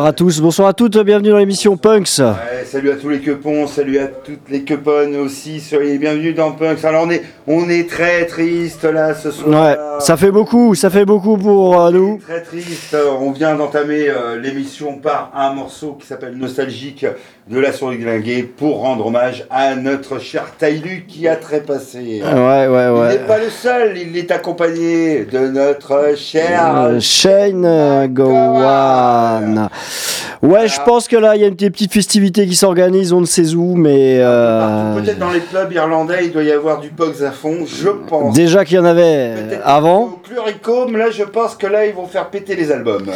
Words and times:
bonsoir 0.00 0.08
à 0.08 0.12
tous, 0.14 0.40
bonsoir 0.40 0.68
à 0.68 0.72
toutes, 0.72 0.96
bienvenue 0.96 1.28
dans 1.28 1.36
l'émission 1.36 1.76
Punks. 1.76 2.20
Ouais, 2.20 2.64
salut 2.64 2.90
à 2.90 2.96
tous 2.96 3.10
les 3.10 3.20
quepons, 3.20 3.66
salut 3.66 3.98
à 3.98 4.06
toutes 4.06 4.48
les 4.48 4.62
queponnes 4.62 5.14
aussi, 5.16 5.60
soyez 5.60 5.98
bienvenus 5.98 6.34
dans 6.34 6.52
Punks. 6.52 6.82
Alors 6.86 7.04
on 7.06 7.10
est, 7.10 7.22
on 7.46 7.68
est 7.68 7.86
très 7.86 8.24
triste 8.24 8.84
là 8.84 9.12
ce 9.14 9.30
soir. 9.30 9.50
Ouais, 9.50 9.76
ça 10.10 10.16
fait 10.16 10.32
beaucoup, 10.32 10.74
ça 10.74 10.90
fait 10.90 11.04
beaucoup 11.04 11.36
pour 11.36 11.80
euh, 11.80 11.92
nous. 11.92 12.18
Très 12.18 12.42
triste, 12.42 12.96
on 13.20 13.30
vient 13.30 13.54
d'entamer 13.54 14.08
euh, 14.08 14.40
l'émission 14.40 14.96
par 14.98 15.30
un 15.36 15.54
morceau 15.54 15.92
qui 16.00 16.04
s'appelle 16.08 16.34
Nostalgique 16.36 17.06
de 17.48 17.60
la 17.60 17.72
souris 17.72 17.98
glinguée 17.98 18.42
pour 18.42 18.80
rendre 18.80 19.06
hommage 19.06 19.46
à 19.50 19.76
notre 19.76 20.18
cher 20.18 20.46
Tailu 20.58 21.04
qui 21.06 21.28
a 21.28 21.36
trépassé. 21.36 22.22
Ouais, 22.24 22.66
ouais, 22.66 22.86
Il 22.88 23.00
ouais. 23.00 23.08
n'est 23.10 23.24
pas 23.24 23.38
le 23.38 23.50
seul, 23.50 23.96
il 23.98 24.16
est 24.18 24.32
accompagné 24.32 25.26
de 25.26 25.46
notre 25.46 26.14
cher 26.16 26.76
Euh, 26.76 26.98
Shane 26.98 27.64
euh, 27.64 28.08
Gowan. 28.08 29.68
Ouais, 30.42 30.68
je 30.68 30.80
pense 30.86 31.06
que 31.06 31.16
là, 31.16 31.36
il 31.36 31.42
y 31.42 31.44
a 31.44 31.50
des 31.50 31.70
petites 31.70 31.92
festivités 31.92 32.46
qui 32.46 32.56
s'organisent, 32.56 33.12
on 33.12 33.20
ne 33.20 33.26
sait 33.26 33.54
où, 33.54 33.74
mais 33.76 34.20
euh, 34.20 34.94
Peut-être 34.94 35.18
dans 35.18 35.30
les 35.30 35.40
clubs 35.40 35.70
irlandais, 35.70 36.24
il 36.24 36.32
doit 36.32 36.42
y 36.42 36.50
avoir 36.50 36.80
du 36.80 36.88
Pogs 36.88 37.22
à 37.22 37.30
fond, 37.30 37.66
je 37.66 37.90
pense. 38.08 38.34
déjà 38.34 38.64
qu'il 38.64 38.76
y 38.76 38.78
en 38.78 38.86
avait 38.86 39.34
avant. 39.64 40.04
Au 40.04 40.20
Cluricome, 40.26 40.96
là, 40.96 41.10
je 41.10 41.24
pense 41.24 41.56
que 41.56 41.66
là, 41.66 41.84
ils 41.84 41.94
vont 41.94 42.06
faire 42.06 42.30
péter 42.30 42.56
les 42.56 42.72
albums. 42.72 43.10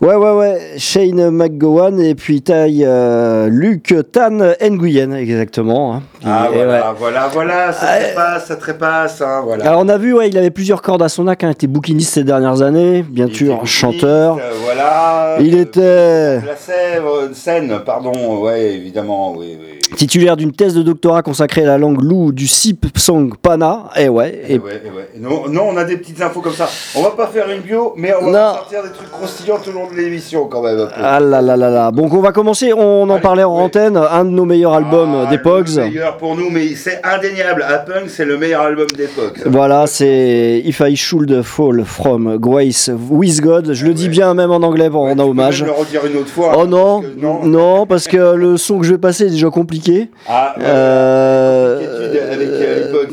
Ouais, 0.00 0.14
ouais, 0.14 0.32
ouais. 0.32 0.58
Shane 0.78 1.30
McGowan 1.30 2.00
et 2.00 2.14
puis 2.14 2.42
taille 2.42 2.84
euh, 2.86 3.48
Luc 3.48 3.94
Tan 4.12 4.38
Nguyen, 4.60 5.12
exactement. 5.12 5.94
hein. 5.94 6.02
Ah, 6.24 6.48
Et 6.52 6.56
ouais. 6.58 6.64
voilà, 6.64 6.94
voilà, 6.98 7.28
voilà, 7.32 7.72
ça 7.72 7.86
Ah, 7.88 7.98
trépasse, 8.00 8.46
ça 8.46 8.56
trépasse, 8.56 9.20
hein, 9.22 9.42
voilà. 9.44 9.66
Alors 9.68 9.80
on 9.84 9.88
a 9.88 9.96
vu, 9.98 10.12
ouais, 10.14 10.28
il 10.28 10.36
avait 10.38 10.50
plusieurs 10.50 10.82
cordes 10.82 11.02
à 11.02 11.08
son 11.08 11.26
arc, 11.28 11.44
hein, 11.44 11.48
il 11.48 11.52
était 11.52 11.66
bouquiniste 11.66 12.14
ces 12.14 12.24
dernières 12.24 12.62
années, 12.62 13.02
bien 13.02 13.26
Il 13.26 13.34
sûr, 13.34 13.66
chanteur. 13.66 14.38
euh, 14.38 14.50
voilà. 14.64 15.36
Il 15.40 15.54
euh, 15.56 15.62
était 15.62 16.46
La 16.46 16.56
Sèvre, 16.56 17.28
Seine, 17.34 17.78
pardon, 17.84 18.40
ouais, 18.42 18.72
évidemment, 18.74 19.32
oui, 19.36 19.58
oui. 19.60 19.78
Titulaire 19.96 20.36
d'une 20.36 20.52
thèse 20.52 20.74
de 20.74 20.82
doctorat 20.82 21.22
consacrée 21.22 21.62
à 21.62 21.66
la 21.66 21.78
langue 21.78 22.02
lou 22.02 22.32
du 22.32 22.46
Sip 22.46 22.86
Song 22.96 23.34
Pana. 23.40 23.84
Et 23.96 24.08
ouais, 24.08 24.42
Et 24.48 24.54
et 24.54 24.58
ouais, 24.58 24.82
et 24.84 24.88
ouais. 24.90 25.08
Non, 25.18 25.48
non, 25.48 25.68
on 25.70 25.76
a 25.76 25.84
des 25.84 25.96
petites 25.96 26.20
infos 26.20 26.40
comme 26.40 26.52
ça. 26.52 26.68
On 26.96 27.02
va 27.02 27.10
pas 27.10 27.26
faire 27.28 27.48
une 27.50 27.60
bio, 27.60 27.92
mais 27.96 28.12
on 28.20 28.30
va 28.30 28.54
sortir 28.54 28.82
des 28.82 28.90
trucs 28.90 29.10
croustillants 29.10 29.58
tout 29.62 29.70
le 29.70 29.76
long 29.76 29.90
de 29.90 29.96
l'émission 29.96 30.46
quand 30.46 30.62
même. 30.62 30.88
Ah 30.96 31.20
là 31.20 31.40
là 31.40 31.56
là 31.56 31.70
là. 31.70 31.90
Donc 31.90 32.12
on 32.14 32.20
va 32.20 32.32
commencer, 32.32 32.72
on 32.72 33.02
en 33.04 33.10
Allez, 33.10 33.20
parlait 33.22 33.44
en 33.44 33.54
antenne, 33.54 33.96
un 33.96 34.24
de 34.24 34.30
nos 34.30 34.44
meilleurs 34.44 34.74
albums 34.74 35.24
Ah, 35.26 35.30
des 35.30 35.38
Pogs. 35.38 35.68
Le 35.76 35.84
meilleur 35.84 36.16
pour 36.16 36.36
nous, 36.36 36.50
mais 36.50 36.74
c'est 36.74 37.00
indéniable. 37.04 37.64
Punk, 37.86 38.08
c'est 38.08 38.24
le 38.24 38.38
meilleur 38.38 38.62
album 38.62 38.86
des 38.96 39.06
Pogs. 39.06 39.42
Voilà, 39.46 39.86
c'est 39.86 40.62
If 40.64 40.80
I 40.80 40.96
Should 40.96 41.42
Fall 41.42 41.84
From 41.84 42.36
Grace 42.38 42.90
With 43.10 43.40
God. 43.40 43.72
Je 43.72 43.86
le 43.86 43.94
dis 43.94 44.04
ouais. 44.04 44.10
bien 44.10 44.34
même 44.34 44.50
en 44.50 44.56
anglais 44.56 44.90
pour 44.90 45.02
rendre 45.02 45.28
hommage. 45.28 45.62
même 45.62 45.72
le 45.72 45.78
redire 45.78 46.06
une 46.06 46.16
autre 46.16 46.28
fois. 46.28 46.54
Oh 46.58 46.66
non, 46.66 47.00
parce 47.02 47.14
que 47.14 47.20
non. 47.20 47.44
non, 47.44 47.86
parce 47.86 48.08
que 48.08 48.34
le 48.34 48.56
son 48.56 48.78
que 48.78 48.86
je 48.86 48.92
vais 48.92 48.98
passer 48.98 49.24
est 49.26 49.30
déjà 49.30 49.50
compliqué. 49.50 49.83
Ah. 50.28 50.54
Euh, 50.60 51.94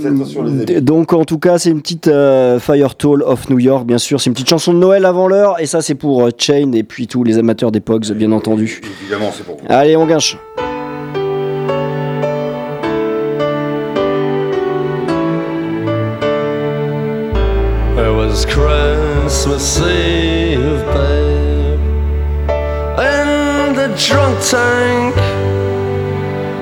amis. 0.05 0.81
Donc 0.81 1.13
en 1.13 1.25
tout 1.25 1.39
cas, 1.39 1.57
c'est 1.57 1.69
une 1.69 1.81
petite 1.81 2.07
euh, 2.07 2.59
Fire 2.59 2.95
Toll 2.95 3.23
of 3.23 3.49
New 3.49 3.59
York, 3.59 3.85
bien 3.85 3.97
sûr. 3.97 4.19
C'est 4.19 4.29
une 4.29 4.33
petite 4.33 4.49
chanson 4.49 4.73
de 4.73 4.79
Noël 4.79 5.05
avant 5.05 5.27
l'heure. 5.27 5.59
Et 5.59 5.65
ça, 5.65 5.81
c'est 5.81 5.95
pour 5.95 6.25
euh, 6.25 6.29
Chain 6.37 6.71
et 6.73 6.83
puis 6.83 7.07
tous 7.07 7.23
les 7.23 7.37
amateurs 7.37 7.71
des 7.71 7.79
Pogs, 7.79 8.11
bien 8.13 8.31
entendu. 8.31 8.81
Évidemment, 9.01 9.31
c'est 9.35 9.43
pour 9.43 9.57
vous. 9.57 9.65
Allez, 9.69 9.95
on 9.95 10.05
guinche. 10.05 10.37
It 17.97 18.09
was 18.15 18.45
Christmas 18.45 19.79
Eve, 19.81 20.83
babe, 20.93 21.79
in 22.97 23.73
the 23.73 23.89
drunk 23.95 24.39
tank. 24.41 25.30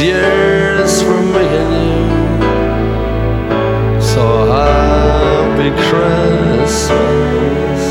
year's 0.00 1.02
for 1.02 1.18
and 1.40 1.72
you. 1.82 2.02
So 4.00 4.22
happy 4.46 5.70
Christmas. 5.88 7.82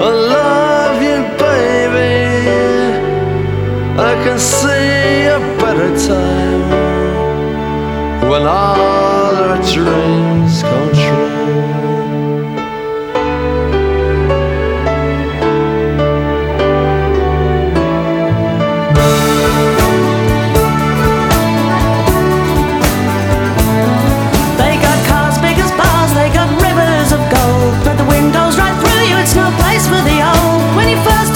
I 0.00 0.10
love 0.36 1.02
you, 1.02 1.18
baby. 1.38 2.14
I 3.98 4.12
can 4.24 4.38
see 4.38 5.26
a 5.26 5.40
better 5.62 5.90
time 6.06 6.64
when 8.28 8.42
all 8.42 9.34
our 9.48 9.56
dreams 9.72 10.62
come 10.62 10.92
true. 10.92 11.23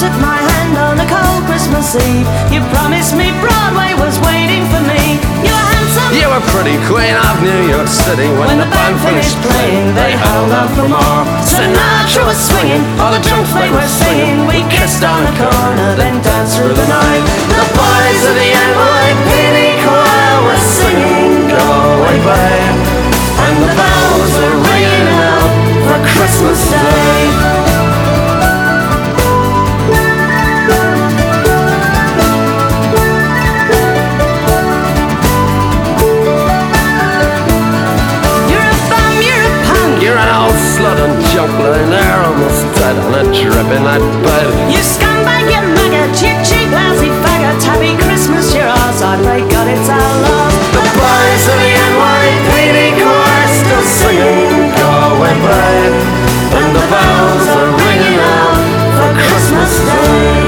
Took 0.09 0.21
my 0.25 0.41
hand 0.41 0.73
on 0.81 0.97
a 0.97 1.05
cold 1.05 1.45
Christmas 1.45 1.93
Eve, 1.93 2.29
you 2.49 2.65
promised 2.73 3.13
me 3.13 3.29
Broadway 3.45 3.93
was 4.01 4.17
waiting 4.25 4.65
for 4.73 4.81
me. 4.89 5.21
You 5.45 5.53
were 5.53 5.69
handsome. 5.69 6.11
You 6.17 6.27
were 6.33 6.45
pretty 6.57 6.81
queen 6.89 7.13
of 7.13 7.35
New 7.45 7.63
York 7.69 7.89
City 7.89 8.29
when, 8.33 8.49
When 8.49 8.61
the 8.65 8.71
band 8.73 8.97
finished 9.05 9.37
playing, 9.45 9.93
they 9.93 10.17
held 10.17 10.49
out 10.53 10.73
for 10.73 10.89
more. 10.89 11.23
Sinatra 11.45 12.25
was 12.25 12.41
swinging, 12.41 12.81
all 12.97 13.13
the 13.13 13.21
drunks 13.21 13.53
they 13.53 13.69
were 13.69 13.91
singing. 14.01 14.49
We 14.49 14.65
kissed 14.73 15.05
on 15.05 15.21
the 15.29 15.35
corner, 15.37 15.93
then 16.01 16.17
danced 16.25 16.57
through 16.57 16.73
the 16.73 16.89
night. 16.89 17.25
The 17.53 17.69
boys 17.77 18.23
of 18.25 18.35
the 18.39 18.49
NYPD 18.49 19.59
choir 19.85 20.37
were 20.49 20.63
singing, 20.81 21.53
Go 21.53 21.61
away, 21.61 22.17
babe. 22.25 22.77
And 23.45 23.55
the 23.61 23.71
bells 23.77 24.33
were 24.41 24.57
ringing 24.73 25.09
out 25.21 25.53
for 25.85 25.99
Christmas 26.17 26.61
Day. 26.73 27.68
And 41.39 41.47
junk 41.47 41.63
lying 41.63 41.91
there 41.91 42.19
dead 42.75 42.99
on 42.99 43.15
a 43.15 43.23
drip 43.31 43.71
in 43.71 43.83
that 43.87 44.03
bed. 44.23 44.49
You 44.71 44.83
scumbag, 44.83 45.47
you 45.47 45.63
maggot, 45.63 46.15
you 46.19 46.35
cheap, 46.43 46.71
lousy 46.71 47.11
faggot. 47.23 47.63
Happy 47.63 47.95
Christmas, 47.95 48.55
you're 48.55 48.67
ours. 48.67 49.03
I 49.03 49.15
pray 49.23 49.43
God 49.47 49.69
it's 49.71 49.89
our 49.89 50.13
love. 50.25 50.55
The 50.75 50.83
boys 50.99 51.45
of 51.47 51.59
the 51.63 51.73
NYPD 51.95 52.79
choir 52.99 53.47
still 53.55 53.85
singing 53.87 54.71
Go 54.79 54.91
away, 55.15 55.35
babe 55.43 55.95
And 56.59 56.71
the 56.75 56.85
bells 56.91 57.47
are 57.55 57.71
ringing 57.87 58.19
out 58.19 58.59
for 58.99 59.11
Christmas 59.15 59.73
Day. 59.87 60.48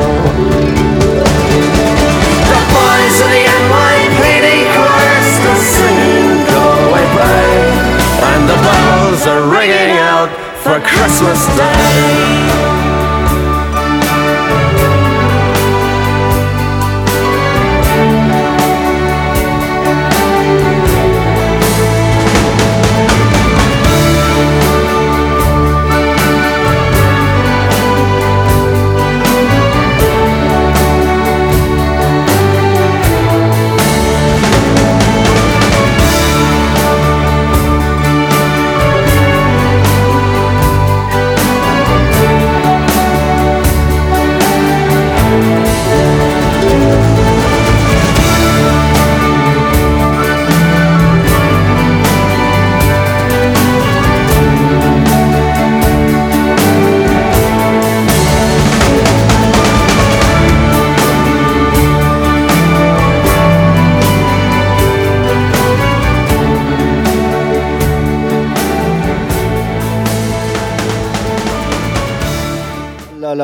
restless 11.11 11.57
day. 11.57 12.70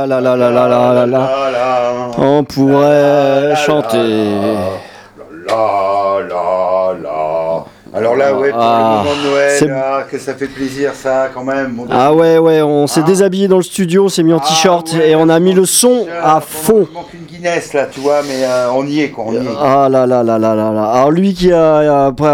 la 0.08 0.22
la 0.22 0.36
la 0.36 0.50
la 0.50 0.68
la 0.68 0.94
la 0.94 1.06
la. 1.06 2.12
On 2.18 2.44
pourrait 2.44 3.56
chanter. 3.56 4.34
La 5.48 6.20
la 6.30 6.94
la. 7.04 7.64
Alors 7.94 8.16
là, 8.16 8.34
ouais, 8.34 8.52
pour 8.52 8.60
le 8.60 8.66
ah, 8.66 9.04
moment 9.04 9.16
de 9.16 9.30
Noël 9.30 9.97
que 10.10 10.18
ça 10.18 10.34
fait 10.34 10.48
plaisir, 10.48 10.94
ça, 10.94 11.30
quand 11.34 11.44
même. 11.44 11.80
Ah 11.90 12.14
ouais, 12.14 12.38
ouais, 12.38 12.62
on 12.62 12.88
s'est 12.88 13.02
Ah. 13.04 13.08
déshabillé 13.08 13.48
dans 13.48 13.58
le 13.58 13.64
studio, 13.64 14.06
on 14.06 14.10
s'est 14.10 14.24
mis 14.24 14.34
en 14.34 14.40
Ah 14.44 14.48
t-shirt 14.48 14.94
et 14.96 15.16
on 15.16 15.30
a 15.30 15.40
mis 15.40 15.54
le 15.54 15.66
son 15.66 16.06
à 16.24 16.38
on- 16.38 16.42
fond. 16.42 16.88
Il 16.90 16.94
manque 16.94 17.14
une 17.14 17.26
Guinness, 17.26 17.74
là, 17.74 17.86
tu 17.92 18.00
vois, 18.00 18.22
mais 18.28 18.44
euh, 18.44 18.72
on 18.74 18.86
y 18.86 19.02
est, 19.02 19.10
quoi, 19.10 19.26
on 19.28 19.34
y 19.34 19.38
est. 19.38 19.42
Ah 19.60 19.88
là 19.90 20.06
là 20.06 20.24
là 20.24 20.38
là 20.40 20.56
là 20.56 20.72
là. 20.72 20.84
Alors 20.86 21.12
lui 21.12 21.34
qui 21.34 21.52
a 21.52 22.06
après, 22.08 22.28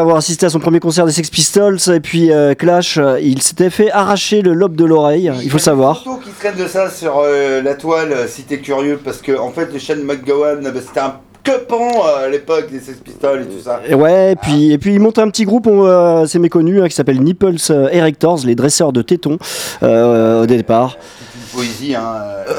avoir 0.00 0.16
assisté 0.16 0.46
à 0.46 0.50
son 0.50 0.58
premier 0.60 0.80
concert 0.80 1.06
des 1.06 1.12
Sex 1.12 1.30
Pistols 1.30 1.78
et 1.94 2.00
puis 2.00 2.32
euh, 2.32 2.54
Clash, 2.54 2.98
euh, 2.98 3.18
il 3.20 3.40
s'était 3.42 3.70
fait 3.70 3.90
arracher 3.90 4.42
le 4.42 4.52
lobe 4.52 4.76
de 4.76 4.84
l'oreille, 4.84 5.30
il 5.42 5.50
faut 5.50 5.56
le 5.58 5.62
savoir. 5.62 6.02
Il 6.04 6.10
y 6.10 6.14
a 6.14 6.18
qui 6.18 6.30
traînent 6.30 6.56
de 6.56 6.66
ça 6.68 6.90
sur 6.90 7.22
la 7.62 7.74
toile, 7.74 8.14
si 8.28 8.42
t'es 8.42 8.58
curieux, 8.58 9.00
parce 9.02 9.18
que, 9.18 9.38
en 9.38 9.50
fait, 9.50 9.72
le 9.72 9.78
Shane 9.78 10.02
McGowan, 10.02 10.60
c'était 10.86 11.00
un 11.00 11.14
quepant 11.42 12.04
euh, 12.06 12.26
à 12.26 12.28
l'époque 12.28 12.70
des 12.70 12.80
Sex 12.80 12.98
Pistols 12.98 13.42
et 13.42 13.46
tout 13.46 13.62
ça. 13.62 13.80
Et 13.88 13.94
ouais, 13.94 14.32
et 14.32 14.36
puis, 14.36 14.72
et 14.72 14.78
puis 14.78 14.94
il 14.94 15.00
monte 15.00 15.18
un 15.18 15.28
petit 15.28 15.44
groupe, 15.44 15.66
on, 15.66 15.84
euh, 15.86 16.26
c'est 16.26 16.38
méconnu, 16.38 16.82
hein, 16.82 16.88
qui 16.88 16.94
s'appelle 16.94 17.20
Nipples 17.20 17.56
euh, 17.70 17.88
Erectors, 17.90 18.40
les 18.44 18.54
dresseurs 18.54 18.92
de 18.92 19.02
tétons 19.02 19.38
euh, 19.82 20.42
au 20.42 20.46
départ. 20.46 20.96
C'est 21.00 21.56
poésie, 21.56 21.94
hein, 21.94 22.14
euh. 22.48 22.54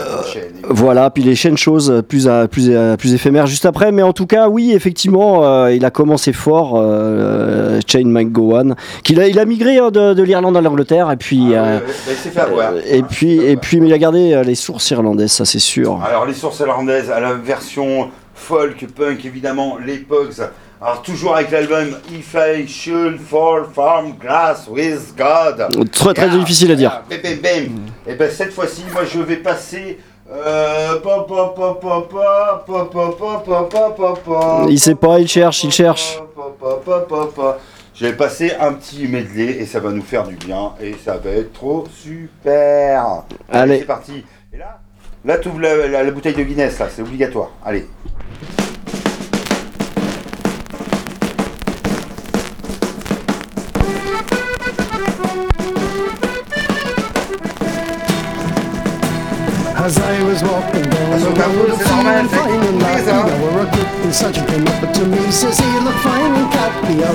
Voilà, 0.69 1.09
puis 1.09 1.23
les 1.23 1.35
chaînes 1.35 1.57
choses 1.57 2.03
plus, 2.07 2.27
plus, 2.50 2.71
plus 2.97 3.13
éphémères 3.13 3.47
juste 3.47 3.65
après. 3.65 3.91
Mais 3.91 4.03
en 4.03 4.13
tout 4.13 4.25
cas, 4.25 4.50
oui, 4.50 4.73
effectivement, 4.73 5.45
euh, 5.45 5.73
il 5.73 5.85
a 5.85 5.91
commencé 5.91 6.33
fort, 6.33 6.73
euh, 6.75 7.79
Shane 7.88 8.09
McGowan, 8.09 8.75
qu'il 9.03 9.19
a, 9.19 9.27
il 9.27 9.39
a 9.39 9.45
migré 9.45 9.77
hein, 9.77 9.91
de, 9.91 10.13
de 10.13 10.23
l'Irlande 10.23 10.57
à 10.57 10.61
l'Angleterre, 10.61 11.09
et 11.11 11.17
puis, 11.17 11.53
Ah, 11.55 11.63
euh, 11.63 11.79
bah, 12.35 12.73
et 12.89 13.03
puis, 13.03 13.38
et 13.38 13.55
puis, 13.55 13.79
mais 13.79 13.88
il 13.88 13.93
a 13.93 13.97
gardé 13.97 14.41
les 14.45 14.55
sources 14.55 14.89
irlandaises, 14.91 15.31
ça 15.31 15.45
c'est 15.45 15.59
sûr. 15.59 16.00
Alors 16.03 16.25
les 16.25 16.33
sources 16.33 16.59
irlandaises 16.59 17.09
à 17.09 17.19
la 17.19 17.33
version 17.33 18.09
folk, 18.41 18.86
punk, 18.93 19.24
évidemment, 19.25 19.77
les 19.77 19.98
Pugs. 19.98 20.41
Alors, 20.81 21.01
toujours 21.01 21.36
avec 21.36 21.51
l'album 21.51 21.98
If 22.12 22.36
I 22.36 22.67
Should 22.67 23.19
Fall 23.19 23.65
From 23.71 24.17
Grass 24.19 24.67
With 24.67 25.15
God. 25.15 25.89
Très, 25.91 26.13
très 26.13 26.29
difficile 26.29 26.71
à 26.71 26.75
dire. 26.75 27.03
Bam, 27.10 27.86
Et 28.07 28.15
bien, 28.15 28.29
cette 28.29 28.51
fois-ci, 28.51 28.83
moi, 28.91 29.03
je 29.05 29.19
vais 29.19 29.38
passer 29.38 30.00
il 34.69 34.79
sait 34.79 34.95
pas, 34.95 35.19
il 35.19 35.27
cherche, 35.27 35.63
il 35.65 35.71
cherche. 35.71 36.19
Je 37.93 38.05
vais 38.05 38.13
passer 38.13 38.53
un 38.60 38.74
petit 38.74 39.07
medley 39.07 39.57
et 39.60 39.65
ça 39.65 39.81
va 39.81 39.91
nous 39.91 40.01
faire 40.01 40.25
du 40.25 40.36
bien 40.36 40.71
et 40.81 40.95
ça 41.03 41.17
va 41.17 41.31
être 41.31 41.51
trop 41.51 41.83
super. 41.93 43.24
Allez, 43.51 43.79
c'est 43.79 43.86
parti. 43.86 44.24
Et 44.53 44.57
là, 44.57 44.79
là 45.25 45.38
tu 45.38 45.50
ouvres 45.50 45.60
la 45.60 46.10
bouteille 46.12 46.33
de 46.33 46.43
Guinness, 46.43 46.79
là, 46.79 46.88
c'est 46.89 47.01
obligatoire. 47.01 47.51
Allez. 47.65 47.86
That 61.41 61.50
was, 61.57 61.74
a 61.74 61.81
it's 61.81 61.89
all 61.89 62.05
right, 62.05 62.29
fine 62.29 62.62
and 62.69 62.77
were 63.41 63.65
a 63.65 63.69
came 64.45 64.67
up 64.69 64.93
to 64.93 65.03
me, 65.10 65.21
says 65.33 65.57
he 65.57 65.65
look 65.81 65.98
fine 66.05 66.38
and 66.38 66.50
Capio. 66.53 67.12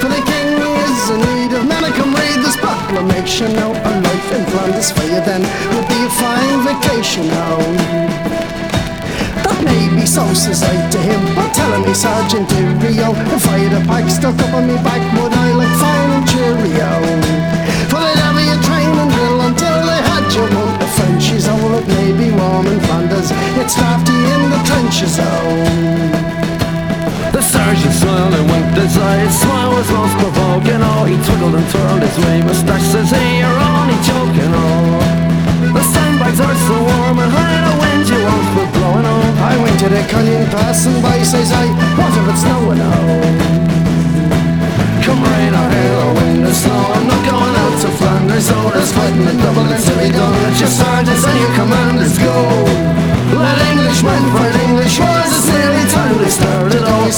For 0.00 0.08
the 0.08 0.22
king 0.24 0.56
is 0.56 1.12
in 1.12 1.20
need 1.28 1.52
of 1.52 1.68
men, 1.68 1.84
I 1.84 1.92
come 1.92 2.16
read 2.16 2.40
this 2.40 2.56
proclamation 2.56 3.52
now. 3.52 3.76
A 3.76 3.90
life 4.00 4.28
in 4.32 4.44
Flanders 4.48 4.90
for 4.96 5.04
you 5.04 5.20
then 5.28 5.44
would 5.44 5.88
be 5.92 6.00
a 6.08 6.10
fine 6.16 6.60
vacation 6.64 7.28
now. 7.28 7.60
That 9.44 9.60
may 9.60 9.92
be 9.92 10.08
so, 10.08 10.24
says 10.32 10.64
I 10.64 10.72
to 10.72 11.00
him, 11.04 11.20
but 11.36 11.52
telling 11.52 11.84
me 11.84 11.92
Sergeant 11.92 12.48
Rio, 12.80 13.12
if 13.36 13.44
I 13.44 13.58
had 13.60 13.76
a 13.76 13.82
pack 13.84 14.08
stuck 14.08 14.40
up 14.40 14.54
on 14.56 14.64
me 14.64 14.76
back, 14.80 15.04
would 15.20 15.34
I 15.36 15.48
look 15.52 15.74
fine 15.76 16.10
and 16.16 16.24
cheerio? 16.24 16.90
May 21.88 22.12
be 22.12 22.30
warm 22.30 22.66
in 22.66 22.80
Flanders, 22.86 23.30
it's 23.60 23.74
drafty 23.74 24.12
in 24.12 24.42
the 24.52 24.60
trenches, 24.68 25.18
oh. 25.20 26.28
The 27.32 27.42
sergeant 27.42 27.94
smiled 27.94 28.34
and 28.34 28.50
winked 28.50 28.76
his 28.78 28.96
eye 28.96 29.18
His 29.18 29.38
smile 29.38 29.70
was 29.70 29.88
most 29.92 30.16
provoking, 30.18 30.82
oh 30.82 31.04
He 31.04 31.14
twirled 31.22 31.54
and 31.54 31.68
twirled 31.70 32.02
his 32.02 32.16
wee 32.18 32.42
moustache 32.42 32.82
Says, 32.82 33.10
hey, 33.10 33.38
you're 33.38 33.60
only 33.62 33.98
joking, 34.02 34.52
oh 34.58 34.98
The 35.76 35.84
sandbags 35.92 36.40
are 36.40 36.58
so 36.66 36.76
warm 36.82 37.18
and 37.20 37.30
high 37.30 37.62
The 37.68 37.74
wind 37.78 38.08
you 38.10 38.20
won't 38.26 38.48
be 38.56 38.64
blowing, 38.74 39.06
oh 39.06 39.28
I 39.38 39.54
went 39.62 39.78
to 39.80 39.88
the 39.88 40.02
canyon 40.10 40.50
passing 40.50 41.00
by, 41.00 41.22
says 41.22 41.52
I, 41.52 41.66
what 41.94 42.10
if 42.16 42.26
it's 42.32 42.42
snowing, 42.42 42.80
oh? 42.82 43.87
Come 45.08 45.24
rain 45.24 45.54
or 45.56 45.68
hail 45.72 45.98
or 46.04 46.14
wind 46.20 46.44
or 46.44 46.52
snow 46.52 46.84
I'm 46.92 47.08
not 47.08 47.22
going 47.24 47.56
out 47.64 47.80
to 47.80 47.88
Flanders 47.96 48.48
Oh, 48.52 48.68
there's 48.76 48.92
fighting 48.92 49.24
in 49.24 49.38
Dublin 49.40 49.72
to 49.72 49.92
be 49.96 50.12
done 50.12 50.36
Let 50.44 50.60
your 50.60 50.68
sergeants 50.68 51.24
and 51.24 51.38
your 51.40 51.52
commanders 51.56 52.18
go 52.20 52.36
Let 53.32 53.56
Englishmen 53.72 54.20
fight 54.36 54.56
English 54.68 55.00
wars 55.00 55.32
It's 55.32 55.48
nearly 55.48 55.84
time 55.88 56.18
they 56.20 56.28
started 56.28 56.82
I 56.84 57.08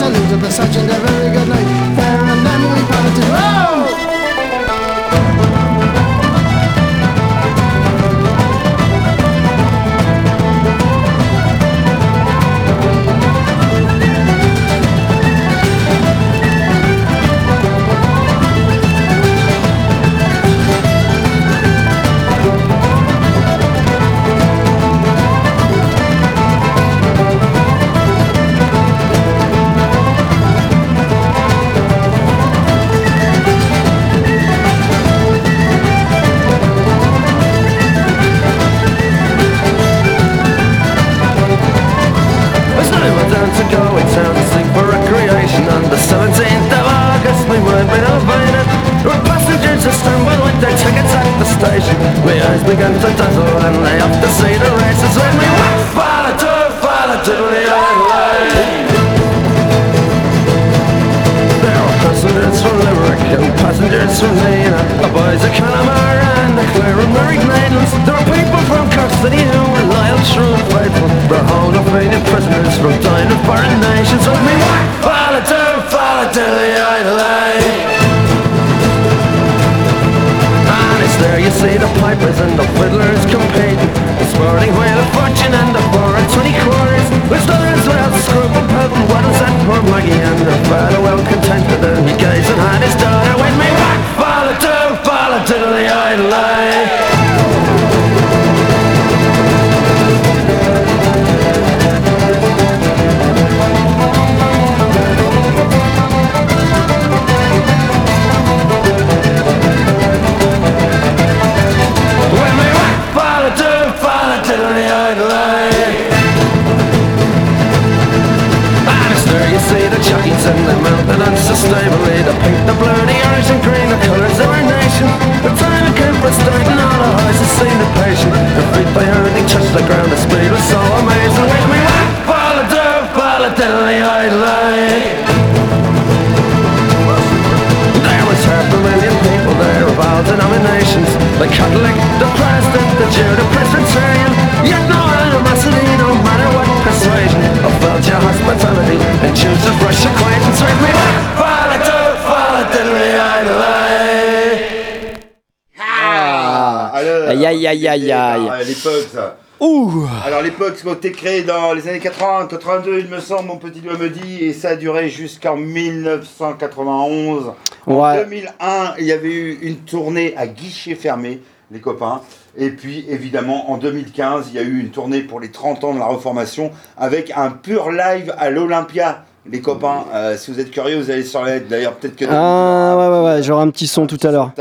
Aïe, 157.71 157.87
aïe, 157.87 158.11
aïe, 158.11 158.67
l'époque, 158.67 159.07
ça. 159.15 159.37
Ouh 159.61 160.05
Alors 160.27 160.43
l'époque, 160.43 160.75
été 160.93 161.13
créé 161.13 161.43
dans 161.43 161.73
les 161.73 161.87
années 161.87 162.01
80, 162.01 162.49
82, 162.49 162.99
il 162.99 163.07
me 163.09 163.21
semble, 163.21 163.47
mon 163.47 163.59
petit 163.59 163.79
doigt 163.81 163.97
me 163.97 164.09
dit, 164.09 164.39
et 164.43 164.53
ça 164.53 164.71
a 164.71 164.75
duré 164.77 165.09
jusqu'en 165.09 165.57
1991. 165.57 167.53
En 167.87 167.95
Ouais. 167.95 168.25
2001, 168.25 168.95
il 168.99 169.05
y 169.05 169.13
avait 169.13 169.33
eu 169.33 169.59
une 169.63 169.77
tournée 169.77 170.35
à 170.37 170.49
guichet 170.49 170.97
fermé, 170.97 171.43
les 171.71 171.79
copains. 171.79 172.23
Et 172.57 172.71
puis 172.71 173.05
évidemment, 173.09 173.71
en 173.71 173.77
2015, 173.79 174.47
il 174.51 174.57
y 174.57 174.59
a 174.59 174.63
eu 174.63 174.81
une 174.81 174.91
tournée 174.91 175.21
pour 175.21 175.39
les 175.39 175.53
30 175.53 175.85
ans 175.85 175.95
de 175.95 176.01
la 176.01 176.07
reformation 176.07 176.73
avec 176.97 177.31
un 177.37 177.51
pur 177.51 177.93
live 177.93 178.35
à 178.37 178.51
l'Olympia. 178.51 179.25
Les 179.51 179.61
copains, 179.63 180.05
euh, 180.15 180.37
si 180.37 180.51
vous 180.51 180.61
êtes 180.61 180.71
curieux, 180.71 180.99
vous 180.99 181.11
allez 181.11 181.25
sur 181.25 181.43
la. 181.43 181.61
D'ailleurs, 181.61 181.95
peut-être 181.95 182.15
que. 182.15 182.27
Ah 182.29 182.95
ouais 182.99 183.09
ouais 183.09 183.25
ouais, 183.25 183.43
j'aurai 183.43 183.63
un 183.63 183.71
petit 183.71 183.87
son 183.87 184.07
tout 184.07 184.19
à 184.23 184.31
l'heure. 184.31 184.53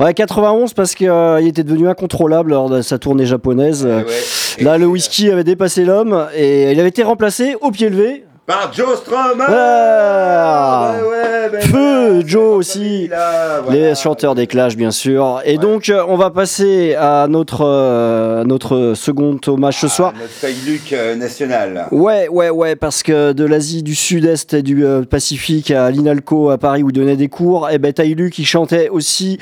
Ouais, 0.00 0.12
91 0.12 0.74
parce 0.74 0.96
qu'il 0.96 1.06
était 1.46 1.62
devenu 1.62 1.88
incontrôlable 1.88 2.50
lors 2.50 2.68
de 2.68 2.82
sa 2.82 2.98
tournée 2.98 3.26
japonaise. 3.26 3.86
Ouais, 3.86 4.04
ouais. 4.04 4.64
Là, 4.64 4.76
le 4.76 4.86
whisky 4.86 5.30
avait 5.30 5.44
dépassé 5.44 5.84
l'homme 5.84 6.26
et 6.34 6.72
il 6.72 6.80
avait 6.80 6.88
été 6.88 7.04
remplacé 7.04 7.54
au 7.60 7.70
pied 7.70 7.88
levé. 7.88 8.24
Par 8.46 8.70
Joe 8.74 8.98
Strummer 8.98 9.44
Ah. 9.48 10.96
Ouais, 11.02 11.48
ben 11.50 11.62
Feu, 11.62 12.22
Joe 12.26 12.56
aussi. 12.58 13.08
là, 13.08 13.62
Les 13.70 13.94
chanteurs 13.94 14.34
des 14.34 14.46
Clash, 14.46 14.76
bien 14.76 14.90
sûr. 14.90 15.40
Et 15.46 15.52
Ouais. 15.52 15.58
donc, 15.58 15.88
euh, 15.88 16.04
on 16.08 16.16
va 16.16 16.28
passer 16.28 16.94
à 16.94 17.26
notre, 17.26 17.62
euh, 17.64 18.44
notre 18.44 18.92
second 18.94 19.38
hommage 19.46 19.78
ce 19.80 19.86
Ah, 19.86 19.88
soir. 19.88 20.12
Notre 20.12 20.92
euh, 20.92 21.14
national. 21.16 21.86
Ouais, 21.90 22.28
ouais, 22.28 22.50
ouais, 22.50 22.76
parce 22.76 23.02
que 23.02 23.32
de 23.32 23.44
l'Asie 23.46 23.82
du 23.82 23.94
Sud-Est 23.94 24.52
et 24.52 24.62
du 24.62 24.84
euh, 24.84 25.02
Pacifique 25.04 25.70
à 25.70 25.90
l'Inalco 25.90 26.50
à 26.50 26.58
Paris 26.58 26.82
où 26.82 26.90
il 26.90 26.92
donnait 26.92 27.16
des 27.16 27.28
cours, 27.28 27.70
et 27.70 27.78
ben 27.78 27.94
Taïlu 27.94 28.28
qui 28.30 28.44
chantait 28.44 28.90
aussi, 28.90 29.38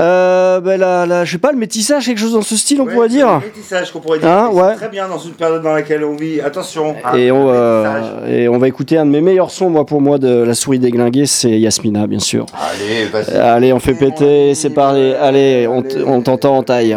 euh, 0.00 0.60
ben, 0.60 0.78
la, 0.80 1.06
la- 1.06 1.24
je 1.24 1.32
sais 1.32 1.38
pas, 1.38 1.52
le 1.52 1.58
métissage, 1.58 2.06
quelque 2.06 2.18
chose 2.18 2.32
dans 2.32 2.42
ce 2.42 2.56
style, 2.56 2.80
on 2.80 2.84
Ouais, 2.86 2.94
pourrait 2.94 3.08
dire. 3.08 3.28
le 3.40 3.46
métissage 3.46 3.92
qu'on 3.92 4.00
pourrait 4.00 4.18
dire. 4.18 4.28
Hein, 4.28 4.48
ouais. 4.52 4.74
Très 4.74 4.88
bien 4.88 5.06
dans 5.08 5.18
une 5.18 5.32
période 5.34 5.62
dans 5.62 5.72
laquelle 5.74 6.02
on 6.04 6.16
vit. 6.16 6.40
Attention. 6.40 6.94
hein, 7.04 7.16
Et 7.16 7.26
le 7.26 7.32
on, 7.32 7.48
euh, 7.50 8.26
et 8.26 8.48
on 8.48 8.58
va 8.58 8.66
écouter 8.68 8.96
un 8.98 9.06
de 9.06 9.10
mes 9.10 9.20
meilleurs 9.20 9.50
sons, 9.50 9.70
moi, 9.70 9.84
pour 9.86 10.00
moi, 10.00 10.18
de 10.18 10.42
La 10.42 10.54
souris 10.54 10.78
déglinguée, 10.78 11.26
c'est 11.26 11.58
Yasmina, 11.60 12.06
bien 12.06 12.18
sûr. 12.18 12.46
Allez, 12.54 13.04
vas-y. 13.06 13.36
Allez, 13.36 13.72
on 13.72 13.78
fait 13.80 13.94
péter, 13.94 14.54
c'est 14.54 14.70
parti. 14.70 15.12
Allez, 15.20 15.68
on 15.68 16.20
t'entend 16.22 16.56
en 16.56 16.62
taille. 16.62 16.96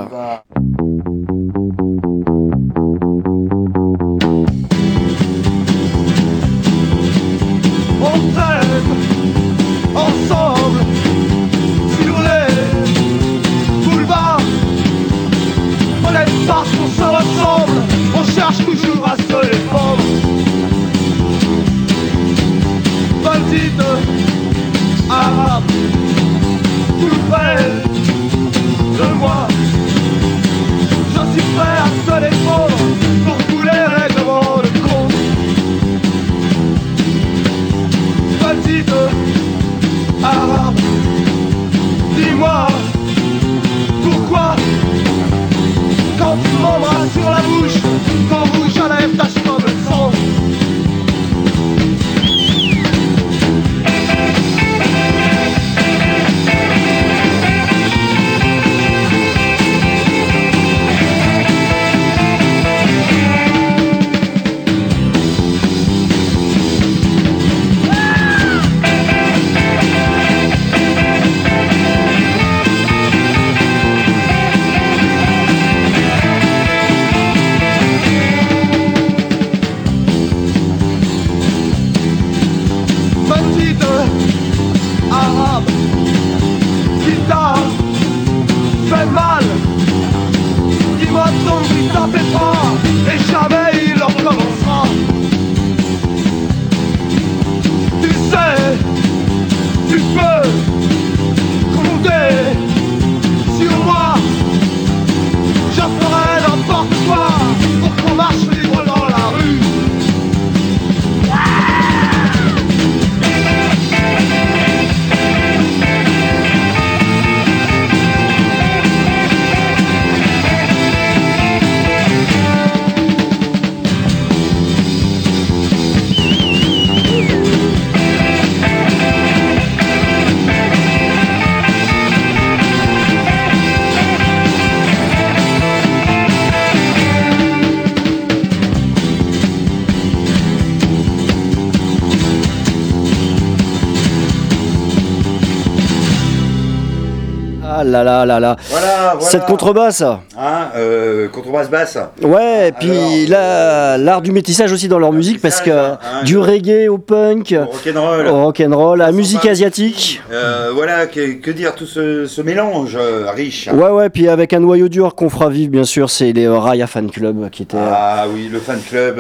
Là 148.04 148.26
là 148.26 148.26
là 148.26 148.40
là. 148.40 148.56
Voilà, 148.70 149.14
voilà. 149.16 149.30
Cette 149.30 149.46
contrebasse. 149.46 150.02
Hein, 150.02 150.70
euh, 150.76 151.28
contrebasse 151.30 151.70
basse. 151.70 151.98
Ouais, 152.22 152.70
et 152.70 152.72
puis 152.72 153.28
là, 153.28 153.98
l'art 153.98 154.22
du 154.22 154.32
métissage 154.32 154.72
aussi 154.72 154.88
dans 154.88 155.00
leur 155.00 155.12
Le 155.12 155.18
musique, 155.18 155.42
parce 155.42 155.62
que 155.62 155.72
hein, 155.72 155.98
du 156.26 156.38
reggae 156.38 156.88
au 156.90 156.98
punk, 156.98 157.54
Au 157.58 157.66
rock'n'roll. 157.72 158.28
au 158.28 158.44
rock'n'roll, 158.46 159.00
la 159.00 159.08
Sans 159.08 159.14
musique 159.14 159.46
asiatique. 159.46 160.22
Euh, 160.32 160.72
voilà, 160.74 161.06
que, 161.08 161.34
que 161.34 161.52
dire, 161.52 161.76
tout 161.76 161.86
ce, 161.86 162.26
ce 162.26 162.42
mélange 162.42 162.98
euh, 163.00 163.30
riche. 163.36 163.70
Ouais, 163.74 163.90
ouais, 163.90 164.10
puis 164.10 164.28
avec 164.28 164.54
un 164.54 164.60
noyau 164.60 164.88
dur 164.90 165.16
qu'on 165.16 165.30
fera 165.30 165.50
vivre, 165.50 165.72
bien 165.72 165.84
sûr, 165.84 166.10
c'est 166.10 166.32
les 166.34 166.46
euh, 166.46 166.58
Raya 166.58 166.88
Fan 166.88 167.10
Club 167.10 167.50
qui 167.50 167.64
étaient. 167.64 167.78
euh, 167.78 167.92
Ah 167.92 168.26
oui, 168.34 168.50
le 168.52 168.60
fan 168.60 168.80
club 168.88 169.20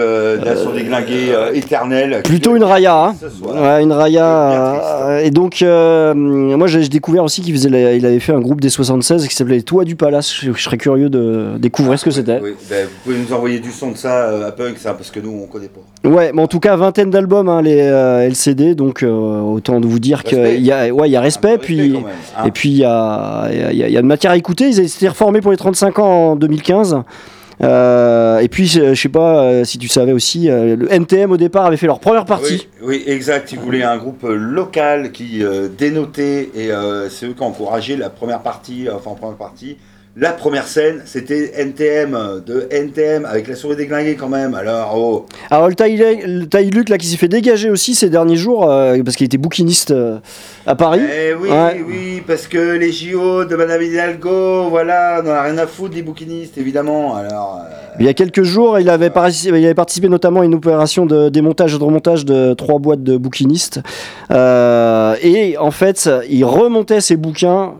déglinguée 0.75 1.33
euh, 1.33 1.51
éternelle. 1.53 2.21
Plutôt 2.23 2.55
une 2.55 2.63
Raya, 2.63 3.05
hein. 3.05 3.15
Ouais, 3.43 3.83
une 3.83 3.91
Raya. 3.91 5.19
Et 5.23 5.31
donc, 5.31 5.61
moi, 5.61 6.67
j'ai 6.67 6.87
découvert 6.87 7.23
aussi 7.23 7.41
qu'il 7.41 7.53
faisait, 7.53 7.97
il 7.97 8.05
avait 8.05 8.19
fait 8.19 8.33
un 8.33 8.39
groupe 8.39 8.61
des 8.61 8.69
76 8.69 9.27
qui 9.27 9.35
s'appelait 9.35 9.55
Les 9.57 9.63
Toits 9.63 9.85
du 9.85 9.95
Palace. 9.95 10.33
Je, 10.41 10.51
je 10.53 10.61
serais 10.61 10.77
curieux 10.77 11.09
de 11.09 11.57
découvrir 11.59 11.97
ce 11.99 12.05
que 12.05 12.11
c'était. 12.11 12.39
Oui, 12.41 12.55
ben, 12.69 12.85
vous 12.85 12.91
pouvez 13.03 13.17
nous 13.17 13.33
envoyer 13.33 13.59
du 13.59 13.71
son 13.71 13.91
de 13.91 13.97
ça 13.97 14.45
à 14.47 14.51
Punk, 14.51 14.77
ça, 14.77 14.93
parce 14.93 15.11
que 15.11 15.19
nous, 15.19 15.41
on 15.43 15.47
connaît 15.47 15.69
pas. 15.69 16.07
Ouais, 16.09 16.31
mais 16.33 16.41
en 16.41 16.47
tout 16.47 16.59
cas, 16.59 16.75
vingtaine 16.93 17.10
d'albums, 17.10 17.49
hein, 17.49 17.62
les 17.63 17.79
euh, 17.82 18.19
LCD, 18.27 18.75
donc 18.75 19.01
euh, 19.01 19.10
autant 19.41 19.79
de 19.79 19.88
vous 19.88 19.97
dire 19.99 20.23
qu'il 20.23 20.62
y 20.63 20.71
a, 20.71 20.93
ouais, 20.93 21.10
il 21.10 21.12
y 21.12 21.15
a 21.15 21.21
respect, 21.21 21.58
puis. 21.58 21.97
hein. 22.38 22.43
Et 22.45 22.51
puis 22.51 22.69
il 22.69 22.77
y 22.77 22.86
a, 22.86 23.49
y, 23.51 23.84
a- 23.84 23.89
y 23.89 23.97
a 23.97 24.01
de 24.01 24.06
matière 24.08 24.32
à 24.34 24.38
écouter. 24.38 24.67
Ils 24.69 24.79
étaient 24.79 25.08
reformés 25.08 25.41
pour 25.41 25.49
les 25.51 25.58
35 25.58 25.97
ans 25.99 26.32
en 26.32 26.36
2015. 26.36 26.97
Euh, 27.62 28.39
et 28.39 28.47
puis 28.47 28.65
je 28.67 28.93
sais 28.95 29.10
pas 29.10 29.43
euh, 29.43 29.63
si 29.63 29.77
tu 29.77 29.88
savais 29.88 30.12
aussi, 30.12 30.47
le 30.47 30.88
NTM 30.91 31.32
au 31.32 31.38
départ 31.38 31.65
avait 31.65 31.77
fait 31.77 31.86
leur 31.88 31.99
première 31.99 32.25
partie. 32.25 32.67
Oui, 32.84 32.99
oui, 33.06 33.12
exact. 33.12 33.51
Ils 33.53 33.60
voulaient 33.60 33.84
un 33.84 33.97
groupe 33.97 34.23
local 34.27 35.12
qui 35.12 35.41
dénotait 35.77 36.49
et 36.56 36.69
c'est 37.10 37.25
eux 37.25 37.34
qui 37.34 37.41
ont 37.41 37.47
encouragé 37.47 37.95
la 37.97 38.10
première 38.12 38.39
partie, 38.41 38.88
enfin 38.93 39.12
en 39.12 39.15
première 39.15 39.38
partie, 39.38 39.77
La 40.15 40.30
première 40.30 40.67
scène, 40.67 41.02
c'était 41.06 41.54
NTM, 41.60 42.13
euh, 42.13 42.39
de 42.39 42.67
NTM, 42.69 43.26
avec 43.26 43.47
la 43.47 43.56
souris 43.56 43.76
déglinguée 43.76 44.13
quand 44.13 44.30
même. 44.30 44.54
Alors, 44.54 44.93
oh. 44.95 45.26
Alors 45.49 45.67
le 45.67 45.73
Ty, 45.73 45.97
le 45.97 46.45
Ty 46.45 46.69
Luke, 46.69 46.89
là 46.89 46.99
qui 46.99 47.08
s'est 47.08 47.17
fait 47.17 47.28
dégager 47.28 47.71
aussi 47.71 47.95
ces 47.95 48.12
derniers 48.12 48.36
jours 48.36 48.69
euh, 48.69 48.95
parce 49.04 49.15
qu'il 49.15 49.26
était 49.26 49.39
bouquiniste 49.39 49.89
euh, 49.89 50.19
à 50.67 50.76
Paris. 50.76 51.02
Eh 51.02 51.34
oui, 51.34 51.49
Ouais. 51.49 51.84
oui, 51.88 52.23
parce 52.28 52.45
que 52.45 52.76
les 52.78 52.91
JO 52.91 53.45
de 53.45 53.56
Madame 53.56 53.82
Hidalgo, 53.82 54.69
voilà, 54.69 55.19
on 55.19 55.23
n'en 55.23 55.32
a 55.32 55.41
rien 55.41 55.58
à 55.58 55.65
foutre 55.65 55.95
des 55.95 56.04
bouquinistes, 56.04 56.60
évidemment. 56.60 57.15
Alors, 57.15 57.62
euh, 57.63 57.73
Il 57.99 58.06
y 58.06 58.10
a 58.10 58.13
quelques 58.13 58.43
jours, 58.43 58.78
il 58.78 58.91
avait, 58.91 59.10
participé, 59.10 59.58
il 59.60 59.65
avait 59.65 59.73
participé 59.73 60.10
notamment 60.10 60.41
à 60.41 60.45
une 60.45 60.54
opération 60.54 61.08
de 61.08 61.30
démontage 61.30 61.73
et 61.73 61.80
de 61.80 61.84
remontage 61.84 62.23
de 62.23 62.54
trois 62.54 62.78
boîtes 62.78 63.02
de 63.02 63.17
bouquinistes. 63.17 63.80
Et 64.30 65.56
en 65.60 65.71
fait, 65.71 66.08
il 66.30 66.45
remontait 66.45 67.02
ses 67.02 67.15
bouquins 67.17 67.73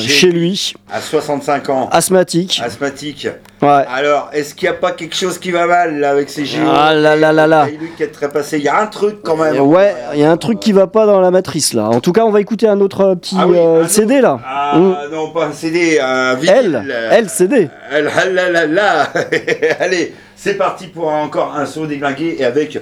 Chez 0.00 0.08
chez 0.08 0.30
lui, 0.30 0.74
à 0.90 1.00
65 1.00 1.57
ans, 1.68 1.88
asthmatique. 1.92 2.60
asthmatique. 2.64 3.26
Ouais. 3.60 3.84
Alors, 3.92 4.30
est-ce 4.32 4.54
qu'il 4.54 4.68
n'y 4.68 4.74
a 4.74 4.78
pas 4.78 4.92
quelque 4.92 5.16
chose 5.16 5.38
qui 5.38 5.50
va 5.50 5.66
mal 5.66 5.98
là 5.98 6.10
avec 6.10 6.30
ces 6.30 6.44
JO 6.46 6.60
Ah 6.66 6.94
là 6.94 7.16
là 7.16 7.32
là 7.32 7.46
là. 7.46 7.66
Il 7.70 7.94
qui 7.96 8.02
est 8.04 8.08
très 8.08 8.28
passé. 8.28 8.58
Il 8.58 8.64
y 8.64 8.68
a 8.68 8.80
un 8.80 8.86
truc 8.86 9.16
quand 9.24 9.36
même. 9.36 9.58
Ouais, 9.60 9.94
il 10.14 10.20
y 10.20 10.24
a 10.24 10.30
un 10.30 10.36
truc 10.36 10.60
qui 10.60 10.72
va 10.72 10.86
pas 10.86 11.06
dans 11.06 11.20
la 11.20 11.30
matrice 11.30 11.72
là. 11.74 11.88
En 11.88 12.00
tout 12.00 12.12
cas, 12.12 12.24
on 12.24 12.30
va 12.30 12.40
écouter 12.40 12.68
un 12.68 12.80
autre 12.80 13.00
euh, 13.00 13.14
petit 13.16 13.36
Ah 13.38 13.46
oui, 13.48 13.56
euh, 13.58 13.84
un 13.84 13.88
CD 13.88 14.20
là. 14.20 14.38
Ah 14.46 14.76
Mm. 14.76 14.94
non, 15.12 15.30
pas 15.30 15.46
un 15.46 15.52
CD, 15.52 15.98
un 15.98 16.34
vinyle. 16.34 16.82
Elle, 16.84 17.08
elle 17.10 17.28
CD. 17.28 17.68
Elle, 17.90 18.10
ah 18.16 18.24
là 18.26 18.50
là 18.50 18.66
là. 18.66 19.08
Allez, 19.80 20.14
c'est 20.36 20.54
parti 20.54 20.86
pour 20.88 21.08
encore 21.08 21.54
un 21.56 21.66
saut 21.66 21.86
déglingué 21.86 22.36
et 22.38 22.44
avec 22.44 22.78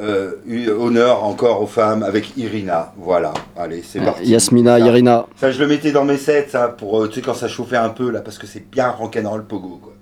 euh, 0.00 0.32
eu- 0.46 0.70
honneur 0.70 1.24
encore 1.24 1.60
aux 1.62 1.66
femmes 1.66 2.02
avec 2.02 2.36
Irina. 2.36 2.92
Voilà, 2.96 3.32
allez, 3.56 3.82
c'est 3.86 4.00
parti. 4.00 4.24
Yasmina, 4.28 4.78
Ça, 4.78 4.86
Irina. 4.86 5.26
Ça, 5.40 5.50
je 5.50 5.58
le 5.60 5.66
mettais 5.66 5.92
dans 5.92 6.04
mes 6.04 6.16
sets, 6.16 6.48
ça, 6.50 6.68
pour, 6.68 7.02
euh, 7.02 7.08
tu 7.08 7.16
sais, 7.16 7.20
quand 7.22 7.34
ça 7.34 7.48
chauffait 7.48 7.76
un 7.76 7.90
peu, 7.90 8.10
là, 8.10 8.20
parce 8.20 8.38
que 8.38 8.46
c'est 8.46 8.68
bien 8.70 8.88
rock'n'roll 8.88 9.44
pogo, 9.44 9.80
quoi. 9.82 9.92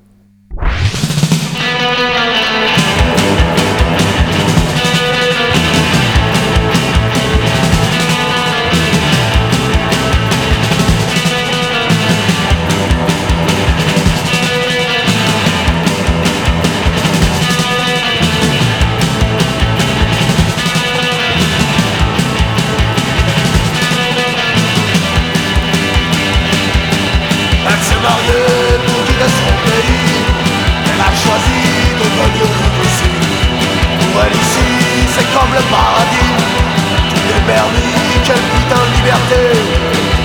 Liberté 39.30 39.60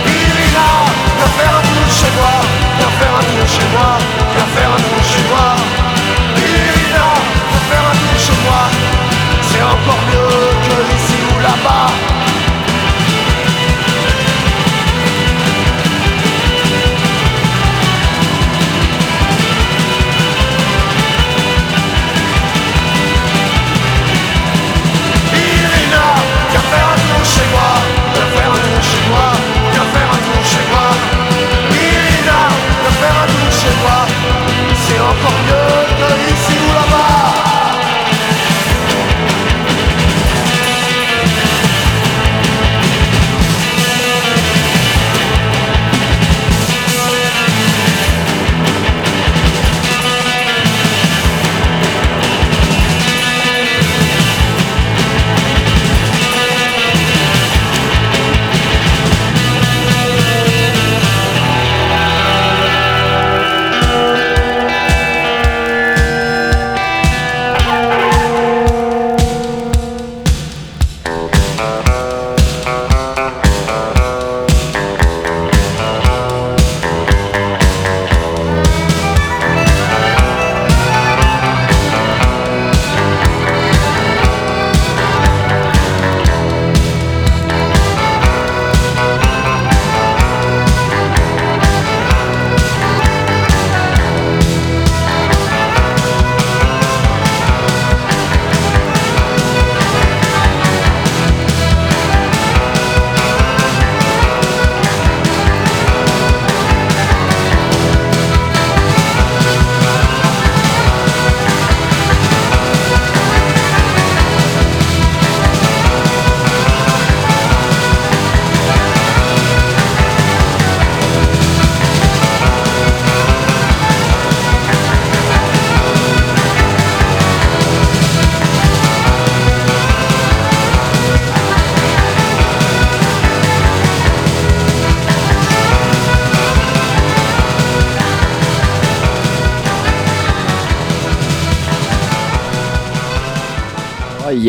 Irina, 0.06 0.68
viens 1.18 1.32
faire 1.38 1.56
un 1.58 1.62
tour 1.62 1.90
chez 1.92 2.12
moi 2.18 2.34
Viens 2.78 2.94
faire 3.00 3.14
un 3.16 3.24
tour 3.24 3.48
chez 3.48 3.68
moi 3.74 3.98
Viens 4.36 4.48
faire 4.56 4.70
un 4.70 4.78
tour 4.78 5.04
chez 5.04 5.24
moi. 5.30 5.56
Irina, 6.36 7.08
viens 7.50 7.66
faire 7.70 7.86
un 7.90 7.96
tour 7.96 8.20
chez 8.20 8.38
moi. 8.44 8.62
C'est 9.42 9.62
encore 9.62 10.02
mieux 10.10 10.25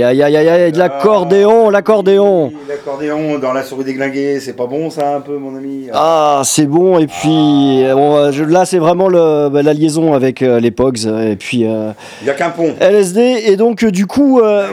Aïe 0.03 0.23
aïe 0.23 0.37
aïe 0.37 0.49
aïe 0.49 0.49
aïe, 0.49 0.73
de 0.73 0.79
l'accordéon, 0.79 1.71
l'accordéon. 1.71 2.53
L'accordéon 2.91 3.41
dans 3.41 3.53
la 3.53 3.65
souris 3.65 3.83
déglinguée, 3.83 4.39
c'est 4.39 4.53
pas 4.53 4.67
bon 4.67 4.91
ça 4.91 5.17
un 5.17 5.21
peu, 5.21 5.37
mon 5.39 5.57
ami? 5.57 5.89
Ah, 5.93 6.43
c'est 6.45 6.67
bon. 6.67 7.01
Et 7.01 7.09
puis 7.09 7.83
euh, 7.83 7.97
euh, 7.97 8.31
je- 8.31 8.45
là, 8.45 8.65
c'est 8.65 8.79
vraiment 8.79 9.09
le, 9.09 9.49
bah, 9.49 9.61
la 9.65 9.73
liaison 9.73 10.13
avec 10.15 10.41
euh, 10.41 10.61
les 10.61 10.71
Pogs. 10.71 11.05
Et 11.05 11.35
puis 11.35 11.65
euh, 11.65 11.91
Il 12.23 12.27
n'y 12.27 12.31
a 12.31 12.35
qu'un 12.35 12.51
pont. 12.51 12.75
LSD. 12.79 13.43
Et 13.47 13.57
donc, 13.57 13.83
euh, 13.83 13.91
du 13.91 14.07
coup, 14.07 14.39
euh, 14.41 14.69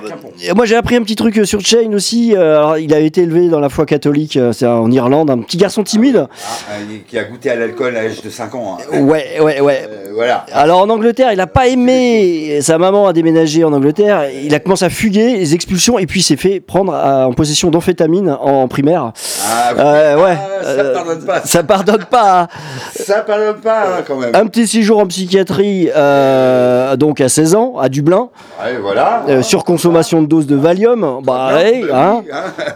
moi 0.56 0.66
j'ai 0.66 0.76
appris 0.76 0.96
un 0.96 1.02
petit 1.02 1.16
truc 1.16 1.40
euh, 1.40 1.46
sur 1.46 1.62
Chain 1.62 1.92
aussi. 1.94 2.36
Euh, 2.36 2.58
alors, 2.60 2.78
il 2.78 2.94
a 2.94 3.00
été 3.00 3.22
élevé 3.24 3.48
dans 3.50 3.60
la 3.60 3.70
foi 3.70 3.88
catholique, 3.88 4.38
euh, 4.38 4.52
c'est 4.52 4.68
en 4.68 4.92
Irlande, 4.92 5.32
un 5.32 5.40
petit 5.40 5.58
garçon 5.58 5.82
timide. 5.84 6.28
Ah, 6.30 6.74
euh, 6.74 6.98
qui 7.08 7.18
a 7.18 7.24
goûté 7.24 7.50
à 7.50 7.56
l'alcool 7.56 7.98
à 7.98 8.04
l'âge 8.04 8.22
de 8.22 8.30
5 8.30 8.54
ans. 8.54 8.78
hein. 8.94 9.00
Ouais, 9.02 9.40
ouais, 9.42 9.60
ouais. 9.60 9.88
Euh, 9.90 10.12
voilà. 10.14 10.46
Alors 10.54 10.82
en 10.82 10.90
Angleterre, 10.92 11.34
il 11.34 11.40
a 11.40 11.48
pas 11.48 11.68
aimé. 11.68 12.60
Sa 12.62 12.78
maman 12.78 13.08
a 13.08 13.14
déménagé 13.14 13.64
en 13.64 13.74
Angleterre. 13.74 14.26
Il 14.44 14.54
a 14.54 14.60
commencé 14.60 14.86
à 14.86 14.92
fuguer 14.92 15.38
les 15.38 15.56
expulsions, 15.56 15.98
et 15.98 16.06
puis 16.06 16.22
s'est 16.22 16.36
fait 16.38 16.60
prendre 16.60 16.94
à- 16.94 17.28
en 17.28 17.34
possession 17.34 17.72
d'amphétamines 17.72 18.03
en 18.08 18.68
primaire. 18.68 19.12
Ah, 19.46 19.72
Euh, 19.78 20.16
ouais. 20.24 20.38
ah, 20.40 20.64
ça 20.64 20.70
euh, 20.70 20.94
pardonne 20.94 21.26
pas. 21.26 21.42
Ça 21.46 21.64
pardonne 21.64 22.06
pas. 22.10 22.42
hein. 22.42 22.48
Ça 22.96 23.22
pardonne 23.22 23.56
pas 23.62 23.82
hein, 23.82 24.04
quand 24.08 24.16
même. 24.18 24.32
Un 24.36 24.46
petit 24.48 24.68
séjour 24.68 25.00
en 25.00 25.08
psychiatrie, 25.08 25.90
euh, 25.96 26.96
donc 26.96 27.22
à 27.22 27.30
16 27.30 27.56
ans, 27.56 27.74
à 27.80 27.90
Dublin. 27.90 28.30
Ouais, 28.64 28.78
voilà. 28.82 29.24
Euh, 29.30 29.42
surconsommation 29.42 30.22
de 30.22 30.28
doses 30.28 30.48
de 30.48 30.56
Valium. 30.56 31.20
Bah, 31.24 31.50
Bien, 31.54 31.88
bah 31.88 31.94
hein. 31.96 32.24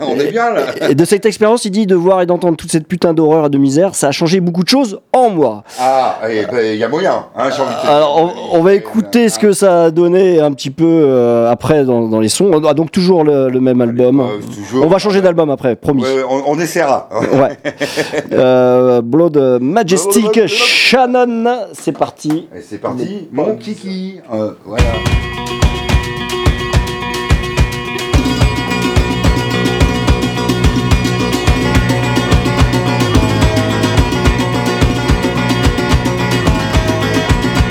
oui, 0.01 0.07
On 0.07 0.19
est 0.19 0.31
bien 0.31 0.51
là. 0.51 0.61
Et 0.89 0.95
de 0.95 1.05
cette 1.05 1.25
expérience, 1.25 1.65
il 1.65 1.71
dit 1.71 1.85
de 1.87 1.95
voir 1.95 2.21
et 2.21 2.25
d'entendre 2.25 2.57
toute 2.57 2.71
cette 2.71 2.87
putain 2.87 3.13
d'horreur 3.13 3.45
et 3.45 3.49
de 3.49 3.57
misère, 3.57 3.95
ça 3.95 4.07
a 4.07 4.11
changé 4.11 4.39
beaucoup 4.39 4.63
de 4.63 4.69
choses 4.69 4.99
en 5.13 5.29
moi. 5.29 5.63
Ah, 5.79 6.17
il 6.29 6.75
y 6.75 6.83
a 6.83 6.89
moyen, 6.89 7.25
hein, 7.37 7.45
envie 7.45 7.57
de. 7.57 7.89
Alors, 7.89 8.33
on, 8.53 8.57
on 8.59 8.61
va 8.61 8.73
écouter 8.73 9.29
ce 9.29 9.39
que 9.39 9.51
ça 9.51 9.85
a 9.85 9.91
donné 9.91 10.39
un 10.39 10.51
petit 10.51 10.71
peu 10.71 11.47
après 11.49 11.83
dans, 11.85 12.07
dans 12.07 12.19
les 12.19 12.29
sons. 12.29 12.49
On 12.53 12.63
a 12.65 12.73
donc 12.73 12.91
toujours 12.91 13.23
le, 13.23 13.49
le 13.49 13.59
même 13.59 13.81
album. 13.81 14.23
Toujours. 14.55 14.85
On 14.85 14.89
va 14.89 14.97
changer 14.97 15.16
d'album 15.21 15.49
après, 15.49 15.75
promis. 15.75 16.03
Ouais, 16.03 16.23
on, 16.29 16.43
on 16.51 16.59
essaiera. 16.59 17.09
Ouais. 17.33 17.57
Euh, 18.33 19.01
Blood 19.01 19.37
Majestic 19.61 20.33
Blood- 20.33 20.47
Shannon, 20.47 21.67
c'est 21.73 21.91
parti. 21.97 22.47
Et 22.55 22.61
c'est 22.61 22.77
parti, 22.77 23.27
mon 23.31 23.55
kiki. 23.55 24.19
Euh, 24.33 24.51
voilà. 24.65 24.83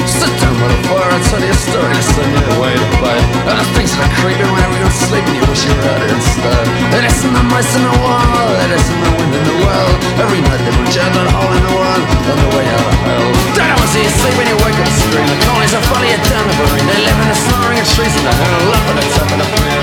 Sit 0.06 0.32
down 0.40 0.54
by 0.56 0.68
the 0.70 0.80
fire, 0.88 1.10
I'll 1.12 1.24
tell 1.28 1.42
you 1.42 1.50
a 1.50 1.54
story 1.54 1.92
to 1.94 2.02
send 2.02 2.30
you 2.32 2.44
away 2.56 2.72
to 2.74 2.86
bed. 3.02 3.22
And 3.50 3.56
the 3.60 3.66
things 3.76 3.90
that 3.96 4.06
are 4.06 4.14
creeping 4.22 4.52
whenever 4.86 4.94
you're 4.94 5.06
sleeping, 5.08 5.34
you 5.34 5.44
wish 5.50 5.66
you 5.66 5.74
were 5.74 5.88
out 5.90 6.02
instead. 6.06 6.64
It 6.94 7.04
isn't 7.10 7.32
the 7.34 7.44
mice 7.50 7.72
in 7.74 7.82
the 7.82 7.96
wall, 8.02 8.48
it 8.62 8.70
isn't 8.70 9.00
the 9.02 9.12
wind 9.18 9.34
in 9.34 9.42
the 9.42 9.56
well. 9.66 9.90
Every 10.22 10.40
night 10.40 10.62
they 10.62 10.74
will 10.74 10.90
jam 10.94 11.10
that 11.14 11.28
hole 11.34 11.50
in 11.50 11.62
the 11.62 11.74
wall 11.74 12.00
on 12.30 12.36
the 12.38 12.50
way 12.54 12.66
out 12.66 12.86
of 12.86 12.96
hell. 13.02 13.28
Don't 13.56 13.66
want 13.66 13.82
to 13.82 13.88
see 13.90 14.02
you 14.06 14.12
sleep 14.12 14.34
when 14.38 14.46
you 14.46 14.56
wake 14.62 14.78
up 14.78 14.86
and 14.86 14.96
scream. 15.02 15.26
The 15.26 15.38
colonies 15.42 15.74
are 15.74 15.82
down 15.82 16.46
the 16.46 16.54
brain. 16.54 16.84
They 16.86 17.00
live 17.02 17.18
in 17.18 17.28
the 17.28 17.38
snoring 17.38 17.78
and 17.82 17.88
trees 17.88 18.14
and 18.14 18.26
the 18.26 18.34
hell 18.34 18.70
up 18.70 18.84
at 18.86 18.96
the 19.00 19.06
top 19.16 19.28
of 19.34 19.38
the 19.42 19.48
fan. 19.58 19.82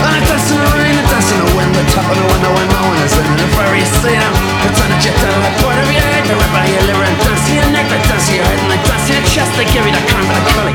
And 0.00 0.16
it 0.16 0.24
dance 0.24 0.48
in 0.48 0.56
the 0.56 0.68
rain, 0.78 0.96
it 0.96 1.06
dance 1.10 1.28
in 1.28 1.38
the 1.44 1.50
wind, 1.56 1.70
the 1.76 1.84
top 1.92 2.06
of 2.08 2.16
the 2.16 2.24
window 2.24 2.50
when 2.54 2.68
no 2.70 2.80
one 2.86 2.98
is 3.04 3.14
in. 3.18 3.26
And 3.26 3.40
if 3.40 3.52
ever 3.52 3.76
you 3.76 3.88
see 4.00 4.16
them, 4.16 4.34
pretend 4.64 4.90
that 4.94 5.04
you're 5.04 5.18
down 5.20 5.40
the 5.44 5.52
point 5.60 5.78
of 5.80 5.88
your 5.92 6.06
head. 6.06 6.24
They 6.24 6.36
rip 6.38 6.54
out 6.56 6.68
your 6.70 6.84
liver 6.88 7.04
and 7.04 7.18
dance 7.20 7.42
to 7.44 7.52
your 7.52 7.68
neck, 7.74 7.86
they 7.90 8.00
dance 8.08 8.24
to 8.30 8.32
your 8.38 8.46
head 8.46 8.58
and 8.62 8.70
they 8.72 8.80
dance 8.80 9.04
to 9.10 9.12
your 9.12 9.26
chest. 9.28 9.52
They 9.58 9.66
give 9.68 9.84
you 9.84 9.92
that 9.92 10.06
kind 10.08 10.24
of 10.24 10.40
for 10.56 10.70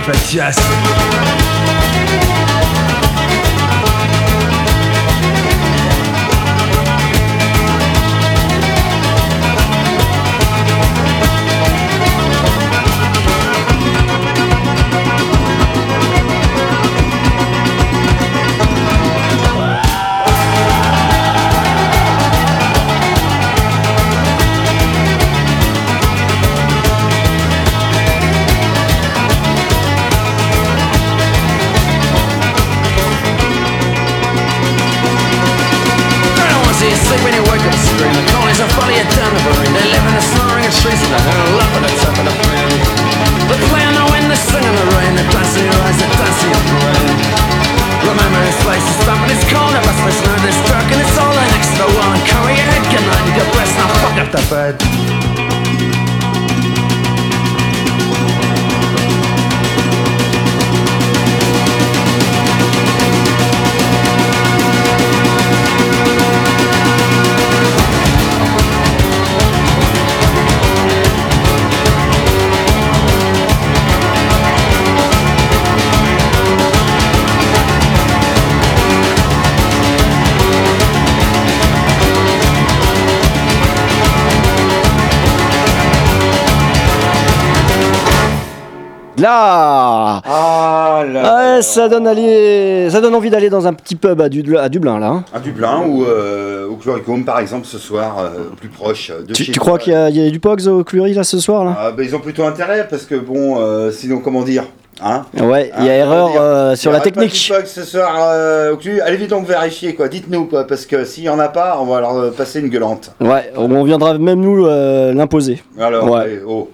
Là 89.45 90.21
Ah 90.25 91.03
là. 91.08 91.55
Ouais, 91.55 91.62
ça 91.62 91.88
donne, 91.88 92.08
aller... 92.08 92.89
ça 92.89 92.99
donne 93.01 93.15
envie 93.15 93.29
d'aller 93.29 93.49
dans 93.49 93.67
un 93.67 93.73
petit 93.73 93.95
pub 93.95 94.19
à, 94.21 94.29
Dublin, 94.29 94.99
là. 94.99 95.08
hein. 95.08 95.23
À 95.34 95.39
Dublin 95.39 95.84
ou 95.88 96.03
euh, 96.03 96.67
au 96.67 96.75
Chloricum 96.75 97.23
par 97.23 97.39
exemple 97.39 97.65
ce 97.67 97.77
soir, 97.77 98.17
euh, 98.19 98.49
plus 98.60 98.69
proche 98.69 99.12
de 99.27 99.34
Tu, 99.34 99.43
chez 99.45 99.51
tu 99.51 99.60
crois 99.60 99.77
qu'il 99.77 99.93
y, 99.93 99.95
a- 99.95 100.10
il 100.10 100.17
y 100.17 100.27
a 100.27 100.29
du 100.29 100.39
Pogs 100.39 100.67
au 100.67 100.84
Clury, 100.84 101.13
là, 101.13 101.23
ce 101.23 101.39
soir, 101.39 101.63
là? 101.65 101.75
Ah, 101.79 101.91
bah, 101.91 102.03
Ils 102.03 102.15
ont 102.15 102.19
plutôt 102.19 102.43
intérêt 102.43 102.88
parce 102.89 103.03
que 103.05 103.15
bon, 103.15 103.58
euh, 103.60 103.91
sinon 103.91 104.19
comment 104.19 104.41
dire 104.43 104.63
hein? 105.01 105.25
Ouais, 105.41 105.71
il 105.79 105.86
y 105.86 105.89
a 105.89 105.93
Hein, 105.93 105.95
erreur 105.97 106.29
euh, 106.39 106.75
sur 106.75 106.91
Il 106.91 106.93
y 106.93 106.97
la 106.97 106.99
pas 106.99 107.03
technique. 107.05 107.51
ce 107.65 107.84
soir 107.84 108.15
euh. 108.19 108.75
Allez 109.05 109.17
vite 109.17 109.29
donc 109.29 109.45
vérifier 109.47 109.93
quoi, 109.95 110.08
dites-nous 110.08 110.45
quoi, 110.45 110.65
parce 110.65 110.86
que 110.86 111.05
s'il 111.05 111.23
y 111.25 111.29
en 111.29 111.39
a 111.39 111.49
pas, 111.49 111.77
on 111.79 111.86
va 111.86 112.01
leur 112.01 112.15
euh, 112.17 112.31
passer 112.31 112.60
une 112.60 112.69
gueulante. 112.69 113.12
Ouais, 113.21 113.51
on 113.55 113.84
viendra 113.84 114.17
même 114.17 114.39
nous 114.41 114.65
euh, 114.65 115.13
l'imposer. 115.13 115.62
Alors, 115.79 116.10
Ouais. 116.10 116.19
allez, 116.21 116.39
oh. 116.47 116.69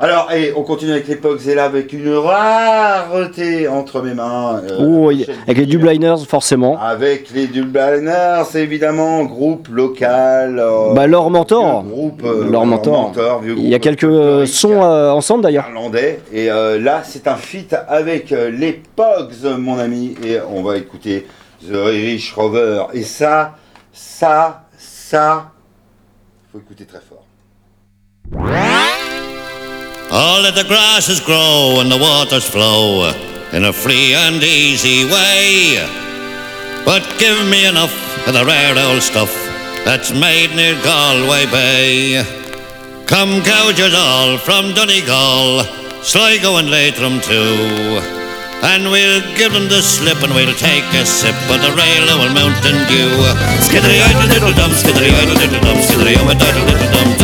Alors, 0.00 0.30
et 0.30 0.52
on 0.56 0.62
continue 0.62 0.92
avec 0.92 1.08
les 1.08 1.16
Pogs 1.16 1.40
et 1.48 1.56
là 1.56 1.64
avec 1.64 1.92
une 1.92 2.08
rareté 2.14 3.66
entre 3.66 4.00
mes 4.00 4.14
mains. 4.14 4.62
euh, 4.70 4.78
Oh, 4.80 5.08
avec 5.10 5.56
les. 5.58 5.66
Dubliners, 5.66 6.24
forcément. 6.28 6.78
Avec 6.80 7.30
les 7.32 7.48
Dubliners, 7.48 8.44
évidemment 8.54 9.24
groupe 9.24 9.66
local. 9.66 10.60
euh, 10.60 10.94
Bah, 10.94 11.08
leur 11.08 11.28
mentor. 11.30 11.82
Groupe, 11.82 12.22
euh, 12.24 12.48
Leur 12.48 12.64
mentor. 12.64 13.12
vieux 13.42 13.56
Il 13.58 13.68
y 13.68 13.74
a 13.74 13.80
quelques 13.80 14.04
euh, 14.04 14.46
sons 14.46 14.80
ensemble, 14.80 15.42
d'ailleurs. 15.42 15.66
irlandais. 15.68 16.20
Et 16.32 16.46
là, 16.46 17.02
c'est 17.04 17.26
un 17.26 17.34
feat 17.36 17.74
avec 17.88 18.30
les 18.30 18.80
Pogs, 18.94 19.58
mon 19.58 19.80
ami. 19.80 20.14
Et 20.24 20.38
on 20.48 20.62
va 20.62 20.76
écouter 20.76 21.26
The 21.68 21.74
Irish 21.74 22.34
Rover. 22.34 22.84
Et 22.92 23.02
ça, 23.02 23.56
ça, 23.92 24.62
ça, 24.78 25.50
faut 26.52 26.58
écouter 26.60 26.84
très 26.84 27.00
fort. 27.00 27.24
All 30.10 30.40
that 30.40 30.56
the 30.56 30.64
grasses 30.64 31.20
grow 31.20 31.84
and 31.84 31.92
the 31.92 32.00
waters 32.00 32.48
flow 32.48 33.12
in 33.52 33.68
a 33.68 33.72
free 33.76 34.16
and 34.16 34.40
easy 34.40 35.04
way. 35.04 35.76
But 36.88 37.04
give 37.20 37.36
me 37.44 37.68
enough 37.68 37.92
of 38.24 38.32
the 38.32 38.40
rare 38.48 38.72
old 38.88 39.04
stuff 39.04 39.28
that's 39.84 40.08
made 40.08 40.56
near 40.56 40.80
Galway 40.80 41.44
Bay. 41.52 42.24
Come 43.04 43.44
gougers 43.44 43.92
all 43.92 44.40
from 44.40 44.72
Donegal, 44.72 45.68
Sligo 46.00 46.56
and 46.56 46.72
Leitrim 46.72 47.20
too. 47.20 48.00
And 48.64 48.88
we'll 48.88 49.20
give 49.36 49.52
them 49.52 49.68
the 49.68 49.84
slip 49.84 50.24
and 50.24 50.32
we'll 50.32 50.56
take 50.56 50.88
a 50.96 51.04
sip 51.04 51.36
of 51.52 51.60
the 51.60 51.76
rail 51.76 52.08
of 52.16 52.32
Mountain 52.32 52.80
Dew. 52.88 53.12
Skiddery 53.60 54.00
idle 54.00 54.56
dum, 54.56 54.72
skiddery 54.72 55.12
idle 55.12 55.36
dum, 55.36 55.76
skiddery 55.84 56.16
um 56.16 56.32
dum 56.32 57.17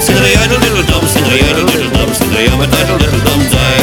Skiddery 0.00 0.32
idle 0.40 0.60
little 0.64 0.84
dum, 0.88 1.04
skiddery 1.04 1.44
idle 1.44 1.68
little 1.68 1.90
dum, 1.92 2.08
skiddery 2.14 2.48
um 2.48 2.62
idle 2.64 2.96
little 2.96 3.20
dum 3.20 3.40
day. 3.52 3.80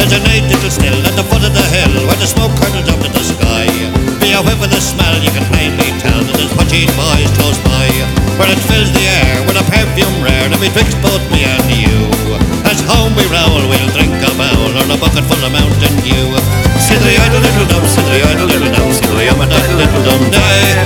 There's 0.00 0.14
a 0.16 0.20
nice 0.24 0.46
little 0.48 0.72
still 0.72 1.00
at 1.04 1.14
the 1.18 1.26
foot 1.28 1.44
of 1.44 1.52
the 1.52 1.66
hill 1.68 2.08
where 2.08 2.16
the 2.16 2.28
smoke 2.28 2.54
curls 2.56 2.88
up 2.88 3.00
to 3.04 3.08
the 3.12 3.24
sky. 3.24 3.68
Be 4.22 4.32
a 4.32 4.40
whiff 4.40 4.60
of 4.62 4.70
the 4.72 4.80
smell, 4.80 5.16
you 5.20 5.28
can 5.34 5.44
plainly 5.52 5.92
tell 6.00 6.20
that 6.24 6.34
there's 6.40 6.52
punching 6.56 6.88
boys 6.96 7.28
close 7.36 7.58
by. 7.68 7.90
Where 8.40 8.48
it 8.48 8.60
fills 8.68 8.92
the 8.92 9.04
air 9.04 9.44
with 9.44 9.60
a 9.60 9.64
perfume 9.68 10.16
rare 10.24 10.48
that 10.48 10.60
betwixt 10.60 10.96
both 11.04 11.24
me 11.28 11.44
and 11.44 11.68
you. 11.72 11.98
As 12.64 12.80
home 12.88 13.12
we 13.16 13.24
roll, 13.28 13.60
we'll 13.68 13.92
drink 13.92 14.16
a 14.24 14.32
bowl 14.36 14.72
or 14.72 14.86
a 14.88 14.96
bucket 14.96 15.24
full 15.28 15.40
of 15.40 15.52
Mountain 15.52 15.96
Dew. 16.06 16.32
Skiddery 16.80 17.16
idle 17.20 17.42
little 17.44 17.66
dum, 17.68 17.84
skiddery 17.84 18.22
idle 18.24 18.48
little 18.48 18.72
dum, 18.72 18.88
skiddery 18.94 19.28
um 19.28 19.40
idle 19.44 19.76
little 19.76 20.02
dum 20.06 20.22
day. 20.30 20.85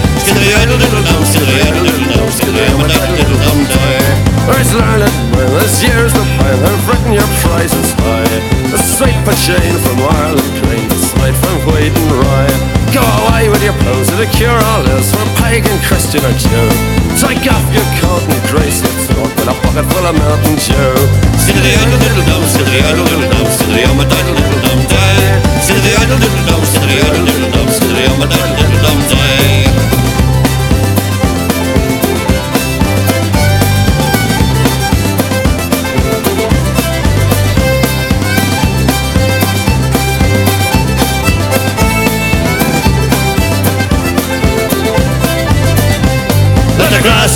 Learn 4.80 5.00
it 5.04 5.14
when 5.36 5.48
year's 5.84 6.12
the 6.12 6.24
plan 6.36 6.58
I've 6.64 6.84
written 6.88 7.12
your 7.12 7.30
prices 7.44 7.92
high 8.00 8.36
A 8.72 8.78
straight 8.80 9.20
for 9.24 9.36
chain 9.46 9.72
from 9.84 9.98
Ireland 10.00 10.52
Crane 10.60 10.88
A 10.88 10.98
straight 10.98 11.36
from 11.36 11.56
Wheaton 11.68 12.08
Rye 12.20 12.80
Go 12.90 13.04
away 13.22 13.48
with 13.48 13.62
your 13.62 13.76
pose 13.86 14.10
the 14.20 14.26
cure 14.36 14.52
all 14.52 14.84
is 14.98 15.08
for 15.16 15.24
pagan, 15.40 15.78
Christian 15.86 16.20
or 16.26 16.34
Jew. 16.36 16.68
Take 17.16 17.46
off 17.48 17.64
your 17.72 17.86
coat 18.02 18.20
and 18.20 18.42
grace 18.52 18.84
your 18.84 18.92
throat 19.06 19.32
with 19.32 19.48
a 19.48 19.56
bucket 19.62 19.86
full 19.94 20.04
of 20.04 20.12
Mountain 20.18 20.58
Dew. 20.60 20.92
Skiddly 21.40 21.72
idle 21.72 21.96
little 22.02 22.24
dum, 22.28 22.42
skiddly 22.50 22.82
idle 22.84 23.06
little 23.08 23.30
dum, 23.32 23.46
skiddly 23.46 23.86
um 23.88 24.00
a 24.02 24.04
diddle 24.10 24.34
little 24.34 24.60
dum 24.66 24.80
day. 24.90 25.22
Skiddly 25.62 25.92
idle 26.02 26.18
little 26.18 26.44
dum, 26.50 26.62
skiddly 26.66 26.98
idle 27.00 27.24
little 27.30 27.50
dum, 27.54 27.68
skiddly 27.70 28.04
um 28.10 28.20
a 28.20 28.26
diddle 28.28 28.56
little 28.58 28.80
dum 28.84 28.98
day. 29.08 29.19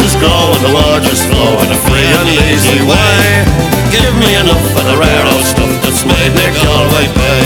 Let 0.04 0.12
the 0.12 0.20
grasses 0.20 0.20
grow 0.20 0.52
and 0.52 0.64
the 0.68 0.72
waters 0.76 1.22
flow 1.24 1.56
in 1.64 1.68
a 1.72 1.78
free 1.88 2.10
and 2.20 2.28
easy 2.28 2.80
way. 2.84 3.24
Give 3.88 4.12
me 4.20 4.36
enough 4.36 4.60
of 4.76 4.84
the 4.84 4.96
rare 5.00 5.24
old 5.32 5.44
stuff 5.48 5.72
that's 5.80 6.04
made 6.04 6.32
Nick 6.36 6.52
Galway 6.60 7.08
pay. 7.08 7.44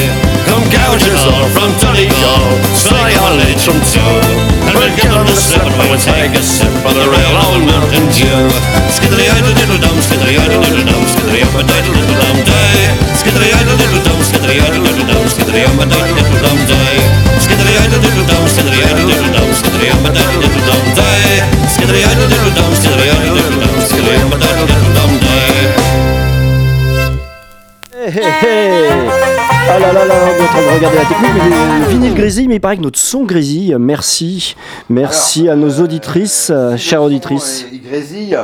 Come 0.50 0.66
gouge 0.66 1.06
us 1.06 1.22
all 1.22 1.46
from 1.54 1.70
Donegal, 1.78 2.50
say 2.74 3.14
our 3.22 3.38
lead 3.38 3.58
from 3.62 3.78
two. 3.86 4.02
And 4.66 4.74
we'll 4.74 4.90
give 4.98 5.06
them 5.06 5.30
a 5.30 5.36
sip 5.38 5.62
and 5.62 5.86
we'll 5.86 6.02
take 6.02 6.34
a 6.34 6.42
sip 6.42 6.74
of 6.82 6.98
the 6.98 7.06
real 7.06 7.34
old 7.46 7.62
Mountain 7.62 8.10
Dew. 8.10 8.50
Skiddly 8.90 9.30
idle 9.30 9.54
diddle 9.54 9.78
dum, 9.78 9.94
skiddly 10.02 10.34
idle 10.34 10.58
diddle 10.58 10.82
dum, 10.82 11.04
skiddly 11.06 11.46
up 11.46 11.54
a 11.54 11.62
diddle 11.62 11.94
diddle 11.94 12.18
dum 12.18 12.38
day. 12.42 12.90
Skiddly 13.14 13.54
idle 13.54 13.76
diddle 13.78 14.02
dum, 14.02 14.18
skiddly 14.18 14.58
idle 14.58 14.82
diddle 14.82 15.06
dum, 15.06 15.24
skiddly 15.30 15.62
up 15.62 15.78
a 15.78 15.84
idle 15.86 16.10
diddle 16.10 16.42
dum, 16.42 16.58
idle 16.58 16.74
day. 16.74 16.96
Skiddly 17.38 17.74
idle 17.86 18.02
diddle 18.02 18.26
dum, 18.26 18.42
skiddly 18.50 18.78
idle 18.82 19.06
diddle 19.06 19.30
dum, 19.30 19.48
skiddly 19.54 19.86
up 19.94 20.02
a 20.02 20.10
diddle 20.10 20.42
diddle 20.42 20.64
dum 20.66 20.86
day. 20.98 21.57
Hé, 28.06 28.20
hé. 28.20 28.88
Ah 29.70 29.78
là 29.78 29.92
là 29.92 30.06
là, 30.06 30.14
on 30.24 30.38
est 30.38 30.42
en 30.42 30.46
train 30.46 30.62
de 30.62 30.76
regarder 30.76 30.96
la 30.96 31.04
technique, 31.04 31.30
mais 31.34 31.44
le, 31.44 31.84
le 31.84 31.90
vinyle 31.90 32.14
grésille, 32.14 32.48
mais 32.48 32.54
il 32.56 32.60
paraît 32.60 32.78
que 32.78 32.82
notre 32.82 32.98
son 32.98 33.24
grésille. 33.24 33.76
Merci, 33.78 34.56
merci 34.88 35.42
Alors, 35.42 35.52
à 35.52 35.56
nos 35.56 35.82
auditrices, 35.82 36.50
euh, 36.50 36.76
chères 36.78 37.02
auditrices. 37.02 37.66
Il 37.70 37.82
grésille, 37.82 38.38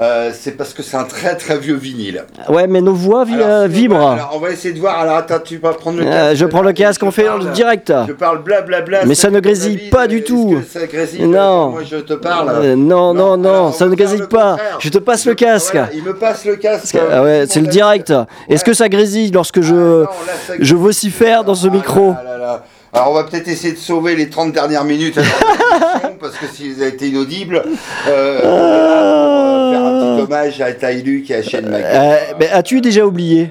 euh, 0.00 0.30
c'est 0.32 0.52
parce 0.52 0.74
que 0.74 0.82
c'est 0.82 0.96
un 0.96 1.04
très 1.04 1.36
très 1.36 1.56
vieux 1.58 1.76
vinyle. 1.76 2.24
Ouais, 2.48 2.66
mais 2.66 2.80
nos 2.80 2.94
voix 2.94 3.24
vi- 3.24 3.34
Alors, 3.34 3.46
euh, 3.48 3.66
vibrent. 3.68 4.10
alors, 4.12 4.32
on 4.34 4.38
va 4.40 4.50
essayer 4.50 4.74
de 4.74 4.80
voir. 4.80 4.98
Alors 4.98 5.16
attends, 5.16 5.38
tu 5.44 5.58
vas 5.58 5.72
prendre 5.72 5.98
le 5.98 6.04
casque. 6.04 6.16
Euh, 6.16 6.34
je 6.34 6.46
prends 6.46 6.62
le 6.62 6.72
casque, 6.72 7.02
on 7.04 7.10
fait 7.10 7.24
parle- 7.24 7.44
le 7.44 7.50
direct. 7.52 7.92
Je 8.08 8.12
parle 8.12 8.42
blablabla. 8.42 9.04
Mais 9.04 9.14
ça 9.14 9.30
ne 9.30 9.38
grésille 9.40 9.90
pas 9.90 10.06
du 10.08 10.22
tout. 10.24 10.56
que 10.60 10.78
ça 10.80 10.86
grésille 10.86 11.26
Non. 11.26 11.70
Moi 11.70 11.82
je 11.88 11.96
te 11.96 12.14
parle. 12.14 12.50
Euh, 12.50 12.76
non, 12.76 13.14
non, 13.14 13.36
non, 13.36 13.48
alors, 13.50 13.74
ça 13.74 13.86
ne 13.86 13.94
grésille 13.94 14.18
le 14.20 14.26
pas. 14.28 14.50
contraire. 14.52 14.78
Je 14.80 14.88
te 14.88 14.98
passe 14.98 15.26
le 15.26 15.34
casque. 15.34 15.72
Voilà, 15.74 15.88
il 15.94 16.02
me 16.02 16.14
passe 16.14 16.44
le 16.44 16.56
casque. 16.56 16.96
Ah 17.12 17.22
ouais, 17.22 17.44
c'est 17.48 17.60
le 17.60 17.68
direct. 17.68 18.12
Est-ce 18.48 18.64
que 18.64 18.72
ça 18.74 18.88
grésille 18.88 19.30
lorsque 19.30 19.60
je, 19.60 19.74
Ah, 19.74 19.78
non, 19.78 20.00
là, 20.02 20.32
ça 20.46 20.54
je 20.58 20.74
vocifère 20.74 21.44
dans 21.44 21.54
ce 21.54 21.68
Ah 21.68 21.70
micro 21.70 22.10
là 22.12 22.22
là 22.24 22.38
là. 22.38 22.64
Alors 22.92 23.10
on 23.10 23.14
va 23.14 23.24
peut-être 23.24 23.48
essayer 23.48 23.72
de 23.72 23.78
sauver 23.78 24.14
les 24.14 24.28
30 24.30 24.52
dernières 24.52 24.84
minutes 24.84 25.18
parce 26.24 26.36
que 26.38 26.46
s'ils 26.46 26.82
ont 26.82 26.86
été 26.86 27.08
inaudibles, 27.08 27.62
euh, 28.08 28.38
est 28.38 28.42
pour 28.42 28.50
euh, 28.50 29.72
faire 29.72 29.84
un 29.84 30.16
petit 30.16 30.22
hommage 30.22 30.60
à 30.60 30.72
Taïlu 30.72 31.22
qui 31.22 31.34
achète 31.34 31.68
ma 31.68 31.76
Euh, 31.76 32.14
mais 32.40 32.48
As-tu 32.50 32.80
déjà 32.80 33.04
oublié 33.06 33.50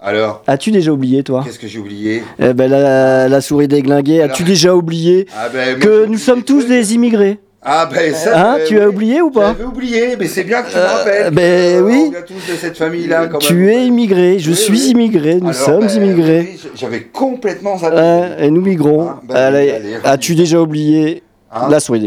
Alors, 0.00 0.42
As-tu 0.46 0.70
déjà 0.70 0.90
oublié, 0.92 1.22
toi 1.22 1.42
qu'est-ce 1.44 1.58
que 1.58 1.66
j'ai 1.68 1.78
oublié 1.78 2.22
Eh 2.38 2.52
ben, 2.54 2.70
la, 2.70 3.28
la 3.28 3.40
souris 3.40 3.68
déglinguée, 3.68 4.22
as-tu 4.22 4.42
déjà 4.42 4.74
oublié 4.74 5.26
ah 5.36 5.48
ben, 5.52 5.78
que 5.78 6.06
nous 6.06 6.18
sommes 6.18 6.42
tous 6.42 6.66
des 6.66 6.94
immigrés 6.94 7.38
Ah 7.62 7.88
ben 7.92 8.14
ça, 8.14 8.30
Hein 8.52 8.56
euh, 8.60 8.64
Tu 8.66 8.80
as 8.80 8.88
oublié 8.88 9.20
ou 9.22 9.30
pas 9.30 9.54
J'avais 9.56 9.64
oublié, 9.64 10.16
mais 10.18 10.26
c'est 10.26 10.44
bien 10.44 10.62
que 10.62 10.70
tu 10.70 10.76
me 10.76 10.80
Euh, 10.82 10.86
rappelles. 10.96 11.30
ben 11.34 11.76
euh, 11.76 11.80
oui. 11.82 12.04
On 12.06 12.10
vient 12.10 12.20
tous 12.22 12.52
de 12.52 12.56
cette 12.58 12.76
famille-là 12.78 13.28
Tu 13.40 13.54
même. 13.54 13.68
es 13.68 13.86
immigré, 13.86 14.38
je 14.38 14.50
Oui, 14.50 14.56
suis 14.56 14.72
oui. 14.72 14.90
immigré, 14.90 15.34
nous 15.36 15.48
Alors, 15.48 15.54
sommes 15.54 15.86
ben, 15.86 15.96
immigrés. 15.96 16.56
J'avais 16.74 17.00
complètement 17.04 17.78
zappé. 17.78 17.96
Et 18.44 18.50
nous 18.50 18.60
migrons. 18.62 19.08
Ah, 19.30 19.50
ben, 19.50 19.80
as-tu 20.04 20.34
déjà 20.34 20.60
oublié 20.60 21.22
Hein 21.54 21.68
la 21.68 21.78
souris 21.78 22.00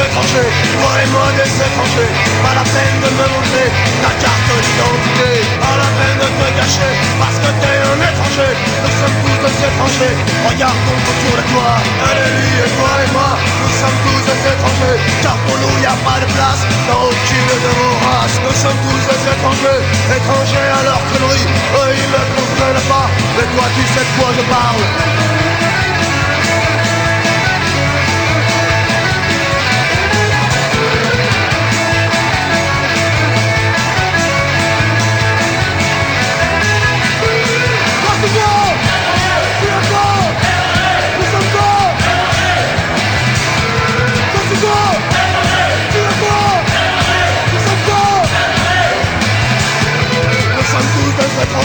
des 0.00 0.06
étrangers, 0.06 0.50
toi 0.80 0.92
et 1.02 1.08
moi 1.12 1.28
des 1.36 1.50
étrangers. 1.50 2.12
Pas 2.42 2.54
la 2.56 2.64
peine 2.64 2.96
de 3.04 3.10
me 3.20 3.26
montrer 3.36 3.68
ta 4.00 4.12
carte 4.20 4.50
d'identité. 4.64 5.28
Pas 5.60 5.76
la 5.76 5.90
peine 5.96 6.18
de 6.24 6.28
te 6.40 6.48
cacher 6.56 6.92
parce 7.20 7.38
que 7.40 7.50
t'es 7.60 7.78
un 7.84 7.98
étranger. 8.00 8.52
Nous 8.84 8.94
sommes 9.00 9.16
tous 9.20 9.38
des 9.44 9.56
étrangers, 9.68 10.16
regarde 10.48 10.80
autour 10.88 11.34
de 11.36 11.44
toi. 11.52 11.68
Elle 12.08 12.20
est 12.24 12.32
lui 12.40 12.52
et 12.64 12.70
toi 12.76 12.92
et 13.04 13.10
moi, 13.12 13.30
nous 13.36 13.74
sommes 13.80 13.98
tous 14.04 14.22
des 14.28 14.40
étrangers. 14.40 14.98
Car 15.22 15.36
pour 15.44 15.56
nous 15.60 15.74
y 15.84 15.86
a 15.86 15.96
pas 16.04 16.18
de 16.20 16.28
place 16.32 16.62
dans 16.88 17.02
aucune 17.04 17.50
de 17.64 17.70
vos 17.76 17.96
races. 18.08 18.38
Nous 18.40 18.56
sommes 18.56 18.80
tous 18.84 19.02
des 19.10 19.20
étrangers, 19.36 19.80
étrangers 20.16 20.70
à 20.70 20.80
leur 20.88 21.00
connerie. 21.12 21.46
Eux 21.76 21.92
ils 21.92 22.10
ne 22.14 22.22
comprennent 22.36 22.86
pas, 22.88 23.06
mais 23.36 23.46
toi 23.52 23.66
tu 23.76 23.82
sais 23.92 24.04
de 24.06 24.12
quoi 24.16 24.28
je 24.32 24.44
parle 24.48 25.39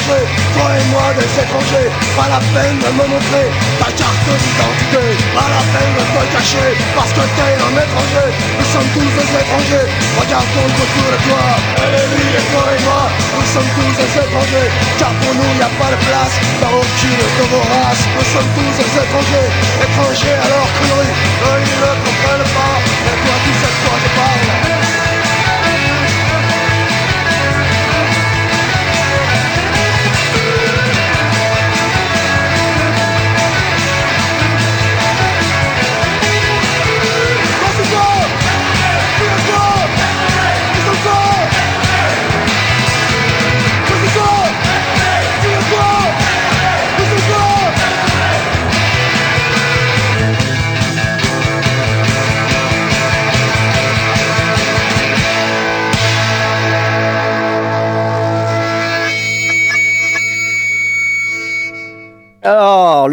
toi 0.06 0.70
et 0.78 0.86
moi 0.94 1.10
des 1.18 1.26
étrangers. 1.26 1.90
Pas 2.14 2.30
la 2.30 2.42
peine 2.54 2.78
de 2.78 2.90
me 2.94 3.06
montrer 3.10 3.48
ta 3.82 3.90
carte 3.90 4.30
d'identité. 4.30 5.04
Pas 5.34 5.50
la 5.50 5.64
peine 5.74 5.94
de 5.98 6.04
te 6.06 6.24
cacher 6.30 6.70
parce 6.94 7.12
que 7.14 7.24
t'es 7.34 7.54
un 7.58 7.74
étranger. 7.74 8.30
Nous 8.60 8.70
sommes 8.70 8.90
tous 8.94 9.12
des 9.18 9.30
étrangers, 9.34 9.88
regarde 10.20 10.50
ton 10.54 10.68
autour 10.70 11.10
de 11.10 11.20
toi. 11.26 11.44
Est 11.86 12.08
lui 12.14 12.28
et 12.38 12.46
toi 12.54 12.66
et 12.70 12.82
moi, 12.86 13.04
nous 13.34 13.50
sommes 13.50 13.72
tous 13.74 13.94
des 13.98 14.12
étrangers. 14.14 14.70
Car 15.00 15.14
pour 15.22 15.34
nous 15.34 15.52
y 15.58 15.64
a 15.66 15.72
pas 15.82 15.90
de 15.90 16.00
place 16.06 16.36
dans 16.62 16.74
aucune 16.78 17.18
de 17.18 17.46
vos 17.50 17.66
races. 17.66 18.06
Nous 18.14 18.28
sommes 18.30 18.52
tous 18.54 18.74
des 18.78 18.92
étrangers, 18.94 19.50
étrangers 19.82 20.38
à 20.38 20.48
leur 20.54 20.70
connerie 20.78 21.14
Eux 21.14 21.60
ils 21.66 21.78
ne 21.82 21.92
comprennent 22.06 22.50
pas, 22.54 22.76
mais 23.06 23.16
toi 23.26 23.36
tu 23.44 23.52
sais 23.58 23.72
de 23.74 23.80
quoi 23.84 23.96
je 24.02 24.10
parle 24.14 24.55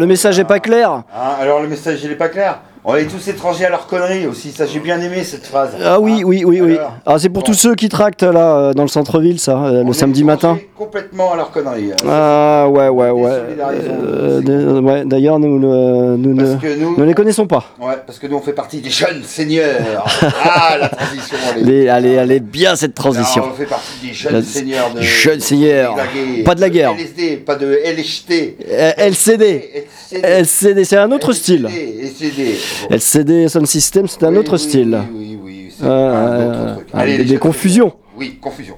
le 0.03 0.07
message 0.07 0.37
est 0.37 0.43
pas 0.43 0.59
clair. 0.59 0.91
Hein, 0.91 1.03
alors 1.39 1.61
le 1.61 1.67
message 1.69 2.03
il 2.03 2.11
est 2.11 2.15
pas 2.15 2.27
clair 2.27 2.59
On 2.85 2.95
est 2.97 3.05
tous 3.05 3.25
étrangers 3.29 3.63
à 3.65 3.69
leurs 3.69 3.87
conneries 3.87 4.27
aussi, 4.27 4.51
ça 4.51 4.65
j'ai 4.65 4.79
bien 4.79 4.99
aimé 4.99 5.23
cette 5.23 5.45
phrase. 5.45 5.69
Ah 5.81 6.01
oui, 6.01 6.23
oui, 6.25 6.43
oui, 6.45 6.59
oui. 6.59 6.77
Ah, 7.05 7.17
c'est 7.17 7.29
pour 7.29 7.41
bon. 7.43 7.45
tous 7.51 7.53
ceux 7.57 7.75
qui 7.75 7.87
tractent 7.87 8.23
là 8.23 8.57
euh, 8.57 8.73
dans 8.73 8.81
le 8.81 8.89
centre-ville, 8.89 9.39
ça, 9.39 9.51
euh, 9.53 9.81
on 9.81 9.85
le 9.85 9.89
est 9.91 9.93
samedi 9.93 10.25
matin. 10.25 10.59
Complètement 10.77 11.31
à 11.31 11.37
leurs 11.37 11.51
conneries. 11.51 11.91
hein. 11.93 12.05
Ah 12.09 12.67
ouais, 12.69 12.89
ouais, 12.89 13.09
ouais. 13.09 13.31
Euh, 14.49 14.81
ouais, 14.81 15.05
D'ailleurs, 15.05 15.39
nous, 15.39 15.59
ne- 15.59 16.17
nous, 16.17 16.33
ne, 16.33 16.75
nous, 16.75 16.95
nous 16.97 17.05
les 17.05 17.13
connaissons 17.13 17.47
pas. 17.47 17.63
ouais, 17.79 17.93
parce 18.05 18.19
que 18.19 18.27
nous 18.27 18.35
on 18.35 18.41
fait 18.41 18.51
partie 18.51 18.81
des 18.81 18.89
jeunes 18.89 19.23
seigneurs. 19.23 20.03
ah 20.43 20.77
la 20.77 20.89
transition, 20.89 21.37
Les, 21.61 21.87
allez, 21.87 22.17
allez, 22.17 22.41
bien 22.41 22.75
cette 22.75 22.95
transition. 22.95 23.43
Non, 23.45 23.51
on 23.53 23.55
fait 23.57 23.65
partie 23.65 24.07
des 24.07 24.13
jeunes 24.13 24.33
La- 24.33 24.41
seigneurs 24.41 24.93
de. 24.93 24.99
jeunes 25.01 25.39
seigneurs. 25.39 25.95
Pas 26.43 26.55
de 26.55 26.59
la 26.61 26.69
guerre. 26.69 26.91
LSD, 26.99 27.37
pas 27.37 27.55
de 27.55 27.79
LHT. 27.81 28.57
LCD. 28.97 29.85
LCD, 30.21 30.83
c'est 30.83 30.97
un 30.97 31.11
autre 31.13 31.31
style. 31.31 31.67
LCD. 31.67 32.57
LCD 32.89 33.47
Sound 33.49 33.67
System, 33.67 34.07
c'est 34.07 34.23
un 34.23 34.31
Oui, 34.31 34.37
autre 34.37 34.53
oui, 34.53 34.59
style. 34.59 34.99
Oui, 35.13 35.37
oui, 35.43 35.53
oui. 35.67 35.73
c'est 35.77 35.85
Ah, 35.85 35.89
un 35.89 36.47
autre 36.47 36.59
ah, 36.69 36.73
truc. 36.75 36.87
Allez, 36.93 37.17
des- 37.17 37.23
des 37.25 37.37
confusions. 37.37 37.93
Oui, 38.17 38.37
confusion. 38.41 38.75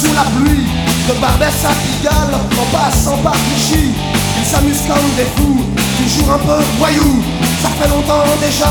Sous 0.00 0.12
la 0.14 0.24
pluie. 0.36 0.66
De 1.08 1.14
Barbès 1.20 1.64
à 1.66 1.74
Pigalle 1.82 2.34
en 2.34 2.66
passant 2.76 3.18
par 3.18 3.32
Clichy. 3.32 3.90
Ils 4.38 4.46
s'amusent 4.46 4.86
comme 4.86 5.10
des 5.16 5.26
fous, 5.36 5.64
toujours 5.98 6.34
un 6.34 6.38
peu 6.38 6.62
voyous 6.78 7.22
Ça 7.62 7.68
fait 7.78 7.88
longtemps 7.88 8.24
déjà, 8.40 8.70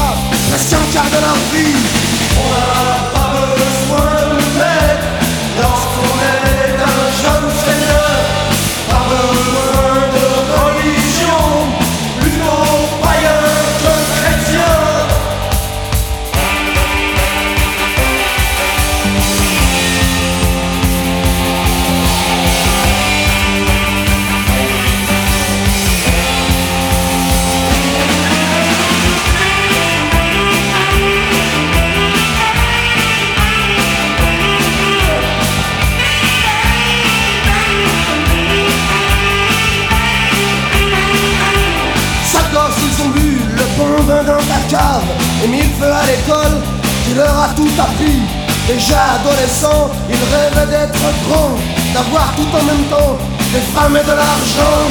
presque 0.49 0.73
un 0.73 0.93
quart 0.93 1.05
de 1.05 1.19
leur 1.25 1.39
vie. 1.51 1.75
On 2.39 2.49
n'a 2.51 3.11
pas 3.13 3.31
besoin 3.55 4.11
de 4.29 4.59
maître 4.59 4.80
leur 47.21 47.37
a 47.43 47.49
tout 47.55 47.69
appris. 47.79 48.19
Déjà 48.67 48.99
adolescent, 49.15 49.89
ils 50.09 50.25
rêvaient 50.33 50.71
d'être 50.71 51.05
grands 51.27 51.57
D'avoir 51.93 52.33
tout 52.35 52.47
en 52.57 52.63
même 52.63 52.85
temps, 52.89 53.17
des 53.53 53.65
femmes 53.73 53.97
et 53.97 54.03
de 54.03 54.15
l'argent 54.15 54.81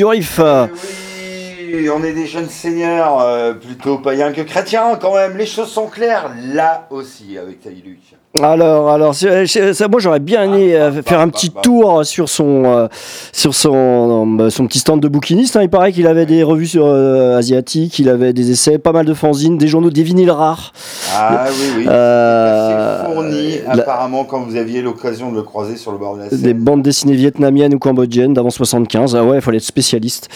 bout 0.00 0.02
du 0.02 0.04
riff. 0.04 0.40
Oui, 0.40 0.89
jeunes 2.40 2.48
seigneurs, 2.50 3.20
euh, 3.20 3.52
plutôt 3.54 3.98
païens 3.98 4.32
que 4.32 4.40
chrétiens 4.42 4.96
quand 5.00 5.14
même. 5.14 5.36
Les 5.36 5.46
choses 5.46 5.68
sont 5.68 5.86
claires 5.86 6.30
là 6.52 6.86
aussi 6.90 7.36
avec 7.38 7.60
Taïluc. 7.60 7.98
Alors, 8.40 8.90
alors, 8.90 9.12
c'est- 9.14 9.72
ça, 9.74 9.88
moi 9.88 9.98
j'aurais 9.98 10.20
bien 10.20 10.44
aimé 10.44 10.76
Ah, 10.76 10.82
euh, 10.84 10.90
bah, 10.90 11.02
faire 11.04 11.18
bah, 11.18 11.24
un 11.24 11.26
bah, 11.26 11.32
petit 11.32 11.50
tour 11.50 12.04
sur 12.06 12.28
son, 12.28 12.62
euh, 12.64 12.86
sur 13.32 13.54
son, 13.54 14.38
euh, 14.38 14.50
son 14.50 14.66
petit 14.68 14.78
stand 14.78 15.00
de 15.00 15.08
bouquiniste. 15.08 15.56
hein. 15.56 15.62
Il 15.62 15.68
paraît 15.68 15.90
qu'il 15.90 16.06
avait 16.06 16.26
des 16.26 16.44
revues 16.44 16.68
sur 16.68 16.86
euh, 16.86 17.36
asiatiques, 17.36 17.98
il 17.98 18.08
avait 18.08 18.32
des 18.32 18.52
essais, 18.52 18.78
pas 18.78 18.92
mal 18.92 19.04
de 19.04 19.14
fanzines, 19.14 19.58
des 19.58 19.66
journaux, 19.66 19.90
des 19.90 20.04
vinyles 20.04 20.30
rares. 20.30 20.72
Ah 21.16 21.46
oui, 21.48 21.66
oui. 21.78 21.86
Euh, 21.88 23.04
fourni 23.04 23.58
la- 23.66 23.72
apparemment 23.82 24.24
quand 24.24 24.40
vous 24.42 24.54
aviez 24.54 24.80
l'occasion 24.80 25.32
de 25.32 25.36
le 25.36 25.42
croiser 25.42 25.76
sur 25.76 25.90
le 25.90 25.98
bord 25.98 26.14
de 26.14 26.20
la 26.20 26.28
Seine. 26.30 26.40
Des 26.40 26.54
bandes 26.54 26.82
dessinées 26.82 27.14
vietnamiennes 27.16 27.74
ou 27.74 27.80
cambodgiennes 27.80 28.32
d'avant 28.34 28.50
75. 28.50 29.16
Ah 29.16 29.24
ouais, 29.24 29.38
il 29.38 29.40
fallait 29.42 29.56
être 29.56 29.64
spécialiste. 29.64 30.28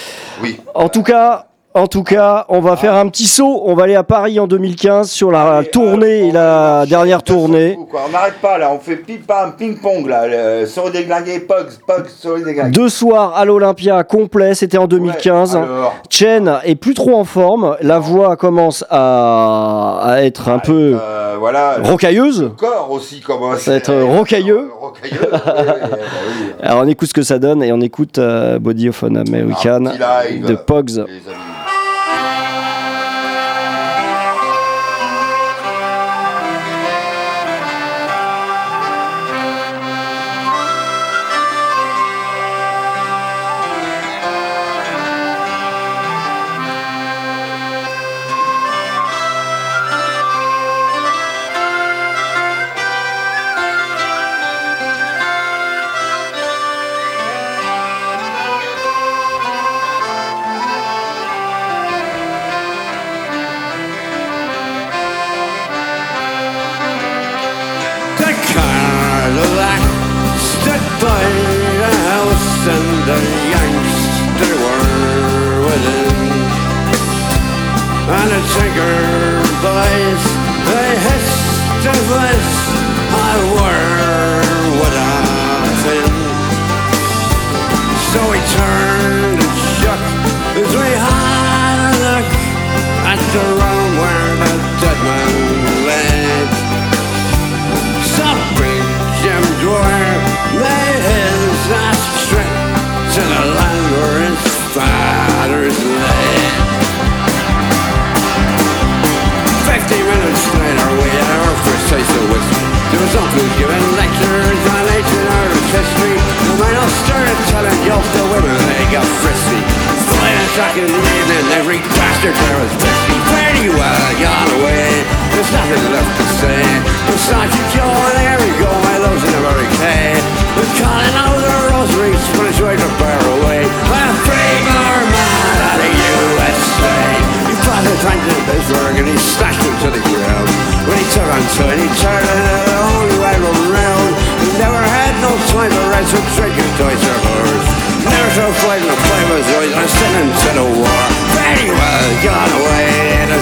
Oui. 0.43 0.59
En 0.75 0.89
tout 0.89 1.03
cas, 1.05 1.47
en 1.77 1.89
tout 1.89 2.05
cas, 2.05 2.45
on 2.49 2.61
va 2.61 2.77
faire 2.77 2.95
un 2.95 3.09
petit 3.09 3.27
saut. 3.27 3.63
On 3.65 3.75
va 3.75 3.83
aller 3.83 3.97
à 3.97 4.05
Paris 4.05 4.39
en 4.39 4.47
2015 4.47 5.11
sur 5.11 5.33
la 5.33 5.57
Allez, 5.59 5.69
tournée, 5.71 6.31
euh, 6.31 6.33
la 6.33 6.87
dernière 6.87 7.23
tournée. 7.25 7.75
coup. 7.75 7.89
On 8.07 8.11
n'arrête 8.13 8.41
pas 8.41 8.59
là, 8.59 8.71
on 8.73 8.79
fait 8.79 8.97
ping-pong, 8.97 9.57
ping-pong 9.59 10.07
là. 10.07 10.61
Le... 10.61 10.67
Sur 10.67 10.91
déglingué, 10.93 11.41
Pogs, 11.41 11.73
Pogs, 11.87 12.09
sur 12.09 12.37
déglingué. 12.37 12.71
Deux 12.71 12.89
soirs 12.89 13.35
à 13.37 13.45
l'Olympia 13.45 14.05
complet, 14.05 14.55
c'était 14.55 14.79
en 14.79 14.87
2015. 14.87 15.57
alors, 15.57 15.95
Chen 16.09 16.61
est 16.65 16.77
plus 16.77 16.95
trop 16.95 17.19
en 17.19 17.25
forme, 17.25 17.77
la 17.81 17.99
voix 17.99 18.37
commence 18.37 18.85
à, 18.89 19.99
à 20.01 20.23
être 20.23 20.49
un 20.49 20.61
peu 20.61 20.97
euh, 21.01 21.37
voilà. 21.41 21.79
Le 21.79 21.89
rocailleuse. 21.89 22.53
corps 22.57 22.89
aussi 22.91 23.21
commence 23.21 23.67
va 23.67 23.75
être 23.75 23.93
rocailleux. 23.95 24.71
Euh, 25.05 25.31
bah 25.33 25.55
oui. 25.57 26.53
Alors 26.63 26.83
on 26.85 26.89
écoute 26.89 27.09
ce 27.09 27.15
que 27.15 27.23
ça 27.23 27.39
donne 27.39 27.63
et 27.63 27.73
on 27.73 27.81
écoute 27.81 28.19
euh, 28.19 28.59
Body 28.59 28.89
of 28.89 29.03
an 29.03 29.17
American 29.17 29.81
de 29.81 30.55
Pogs. 30.55 31.05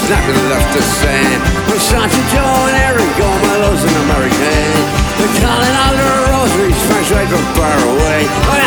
There's 0.03 0.19
nothing 0.19 0.51
left 0.51 0.75
to 0.75 0.83
say. 0.83 1.23
We're 1.69 1.79
Sergeant 1.79 2.27
Joe 2.35 2.43
and 2.43 2.77
Eric 2.91 3.07
go, 3.19 3.29
my 3.47 3.57
love's 3.63 3.85
American. 3.85 4.75
They're 5.19 5.39
calling 5.39 5.75
out 5.79 5.95
their 5.95 6.19
rosaries, 6.27 6.83
French 6.91 7.11
right 7.13 7.29
from 7.29 7.45
far 7.55 7.79
away. 7.95 8.62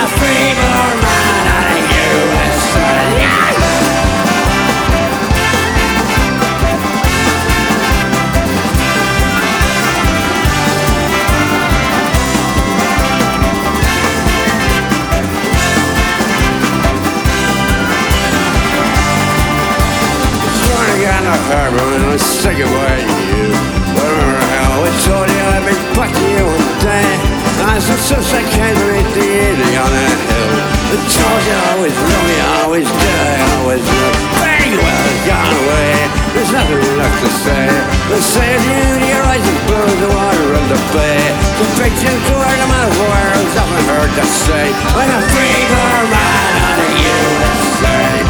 And 22.45 22.53
I 22.53 22.53
say 22.53 22.53
goodbye 22.61 23.01
to 23.01 23.17
you. 23.33 23.49
Whatever 23.97 24.37
hell, 24.53 24.85
I 24.85 24.91
told 25.01 25.27
you 25.29 25.43
I'd 25.49 25.65
be 25.65 25.73
back 25.97 26.11
to 26.13 26.25
you 26.29 26.45
one 26.45 26.77
day. 26.85 27.09
I 27.65 27.79
said, 27.79 27.97
since 27.97 28.29
I 28.33 28.43
came 28.45 28.75
to 28.75 28.85
meet 28.93 29.09
the 29.17 29.25
evening 29.25 29.73
on 29.81 29.89
that 29.89 30.19
hill. 30.29 30.53
I 30.85 30.97
told 31.09 31.41
you 31.41 31.55
I 31.55 31.65
always 31.73 31.95
love 31.97 32.29
you, 32.29 32.43
I 32.45 32.55
always 32.65 32.87
did, 32.87 33.25
I 33.25 33.47
always 33.57 33.81
will. 33.81 34.15
Very 34.37 34.77
well 34.77 35.09
gone 35.25 35.55
away. 35.65 35.93
There's 36.37 36.51
nothing 36.53 36.81
left 36.99 37.17
to 37.25 37.31
say. 37.41 37.65
The 38.13 38.21
same 38.21 38.61
beauty, 38.61 39.07
your 39.09 39.23
eyes 39.25 39.41
and 39.41 39.59
blue, 39.65 39.89
the 40.05 40.11
water 40.13 40.47
of 40.53 40.65
the 40.69 40.79
bay. 40.93 41.21
The 41.57 41.67
picture 41.81 42.13
to 42.13 42.33
where 42.37 42.57
the 42.61 42.67
man 42.69 42.89
was 42.93 43.53
often 43.57 43.83
heard 43.89 44.11
to 44.21 44.25
say. 44.45 44.65
I'm 44.93 45.09
a 45.09 45.21
free 45.33 45.61
born 45.73 46.05
man 46.13 46.51
out 46.61 46.79
of 46.85 46.91
USA. 46.93 48.24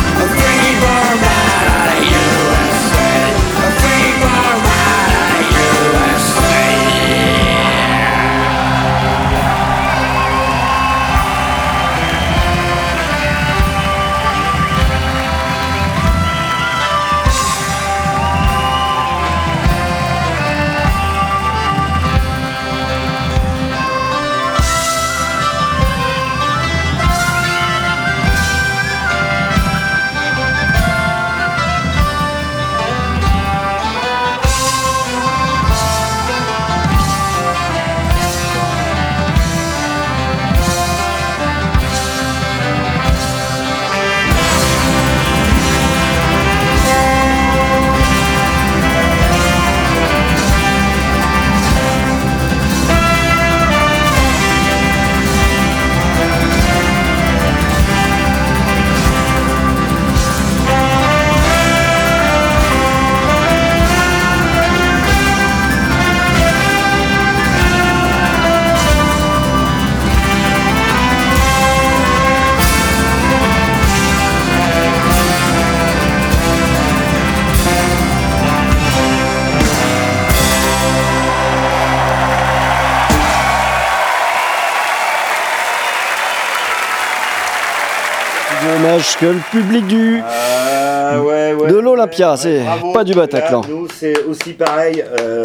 Que 88.96 89.26
le 89.26 89.40
public 89.52 89.86
du. 89.88 90.22
Ouais, 90.22 91.54
ouais, 91.54 91.70
De 91.70 91.76
l'Olympia, 91.76 92.32
ouais, 92.32 92.38
c'est 92.38 92.62
pas 92.94 93.04
du 93.04 93.14
Bataclan. 93.14 93.62
Là, 93.62 93.68
Nous, 93.70 93.88
c'est 93.94 94.24
aussi 94.24 94.54
pareil 94.54 95.04
euh, 95.20 95.42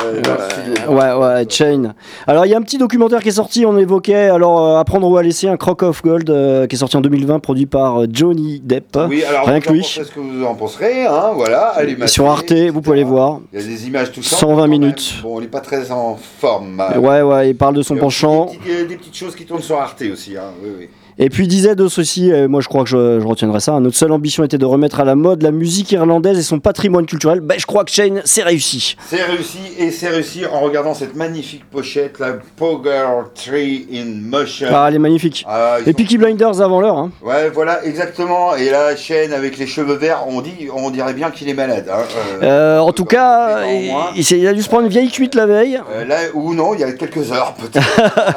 dans. 0.87 0.93
Ouais, 0.95 1.13
ouais, 1.13 1.45
Chain. 1.49 1.95
Alors, 2.29 2.47
il 2.47 2.51
y 2.51 2.55
a 2.55 2.59
un 2.59 2.63
petit 2.63 2.79
documentaire 2.79 3.21
qui 3.23 3.29
est 3.29 3.33
sorti, 3.33 3.67
on 3.67 3.77
évoquait, 3.77 4.31
alors, 4.31 4.65
euh, 4.65 4.79
Apprendre 4.79 5.09
ou 5.09 5.17
à 5.17 5.23
laisser, 5.23 5.49
un 5.49 5.57
Croc 5.57 5.83
of 5.83 6.01
Gold, 6.03 6.31
euh, 6.31 6.67
qui 6.69 6.77
est 6.77 6.79
sorti 6.79 6.97
en 6.97 7.01
2020, 7.01 7.41
produit 7.41 7.67
par 7.67 8.03
euh, 8.03 8.07
Johnny 8.11 8.61
Depp. 8.65 8.97
Oui, 9.09 9.23
alors 9.25 9.47
Rien 9.47 9.61
que 9.61 9.73
lui. 9.73 9.83
ce 9.85 10.01
que 10.03 10.21
vous 10.21 10.45
en 10.45 10.55
penserez, 10.55 11.07
hein, 11.07 11.31
voilà, 11.35 11.69
allez 11.77 11.97
Et 12.01 12.07
sur 12.07 12.31
Arte, 12.31 12.53
vous 12.53 12.81
pouvez 12.81 12.97
aller 12.99 13.05
voir. 13.05 13.41
Il 13.53 13.61
y 13.61 13.63
a 13.63 13.67
des 13.67 13.87
images 13.89 14.13
tout 14.13 14.23
ça. 14.23 14.37
120 14.37 14.67
minutes. 14.69 15.15
Bon, 15.23 15.37
on 15.37 15.41
n'est 15.41 15.47
pas 15.49 15.61
très 15.61 15.91
en 15.91 16.17
forme. 16.41 16.81
euh, 16.95 16.99
Ouais, 16.99 17.23
ouais, 17.23 17.51
il 17.51 17.57
parle 17.57 17.75
de 17.75 17.83
son 17.83 17.95
il 17.95 17.99
y 17.99 18.01
a 18.01 18.03
penchant. 18.03 18.47
Des, 18.47 18.57
petites- 18.59 18.89
des 18.89 18.97
petites 18.97 19.17
choses 19.17 19.35
qui 19.37 19.45
tournent 19.45 19.63
sur 19.63 19.81
Arte 19.81 20.03
aussi, 20.13 20.37
hein, 20.37 20.53
oui, 20.63 20.71
oui. 20.79 20.89
Et 21.19 21.29
puis 21.29 21.47
disait 21.49 21.75
de 21.75 21.87
ceci, 21.89 22.31
et 22.31 22.47
moi 22.47 22.61
je 22.61 22.69
crois 22.69 22.85
que 22.85 22.89
je, 22.91 23.21
je 23.21 23.27
retiendrai 23.27 23.61
ça, 23.61 23.79
notre 23.81 23.97
seule 23.97 24.13
ambition 24.13 24.43
était 24.45 24.59
de 24.59 24.65
remettre 24.65 25.01
à 25.01 25.05
la 25.05 25.15
mode 25.15 25.43
la 25.43 25.51
musique 25.51 25.93
irlandaise 25.93 26.39
et 26.39 26.43
son 26.43 26.61
patrimoine 26.61 27.07
culturel. 27.07 27.41
Ben, 27.41 27.59
je 27.59 27.67
crois 27.67 27.85
que 27.85 27.91
Shane, 27.91 28.23
c'est 28.25 28.43
réussi. 28.43 28.97
C'est 29.09 29.23
réussi 29.23 29.59
et 29.79 29.91
c'est 29.91 30.09
réussi 30.09 30.47
en 30.47 30.61
regardant 30.61 30.95
cette 30.95 31.15
magnifique 31.17 31.65
pochette, 31.71 32.19
la 32.19 32.35
Poker 32.57 33.31
Tree 33.35 33.87
in 33.93 34.07
Motion. 34.29 34.69
Ah, 34.73 34.87
elle 34.89 34.95
est 34.95 34.99
magnifique. 34.99 35.45
Ah, 35.49 35.77
Et 35.81 35.85
sont- 35.85 35.93
Peaky 35.93 36.19
Blinders 36.19 36.61
avant 36.61 36.81
l'heure. 36.81 36.97
Hein. 36.99 37.11
Ouais, 37.23 37.51
voilà, 37.51 37.85
exactement. 37.85 38.55
Et 38.57 38.71
là, 38.71 38.97
Shane 38.97 39.33
avec 39.33 39.59
les 39.59 39.67
cheveux 39.67 39.97
verts, 39.97 40.25
on 40.29 40.41
dit, 40.41 40.69
on 40.75 40.91
dirait 40.91 41.15
bien 41.15 41.31
qu'il 41.31 41.49
est 41.49 41.55
malade. 41.55 41.87
hein, 41.93 41.99
euh, 42.43 42.61
Euh, 42.61 42.79
en 42.79 42.93
tout 42.93 43.05
cas, 43.05 43.65
au 43.65 43.69
il, 44.17 44.47
a 44.47 44.53
dû 44.53 44.63
se 44.63 44.69
prendre 44.69 44.85
une 44.85 44.89
vieille 44.91 45.11
cuite 45.11 45.35
la 45.35 45.47
veille. 45.47 45.81
Euh, 45.93 46.05
là, 46.05 46.17
ou 46.35 46.55
non, 46.55 46.75
il 46.75 46.81
y 46.81 46.85
a 46.85 46.93
quelques 46.93 47.31
heures 47.33 47.55
peut-être. 47.55 48.31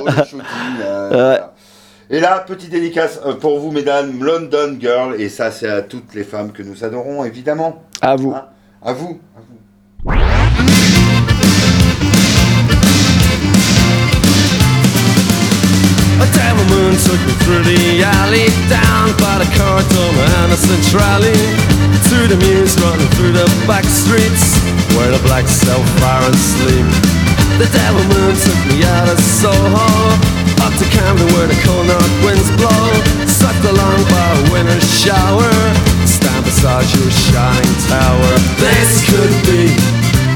Et 2.12 2.18
là, 2.18 2.40
petite 2.40 2.70
dédicace 2.70 3.20
euh, 3.24 3.34
pour 3.34 3.60
vous, 3.60 3.70
mesdames, 3.70 4.20
London 4.20 4.76
Girl, 4.80 5.14
et 5.20 5.28
ça, 5.28 5.52
c'est 5.52 5.68
à 5.68 5.80
toutes 5.80 6.12
les 6.12 6.24
femmes 6.24 6.50
que 6.50 6.60
nous 6.60 6.82
adorons, 6.82 7.22
évidemment. 7.22 7.84
À 8.02 8.16
vous. 8.16 8.32
Hein 8.32 8.46
à 8.82 8.92
vous. 8.92 9.20
à 9.36 9.40
vous. 9.40 10.10
A 16.18 16.26
gentleman 16.34 16.96
took 16.98 17.20
me 17.22 17.32
through 17.44 17.62
the 17.62 18.02
alley 18.02 18.48
Down 18.68 19.14
by 19.16 19.38
the 19.38 19.46
Cardona 19.54 20.26
and 20.42 20.50
the 20.50 20.56
Centrale 20.56 21.30
To 22.10 22.26
the 22.26 22.36
muse 22.44 22.76
running 22.80 23.06
through 23.14 23.34
the 23.34 23.46
back 23.68 23.84
streets 23.84 24.58
where 24.96 25.12
the 25.12 25.22
blacks 25.22 25.52
sell 25.52 25.80
fire 26.00 26.26
and 26.26 26.34
sleep. 26.34 26.86
The 27.60 27.70
devil 27.72 28.02
moon 28.02 28.34
took 28.34 28.66
me 28.66 28.84
out 28.84 29.08
of 29.08 29.20
Soho 29.20 30.39
to 30.80 30.88
Camden 30.96 31.28
where 31.36 31.46
the 31.46 31.58
cold 31.60 31.86
north 31.86 32.16
winds 32.24 32.48
blow. 32.56 32.88
Sucked 33.28 33.64
along 33.68 34.00
by 34.08 34.28
a 34.32 34.42
winter 34.52 34.80
shower, 34.80 35.52
stand 36.08 36.44
beside 36.44 36.88
your 36.96 37.10
shining 37.28 37.76
tower. 37.84 38.32
This 38.56 39.04
could 39.04 39.34
be 39.44 39.68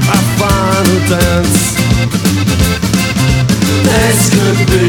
our 0.05 0.25
final 0.37 0.99
dance. 1.09 1.73
This 3.89 4.19
could 4.37 4.59
be 4.69 4.85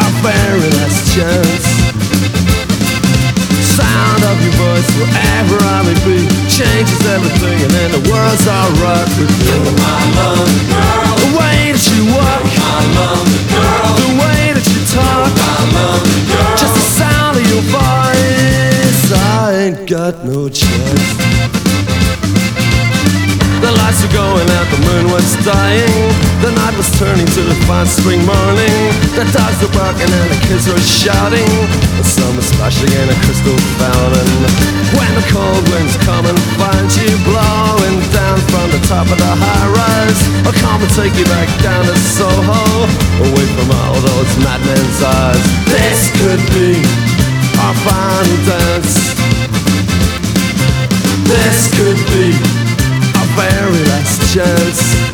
our 0.00 0.12
very 0.24 0.68
last 0.80 1.04
chance. 1.12 1.64
Sound 3.76 4.22
of 4.24 4.36
your 4.40 4.56
voice 4.56 4.88
wherever 4.96 5.56
I 5.68 5.84
may 5.84 5.98
be 6.00 6.24
changes 6.48 7.02
everything, 7.12 7.60
and 7.60 7.72
then 7.76 7.90
the 7.92 8.02
world's 8.08 8.46
alright 8.48 9.10
with 9.20 9.32
you. 9.44 9.58
My 9.84 10.00
love, 10.16 10.48
girl. 10.72 11.12
The 11.20 11.30
way 11.36 11.72
that 11.76 11.84
you 11.92 12.02
walk, 12.16 12.44
my 12.56 12.80
love, 12.96 13.28
girl. 13.52 13.92
The 14.00 14.10
way 14.20 14.31
talk, 14.94 15.32
my 15.34 15.58
love, 15.74 16.04
girl. 16.28 16.56
Just 16.60 16.74
the 16.74 16.86
sound 17.00 17.36
of 17.38 17.46
your 17.52 17.64
voice, 17.72 19.12
I 19.12 19.54
ain't 19.64 19.88
got 19.88 20.24
no 20.24 20.48
choice. 20.48 21.01
Night 27.02 27.18
was 27.18 27.26
turning 27.26 27.26
to 27.26 27.42
the 27.42 27.54
fine 27.66 27.86
spring 27.86 28.24
morning. 28.24 28.78
The 29.14 29.26
dogs 29.32 29.58
were 29.62 29.72
barking 29.74 30.10
and 30.10 30.28
the 30.30 30.38
kids 30.46 30.66
were 30.68 30.78
shouting. 30.78 31.48
The 31.98 32.04
sun 32.04 32.36
was 32.36 32.46
splashing 32.46 32.90
in 32.90 33.06
a 33.10 33.16
crystal 33.26 33.58
fountain. 33.78 34.30
When 34.94 35.10
the 35.14 35.26
cold 35.30 35.62
winds 35.70 35.96
come 36.06 36.26
and 36.26 36.38
find 36.58 36.88
you 36.94 37.10
blowing 37.26 37.98
down 38.12 38.38
from 38.50 38.70
the 38.70 38.80
top 38.86 39.06
of 39.10 39.18
the 39.18 39.32
high 39.34 39.68
rise, 39.68 40.20
I'll 40.46 40.58
come 40.62 40.82
and 40.82 40.92
take 40.94 41.14
you 41.18 41.26
back 41.26 41.48
down 41.62 41.84
to 41.86 41.96
Soho, 41.96 42.62
away 43.26 43.46
from 43.56 43.68
all 43.70 43.98
those 44.00 44.32
madmen's 44.42 45.00
eyes. 45.02 45.44
This 45.66 46.10
could 46.18 46.42
be 46.54 46.82
our 47.62 47.74
final 47.82 48.38
dance. 48.46 48.94
This 51.26 51.58
could 51.78 52.00
be 52.12 52.36
our 53.16 53.28
very 53.34 53.82
last 53.88 54.20
chance. 54.34 55.11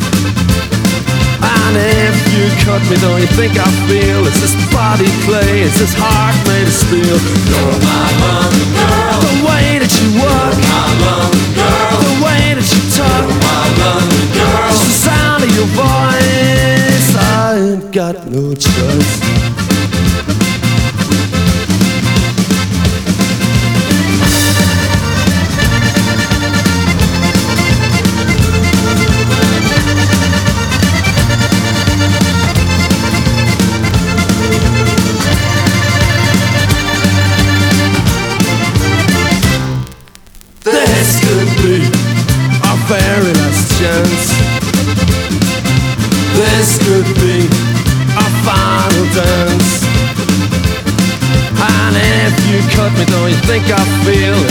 And 1.42 1.76
if 1.76 2.16
you 2.34 2.48
cut 2.64 2.82
me, 2.90 2.96
don't 2.98 3.20
you 3.20 3.30
think 3.38 3.54
I 3.58 3.68
feel 3.86 4.26
it's 4.26 4.40
this 4.40 4.56
body 4.72 5.06
clay, 5.24 5.62
it's 5.62 5.78
this 5.78 5.94
heart 5.94 6.34
made 6.48 6.66
of 6.66 6.74
steel? 6.74 7.18
You're 7.48 7.78
my 7.84 8.08
love 8.24 8.56
girl. 8.74 9.20
The 9.22 9.34
way 9.46 9.78
that 9.78 9.92
you 10.00 10.08
walk, 10.18 10.56
my 10.66 10.88
love 11.04 11.36
girl. 11.54 11.98
The 12.02 12.14
way 12.24 12.44
that 12.58 12.66
you 12.66 12.82
talk, 12.96 13.26
my 13.44 13.64
love 13.78 14.10
girl. 14.34 14.70
Just 14.72 14.86
the 14.88 14.96
sound 15.06 15.44
of 15.44 15.50
your 15.54 15.68
voice, 15.78 17.08
I 17.14 17.54
ain't 17.58 17.92
got 17.92 18.26
no 18.26 18.54
choice. 18.54 19.67
I 53.80 53.84
feel 54.04 54.47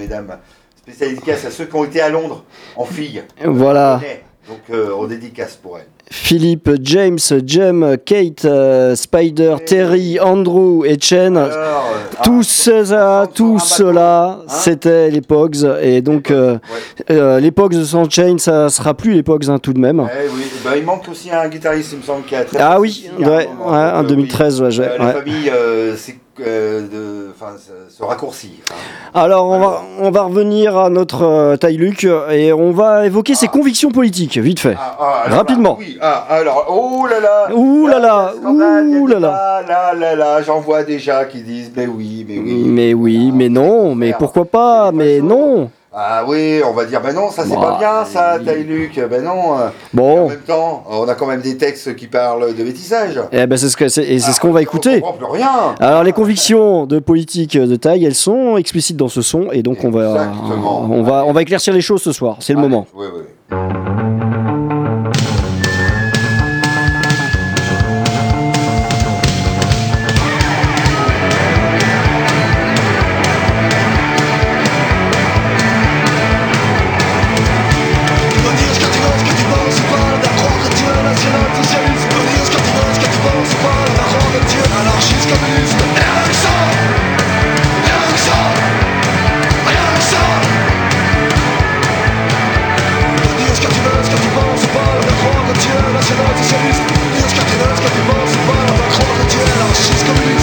mesdames. 0.00 0.36
Spécial 0.76 1.10
dédicace 1.10 1.44
à 1.44 1.50
ceux 1.50 1.66
qui 1.66 1.76
ont 1.76 1.84
été 1.84 2.00
à 2.00 2.08
Londres 2.08 2.44
en 2.76 2.84
filles. 2.84 3.22
Voilà. 3.44 4.00
Donc 4.48 4.60
euh, 4.70 4.90
on 4.96 5.06
dédicace 5.06 5.56
pour 5.56 5.78
elles. 5.78 5.86
Philippe, 6.12 6.68
James, 6.82 7.18
Jem, 7.46 7.96
Kate, 8.04 8.44
euh, 8.44 8.96
Spider, 8.96 9.56
Terry, 9.64 10.18
Andrew 10.18 10.84
et 10.84 10.98
Chen. 11.00 11.36
Alors, 11.36 11.52
euh, 11.54 12.22
Tous 12.24 12.40
ah, 12.40 12.64
ceux-là, 12.64 13.26
tout 13.32 13.54
un 13.56 13.64
cela, 13.64 14.36
bateau, 14.40 14.42
hein 14.42 14.44
c'était 14.48 15.10
les 15.10 15.20
Pogs. 15.20 15.78
Et 15.80 16.02
donc, 16.02 16.32
euh, 16.32 16.58
Ouais. 17.08 17.40
les 17.40 17.52
Pogs 17.52 17.80
sans 17.84 18.10
Chain, 18.10 18.38
ça 18.38 18.68
sera 18.70 18.94
plus 18.94 19.12
les 19.14 19.22
Pogs 19.22 19.48
hein, 19.48 19.60
tout 19.60 19.72
de 19.72 19.78
même. 19.78 20.04
Eh 20.12 20.28
oui, 20.34 20.42
bah, 20.64 20.76
il 20.76 20.84
manque 20.84 21.08
aussi 21.08 21.30
un 21.30 21.48
guitariste, 21.48 21.92
il 21.92 21.98
me 21.98 22.02
semble, 22.02 22.24
qui 22.24 22.34
a 22.34 22.44
très 22.44 22.58
Ah 22.60 22.80
oui, 22.80 23.08
ouais, 23.16 23.26
ouais, 23.26 23.46
en 23.56 24.02
euh, 24.02 24.02
2013, 24.02 24.62
ouais, 24.62 24.78
ouais. 24.80 24.98
La 24.98 25.12
famille, 25.12 25.52
c'est 25.96 26.16
de, 26.44 27.30
enfin, 27.34 27.52
se- 27.58 27.94
se 27.96 28.02
raccourcit. 28.02 28.60
Enfin, 28.70 29.22
Alors, 29.24 29.48
on 29.48 29.58
va, 29.58 29.82
on 30.00 30.10
va 30.10 30.22
revenir 30.22 30.76
à 30.76 30.90
notre 30.90 31.22
euh, 31.24 31.56
taille 31.56 31.76
Luc 31.76 32.06
et 32.30 32.52
on 32.52 32.70
va 32.72 33.06
évoquer 33.06 33.34
ses 33.34 33.48
convictions 33.48 33.90
politiques, 33.90 34.38
vite 34.38 34.60
fait. 34.60 34.76
ah, 34.78 34.96
ah, 35.00 35.22
alors 35.26 35.38
Rapidement. 35.38 35.76
oui, 35.78 35.98
ah, 36.00 36.26
alors, 36.28 36.66
oh 36.68 37.06
là 37.06 37.20
là. 37.20 37.54
Ouh 37.54 37.86
là 37.86 37.98
là, 37.98 38.32
ouh 38.44 39.06
là 39.06 39.18
là. 39.20 39.62
là 39.68 39.94
là 39.94 40.14
là, 40.16 40.42
j'en 40.42 40.60
vois 40.60 40.82
déjà 40.82 41.24
qui 41.24 41.42
disent, 41.42 41.72
mais 41.76 41.86
oui, 41.86 42.24
mais 42.28 42.38
oui. 42.38 42.62
Mais 42.66 42.94
oui, 42.94 43.30
mais 43.32 43.48
non, 43.48 43.94
mais 43.94 44.12
pourquoi 44.18 44.44
pas, 44.44 44.92
mais 44.92 45.20
non. 45.20 45.70
Ah 45.92 46.22
oui, 46.24 46.60
on 46.64 46.72
va 46.72 46.84
dire, 46.84 47.00
ben 47.00 47.12
non, 47.12 47.30
ça 47.32 47.42
c'est 47.44 47.56
Bah, 47.56 47.60
pas 47.72 47.78
bien, 47.78 48.04
ça, 48.04 48.36
oui. 48.38 48.44
Taïluc, 48.44 49.00
ben 49.10 49.24
non. 49.24 49.58
euh, 49.58 49.66
Et 49.66 49.66
en 49.66 49.70
Bon, 49.92 50.28
même 50.28 50.38
temps, 50.42 50.84
on 50.88 51.08
a 51.08 51.16
quand 51.16 51.26
même 51.26 51.40
des 51.40 51.56
textes 51.56 51.96
qui 51.96 52.06
parlent 52.06 52.54
de 52.54 52.62
bêtissage. 52.62 53.20
eh 53.32 53.46
ben 53.48 53.56
c'est 53.56 53.68
ce 53.68 53.76
que 53.76 53.88
c'est, 53.88 54.18
ce 54.20 54.38
qu'on 54.40 54.50
Ah, 54.50 54.52
va 54.52 54.62
écouter. 54.62 54.98
On 55.02 55.10
comprend 55.10 55.12
plus 55.14 55.38
rien. 55.40 55.74
Alors 55.80 56.04
les 56.04 56.12
convictions 56.12 56.86
de 56.86 57.00
politique 57.00 57.58
de 57.58 57.74
taille, 57.74 58.04
elles 58.04 58.14
sont 58.14 58.56
explicites 58.56 58.96
dans 58.96 59.08
ce 59.08 59.20
son 59.20 59.50
et 59.50 59.64
donc 59.64 59.82
on 59.82 59.90
va, 59.90 60.30
on 60.88 61.02
va, 61.02 61.24
on 61.26 61.32
va 61.32 61.42
éclaircir 61.42 61.74
les 61.74 61.80
choses 61.80 62.02
ce 62.02 62.12
soir. 62.12 62.36
C'est 62.38 62.52
le 62.52 62.60
Allez, 62.60 62.68
moment. 62.68 62.86
Oui, 62.94 63.06
oui. 63.12 63.56
National-socialiste 96.50 96.90
Tu 100.12 100.39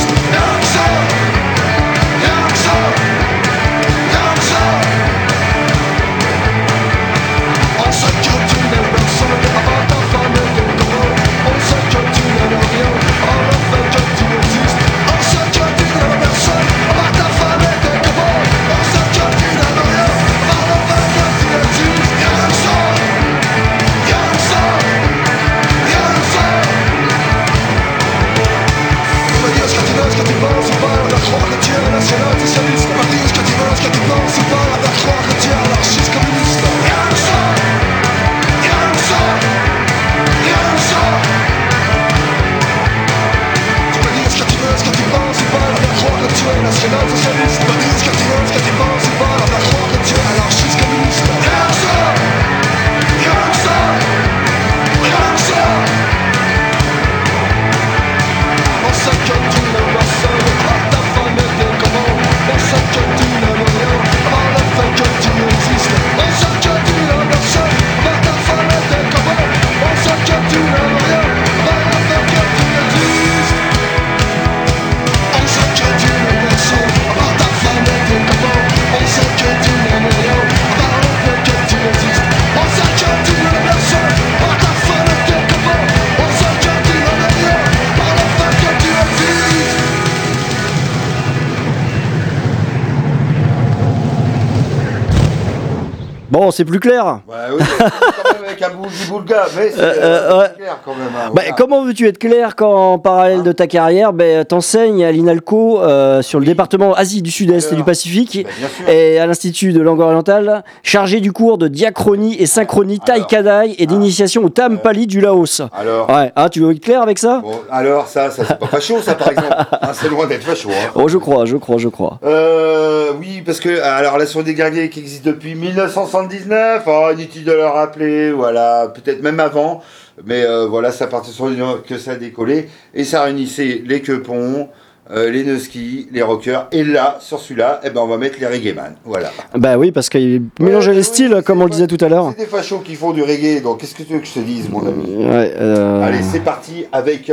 c'est 96.51 96.65
plus 96.65 96.79
clair. 96.79 97.19
Ouais, 97.27 97.35
oui, 97.51 97.63
quand 97.79 98.33
même 98.33 98.43
avec 98.45 98.61
un 98.61 98.69
boulga, 99.09 99.45
mais 99.55 99.71
c'est 99.71 99.79
Euh, 99.79 99.93
euh, 99.93 100.31
euh, 100.31 100.39
ouais. 100.39 100.56
Clair 100.67 100.79
quand 100.83 100.95
même. 100.95 101.07
hein, 101.15 101.27
Bah, 101.33 101.41
voilà. 101.43 101.51
comment 101.53 101.83
veux-tu 101.83 102.07
être 102.07 102.17
clair 102.17 102.55
quand, 102.55 102.93
en 102.93 102.99
parallèle 102.99 103.43
de 103.43 103.51
ta 103.51 103.67
carrière, 103.67 104.13
ben, 104.13 104.43
t'enseignes 104.45 105.03
à 105.05 105.11
l'INALCO 105.11 105.81
euh, 105.81 106.21
sur 106.21 106.39
le 106.39 106.45
département 106.45 106.93
Asie 106.93 107.21
du 107.21 107.31
Sud-Est 107.31 107.71
et 107.71 107.75
du 107.75 107.83
Pacifique 107.83 108.45
Bah, 108.85 108.91
et 108.91 109.19
à 109.19 109.25
l'Institut 109.25 109.73
de 109.73 109.81
langue 109.81 109.99
orientale, 110.01 110.63
chargé 110.83 111.19
du 111.19 111.31
cours 111.31 111.57
de 111.57 111.67
diachronie 111.67 112.35
et 112.39 112.45
synchronie 112.45 112.99
Alors, 113.07 113.27
Kadai 113.27 113.75
et 113.77 113.85
d'initiation 113.85 114.43
au 114.43 114.49
Tam 114.49 114.79
Pali 114.79 115.07
du 115.07 115.21
Laos. 115.21 115.61
Alors, 115.73 116.09
Ouais, 116.09 116.31
hein, 116.35 116.49
tu 116.49 116.59
veux 116.61 116.71
être 116.71 116.79
clair 116.81 117.01
avec 117.01 117.17
ça? 117.19 117.39
Bon, 117.41 117.51
alors 117.71 118.07
ça, 118.07 118.29
ça 118.31 118.43
c'est 118.45 118.59
pas 118.59 118.67
facho, 118.67 119.01
ça 119.01 119.15
par 119.15 119.29
exemple. 119.31 119.47
Hein, 119.81 119.89
c'est 119.93 120.09
loin 120.09 120.27
d'être 120.27 120.43
facho. 120.43 120.69
Hein. 120.69 120.91
Oh, 120.95 121.07
je 121.07 121.17
crois, 121.17 121.45
je 121.45 121.57
crois, 121.57 121.77
je 121.77 121.87
crois. 121.87 122.19
Euh, 122.23 123.11
oui, 123.19 123.41
parce 123.45 123.59
que 123.59 123.81
alors 123.81 124.17
la 124.17 124.25
sonde 124.25 124.45
des 124.45 124.53
guerriers 124.53 124.89
qui 124.89 124.99
existe 124.99 125.25
depuis 125.25 125.55
1979, 125.55 126.83
oh, 126.87 127.09
inutile 127.13 127.45
de 127.45 127.51
le 127.53 127.65
rappeler, 127.65 128.31
voilà, 128.31 128.87
peut-être 128.93 129.21
même 129.21 129.39
avant, 129.39 129.81
mais 130.25 130.43
euh, 130.43 130.65
voilà, 130.67 130.91
ça 130.91 131.07
partait 131.07 131.31
sur 131.31 131.47
une 131.49 131.63
que 131.87 131.97
ça 131.97 132.11
a 132.11 132.15
décollé 132.15 132.69
et 132.93 133.03
ça 133.03 133.23
réunissait 133.23 133.83
les 133.85 134.01
quepons, 134.01 134.69
euh, 135.11 135.29
les 135.29 135.43
neuskis, 135.43 136.07
les 136.11 136.21
rockers, 136.21 136.67
et 136.71 136.83
là, 136.83 137.17
sur 137.21 137.39
celui-là, 137.39 137.79
eh 137.83 137.89
ben 137.89 138.01
on 138.01 138.07
va 138.07 138.17
mettre 138.17 138.39
les 138.39 138.47
reggae 138.47 138.75
man, 138.75 138.95
voilà. 139.05 139.31
Bah 139.55 139.77
oui, 139.77 139.91
parce 139.91 140.09
qu'il 140.09 140.43
mélangeait 140.59 140.91
Ouais, 140.91 140.97
les 140.97 141.03
styles, 141.03 141.41
comme 141.45 141.61
on 141.61 141.65
le 141.65 141.69
disait 141.69 141.87
tout 141.87 142.03
à 142.03 142.09
l'heure. 142.09 142.33
C'est 142.37 142.43
des 142.43 142.49
fachos 142.49 142.79
qui 142.79 142.95
font 142.95 143.11
du 143.11 143.23
reggae, 143.23 143.61
donc 143.61 143.79
qu'est-ce 143.79 143.95
que 143.95 144.03
tu 144.03 144.13
veux 144.13 144.19
que 144.19 144.27
je 144.27 144.33
te 144.33 144.39
dise, 144.39 144.69
mon 144.69 144.85
ami 144.85 145.15
Ouais, 145.15 145.53
euh, 145.55 146.01
Allez, 146.03 146.23
c'est 146.23 146.41
parti 146.41 146.85
avec 146.91 147.31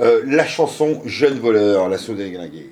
euh, 0.00 0.20
la 0.26 0.44
chanson 0.44 1.00
Jeune 1.06 1.38
voleur, 1.38 1.88
la 1.88 1.98
sonde 1.98 2.16
des 2.16 2.30
guerriers. 2.30 2.70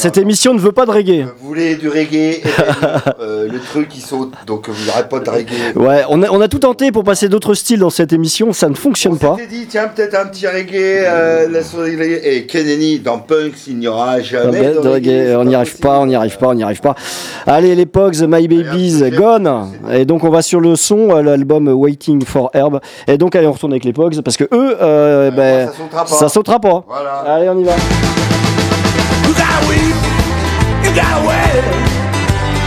Cette 0.00 0.16
émission 0.16 0.54
ne 0.54 0.58
veut 0.58 0.72
pas 0.72 0.86
de 0.86 0.90
reggae. 0.90 1.26
Vous 1.40 1.48
voulez 1.48 1.76
du 1.76 1.88
reggae, 1.88 2.40
ben, 2.42 3.02
euh, 3.20 3.48
le 3.50 3.58
truc 3.60 3.88
qui 3.88 4.00
saute, 4.00 4.32
donc 4.46 4.68
vous 4.68 4.86
n'aurez 4.86 5.06
pas 5.08 5.18
de 5.20 5.28
reggae. 5.30 5.76
Ouais, 5.76 6.04
on 6.08 6.22
a, 6.22 6.30
on 6.30 6.40
a 6.40 6.48
tout 6.48 6.58
tenté 6.58 6.90
pour 6.90 7.04
passer 7.04 7.28
d'autres 7.28 7.52
styles 7.54 7.80
dans 7.80 7.90
cette 7.90 8.12
émission, 8.12 8.52
ça 8.54 8.68
ne 8.70 8.74
fonctionne 8.74 9.12
On 9.14 9.16
pas. 9.16 9.36
s'était 9.36 9.48
dit, 9.54 9.66
tiens, 9.68 9.88
peut-être 9.94 10.14
un 10.14 10.26
petit 10.26 10.46
reggae, 10.46 11.04
euh, 11.06 11.48
la. 11.50 11.60
Et 12.24 12.46
Kennedy, 12.46 13.00
dans 13.00 13.18
Punks, 13.18 13.66
il 13.66 13.78
n'y 13.78 13.88
aura 13.88 14.20
jamais 14.20 14.74
De 14.74 14.80
de 14.80 14.88
reggae. 14.88 15.36
on 15.36 15.44
n'y 15.44 15.54
arrive 15.54 15.76
pas, 15.78 15.98
on 16.00 16.06
n'y 16.06 16.14
arrive 16.16 16.38
pas, 16.38 16.48
on 16.48 16.54
n'y 16.54 16.62
arrive 16.62 16.80
pas. 16.80 16.94
Allez, 17.46 17.74
les 17.74 17.86
Pogs, 17.86 18.22
My 18.26 18.48
Babies, 18.48 19.02
Gone. 19.10 19.68
Et 19.92 20.04
donc, 20.06 20.24
on 20.24 20.30
va 20.30 20.40
sur 20.40 20.60
le 20.60 20.76
son, 20.76 21.10
euh, 21.10 21.22
l'album 21.22 21.68
Waiting 21.68 22.24
for 22.24 22.50
Herb. 22.54 22.80
Et 23.06 23.18
donc, 23.18 23.36
allez, 23.36 23.46
on 23.46 23.52
retourne 23.52 23.72
avec 23.72 23.84
les 23.84 23.92
Pogs 23.92 24.20
parce 24.22 24.36
que 24.36 24.44
eux, 24.44 24.76
euh, 24.80 25.30
ben, 25.30 25.66
ça 25.68 25.72
sautera 25.74 26.04
pas. 26.04 26.10
ça 26.10 26.28
sautera 26.28 26.60
pas. 26.60 26.84
Voilà. 26.88 27.12
Allez, 27.26 27.48
on 27.50 27.58
y 27.58 27.64
va. 27.64 27.72
You 29.60 29.68
gotta 29.68 29.76
weep, 29.76 29.96
you 30.80 30.90
gotta 30.96 31.20
wail. 31.20 31.64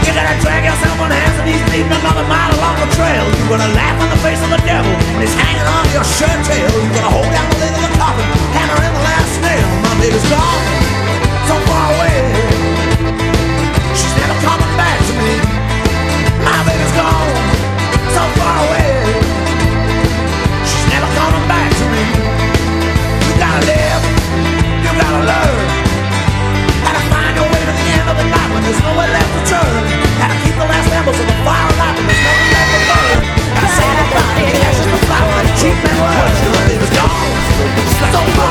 You 0.06 0.14
gotta 0.14 0.38
drag 0.38 0.62
yourself 0.62 0.94
on 1.02 1.10
hands 1.10 1.34
and 1.42 1.46
knees, 1.50 1.64
leading 1.74 1.90
another 1.90 2.22
mile 2.30 2.54
along 2.54 2.78
the 2.78 2.90
trail. 2.94 3.24
You're 3.34 3.50
gonna 3.50 3.74
laugh 3.74 3.98
in 3.98 4.08
the 4.14 4.20
face 4.22 4.38
of 4.38 4.50
the 4.54 4.62
devil, 4.62 4.94
and 4.94 5.18
he's 5.18 5.34
hanging 5.34 5.66
on 5.66 5.82
your 5.90 6.06
shirt 6.06 6.38
tail. 6.46 6.70
You're 6.70 6.94
gonna 6.94 7.10
hold 7.10 7.26
down 7.34 7.50
the 7.50 7.58
lid 7.58 7.74
of 7.74 7.82
the 7.82 7.92
coffin, 7.98 8.26
hammer 8.54 8.78
in 8.78 8.92
the 8.94 9.04
last 9.10 9.32
nail. 9.42 9.66
My 9.82 9.94
baby's 9.98 10.22
gone, 10.30 10.62
so 11.50 11.54
and 35.96 36.34
cheap 36.36 36.42
and 36.42 36.42
words. 36.42 36.42
Your 36.42 36.52
baby's 36.68 36.90
gone, 38.10 38.43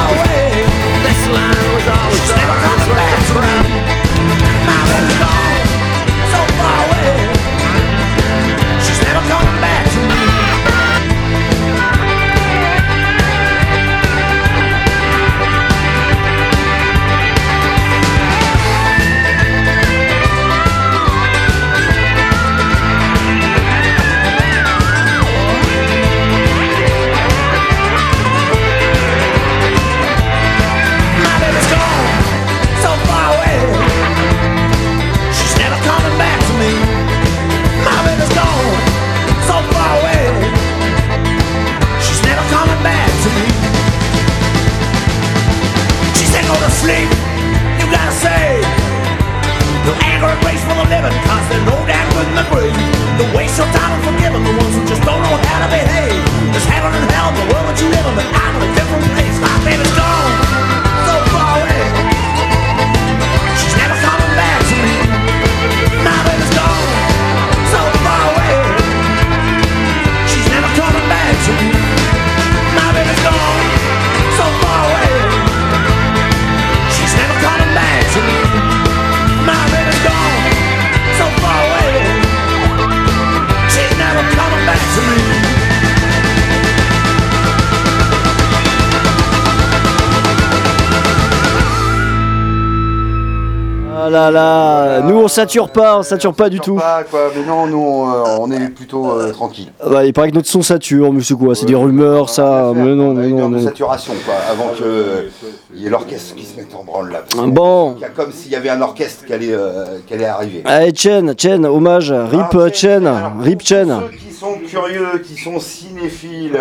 sature 95.34 95.70
pas, 95.70 95.98
on 96.00 96.04
sature 96.04 96.34
pas 96.34 96.50
du 96.50 96.60
tout. 96.60 96.76
Pas, 96.76 97.04
quoi, 97.04 97.32
mais 97.36 97.44
non, 97.46 97.68
nous, 97.68 97.78
on, 97.78 98.10
euh, 98.12 98.24
on 98.40 98.52
est 98.52 98.70
plutôt 98.70 99.12
euh, 99.12 99.32
tranquille. 99.32 99.72
Ouais, 99.86 100.08
il 100.08 100.14
paraît 100.14 100.30
que 100.30 100.36
notre 100.36 100.48
son 100.48 100.62
sature, 100.62 101.12
mais 101.12 101.22
c'est 101.22 101.34
quoi? 101.34 101.56
C'est 101.56 101.66
des 101.66 101.76
rumeurs, 101.76 102.30
ça. 102.30 102.72
Mais 102.76 102.94
non, 102.96 103.10
On 103.10 103.18
a 103.18 103.22
mais 103.22 103.30
une 103.30 103.38
non, 103.38 103.50
non. 103.50 103.62
saturation, 103.62 104.14
quoi, 104.26 104.36
avant 104.50 104.70
que 104.78 105.30
il 105.76 105.82
y 105.82 105.88
ait 105.88 105.90
l'orchestre 105.90 106.36
qui 106.36 106.46
se 106.46 106.56
mette 106.58 106.74
en 106.76 106.84
branle 106.84 107.12
là. 107.12 107.24
Bon. 107.48 107.96
Il 107.98 108.02
y 108.02 108.06
a 108.06 108.10
comme 108.10 108.32
s'il 108.32 108.52
y 108.52 108.56
avait 108.56 108.70
un 108.70 108.82
orchestre 108.82 109.26
qui 109.26 109.34
allait, 109.34 109.52
euh, 109.54 110.00
qui 110.08 110.14
allait 110.14 110.26
arriver. 110.26 110.62
Allez, 110.66 110.94
Chen, 110.96 111.34
Chen, 111.38 111.66
hommage, 111.66 112.12
rip 112.12 112.42
Ah, 112.54 112.70
Chen, 112.72 113.08
Alors, 113.08 113.32
rip 113.42 113.60
pour 113.60 113.68
Chen. 113.68 113.88
Ceux 114.12 114.18
qui 114.18 114.34
sont 114.34 114.54
curieux, 114.68 115.20
qui 115.26 115.36
sont 115.42 115.60
cinéphiles 115.60 116.60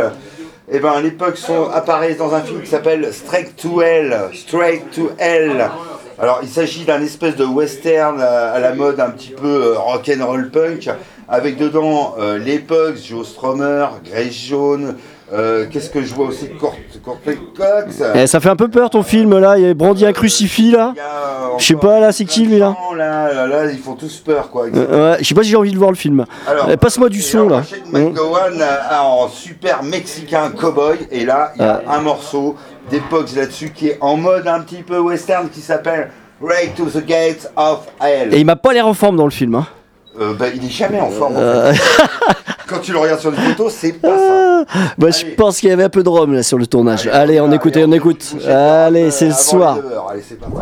et 0.70 0.79
ben 0.79 1.01
les 1.03 1.11
Pugs 1.11 1.37
sont, 1.37 1.68
apparaissent 1.75 2.16
dans 2.16 2.33
un 2.35 2.41
film 2.41 2.62
qui 2.62 2.70
s'appelle 2.70 3.12
Straight 3.12 3.57
to 3.57 3.83
Hell. 3.83 4.16
Straight 4.33 4.91
to 4.93 5.11
Hell. 5.18 5.68
Alors 6.21 6.41
il 6.43 6.49
s'agit 6.49 6.85
d'un 6.85 7.01
espèce 7.03 7.37
de 7.37 7.45
western 7.45 8.21
euh, 8.21 8.55
à 8.55 8.59
la 8.61 8.75
mode 8.75 9.01
un 9.01 9.11
petit 9.11 9.31
peu 9.31 9.47
euh, 9.75 9.79
rock'n'roll 9.79 10.51
punk, 10.51 10.89
avec 11.29 11.57
dedans 11.57 12.15
euh, 12.21 12.39
les 12.39 12.59
Pugs, 12.59 12.97
Joe 13.05 13.27
Strummer, 13.27 13.87
Grace 14.05 14.33
Jones, 14.49 14.97
euh, 15.33 15.65
qu'est-ce 15.71 15.89
que 15.89 16.03
je 16.03 16.15
vois 16.15 16.27
aussi 16.27 16.51
Court- 16.51 16.77
Courtney 17.03 17.37
Cox. 17.57 18.03
Eh, 18.15 18.27
ça 18.27 18.39
fait 18.39 18.51
un 18.51 18.57
peu 18.57 18.69
peur 18.69 18.91
ton 18.91 19.03
film 19.03 19.39
là, 19.39 19.57
il 19.57 19.65
y 19.65 19.69
a 19.69 19.73
Brandy 19.75 20.05
un 20.05 20.13
crucifix 20.13 20.71
là. 20.73 20.93
Je 21.59 21.67
sais 21.67 21.75
pas, 21.75 22.01
là, 22.01 22.13
c'est 22.13 22.25
qui, 22.25 22.47
lui, 22.47 22.59
là 22.59 22.75
là, 22.97 23.33
là, 23.33 23.47
là, 23.47 23.71
ils 23.71 23.79
font 23.79 23.95
tous 23.95 24.19
peur 24.21 24.51
quoi. 24.51 24.67
Euh, 24.75 25.13
ouais, 25.13 25.19
je 25.21 25.25
sais 25.29 25.35
pas 25.35 25.43
si 25.43 25.51
j'ai 25.51 25.57
envie 25.57 25.73
de 25.73 25.79
voir 25.79 25.91
le 25.91 25.97
film. 25.97 26.25
Eh, 26.71 26.77
Passe-moi 26.77 27.09
du 27.09 27.23
son 27.23 27.49
là, 27.49 27.63
McGowan 27.93 28.63
en 28.91 29.29
super 29.29 29.83
mexicain 29.83 30.51
cowboy 30.51 30.99
et 31.11 31.25
là 31.25 31.53
il 31.57 31.63
y 31.63 31.65
a 31.65 31.83
Ah. 31.87 31.97
un 31.97 32.01
morceau 32.01 32.57
des 32.91 33.01
Pogs 33.01 33.35
là-dessus 33.37 33.70
qui 33.70 33.89
est 33.89 33.99
en 34.01 34.16
mode 34.16 34.47
un 34.47 34.61
petit 34.61 34.83
peu 34.83 34.99
western 34.99 35.49
qui 35.49 35.61
s'appelle 35.61 36.11
Right 36.43 36.74
to 36.74 36.87
the 36.87 37.05
Gates 37.07 37.51
of 37.57 37.87
Hell. 38.01 38.35
Et 38.35 38.41
il 38.41 38.47
m'a 38.47 38.57
pas 38.57 38.72
l'air 38.72 38.87
en 38.87 38.95
forme 38.95 39.16
dans 39.16 39.24
le 39.24 39.30
film. 39.30 39.55
Hein. 39.55 39.66
Euh, 40.20 40.35
bah, 40.35 40.47
il 40.55 40.64
est 40.64 40.68
jamais 40.70 41.01
en 41.01 41.09
forme. 41.11 41.37
en 41.37 41.41
Euh, 41.41 41.72
fait. 41.72 42.05
Quand 42.66 42.78
tu 42.80 42.93
le 42.93 42.99
regardes 42.99 43.20
sur 43.20 43.30
des 43.33 43.39
photos, 43.39 43.72
c'est 43.72 43.93
pas 43.93 44.16
ça. 44.16 44.64
bah, 44.99 45.11
je 45.11 45.26
pense 45.37 45.59
qu'il 45.61 45.68
y 45.68 45.72
avait 45.72 45.85
un 45.85 45.89
peu 45.91 46.03
de 46.03 46.09
rhum 46.09 46.33
là 46.35 46.43
sur 46.43 46.59
le 46.59 46.66
tournage. 46.66 47.07
Allez, 47.07 47.41
on 47.41 47.51
écoute, 47.53 47.76
allez, 47.76 47.85
on 47.87 47.93
écoute. 47.93 48.33
les 48.35 48.41
cordes, 48.41 48.51
Allez, 48.51 49.05
euh, 49.05 49.11
c'est 49.11 49.26
le 49.28 49.33
soir. 49.35 49.78
Allez, 50.11 50.22
c'est 50.26 50.39
parti. 50.39 50.57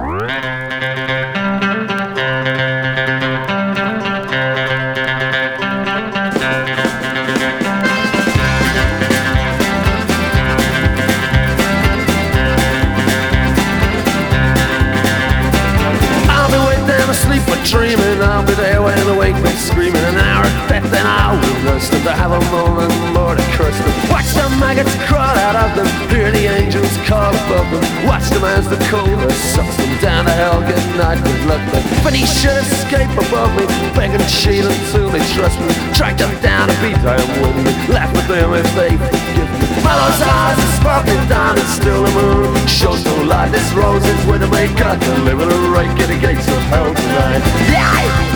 Them 21.91 22.03
to 22.05 22.15
have 22.15 22.33
a 22.33 22.43
moment 22.51 22.93
more 23.13 23.35
to 23.35 23.45
curse 23.55 23.77
them. 23.79 23.95
Watch 24.11 24.31
the 24.33 24.47
maggots 24.63 24.95
crawl 25.07 25.37
out 25.47 25.57
of 25.59 25.71
them. 25.77 25.89
Hear 26.09 26.31
the 26.31 26.47
angels 26.47 26.91
call 27.07 27.31
above 27.31 27.69
them. 27.71 27.85
Watch 28.07 28.31
them 28.31 28.45
as 28.45 28.69
the 28.69 28.79
cold 28.89 29.11
sucks 29.55 29.77
them 29.77 29.93
down 30.01 30.25
to 30.25 30.33
hell. 30.33 30.61
Good 30.63 30.87
night, 30.97 31.19
good 31.23 31.43
luck. 31.47 31.63
But 31.73 31.83
Phoenicia 32.03 32.63
escape 32.63 33.13
above 33.15 33.53
me, 33.59 33.67
begging 33.95 34.25
Sheila 34.27 34.73
to 34.95 35.01
me, 35.11 35.21
trust 35.35 35.59
me. 35.61 35.73
Track 35.93 36.19
them 36.19 36.33
down 36.41 36.71
and 36.71 36.79
be 36.81 36.95
down 37.03 37.23
with 37.43 37.57
me. 37.65 37.73
Laugh 37.93 38.13
with 38.15 38.29
them 38.29 38.55
if 38.55 38.69
they 38.75 38.95
forgive 38.97 39.51
me. 39.61 39.67
Mallow's 39.83 40.23
eyes 40.23 40.59
are 40.59 40.75
sparkling 40.79 41.27
down 41.29 41.59
and 41.59 41.69
still 41.69 42.03
the 42.05 42.13
moon 42.15 42.67
shows 42.67 43.05
no 43.05 43.17
light. 43.25 43.51
This 43.53 43.67
rose 43.73 44.05
is 44.05 44.21
where 44.27 44.39
to 44.39 44.49
make 44.49 44.77
God 44.77 45.01
deliver 45.01 45.45
the 45.45 45.59
right, 45.75 45.91
get 45.97 46.09
the 46.09 46.19
gates 46.19 46.47
of 46.49 46.61
hell 46.71 46.95
tonight. 46.95 47.43
Yeah! 47.71 48.30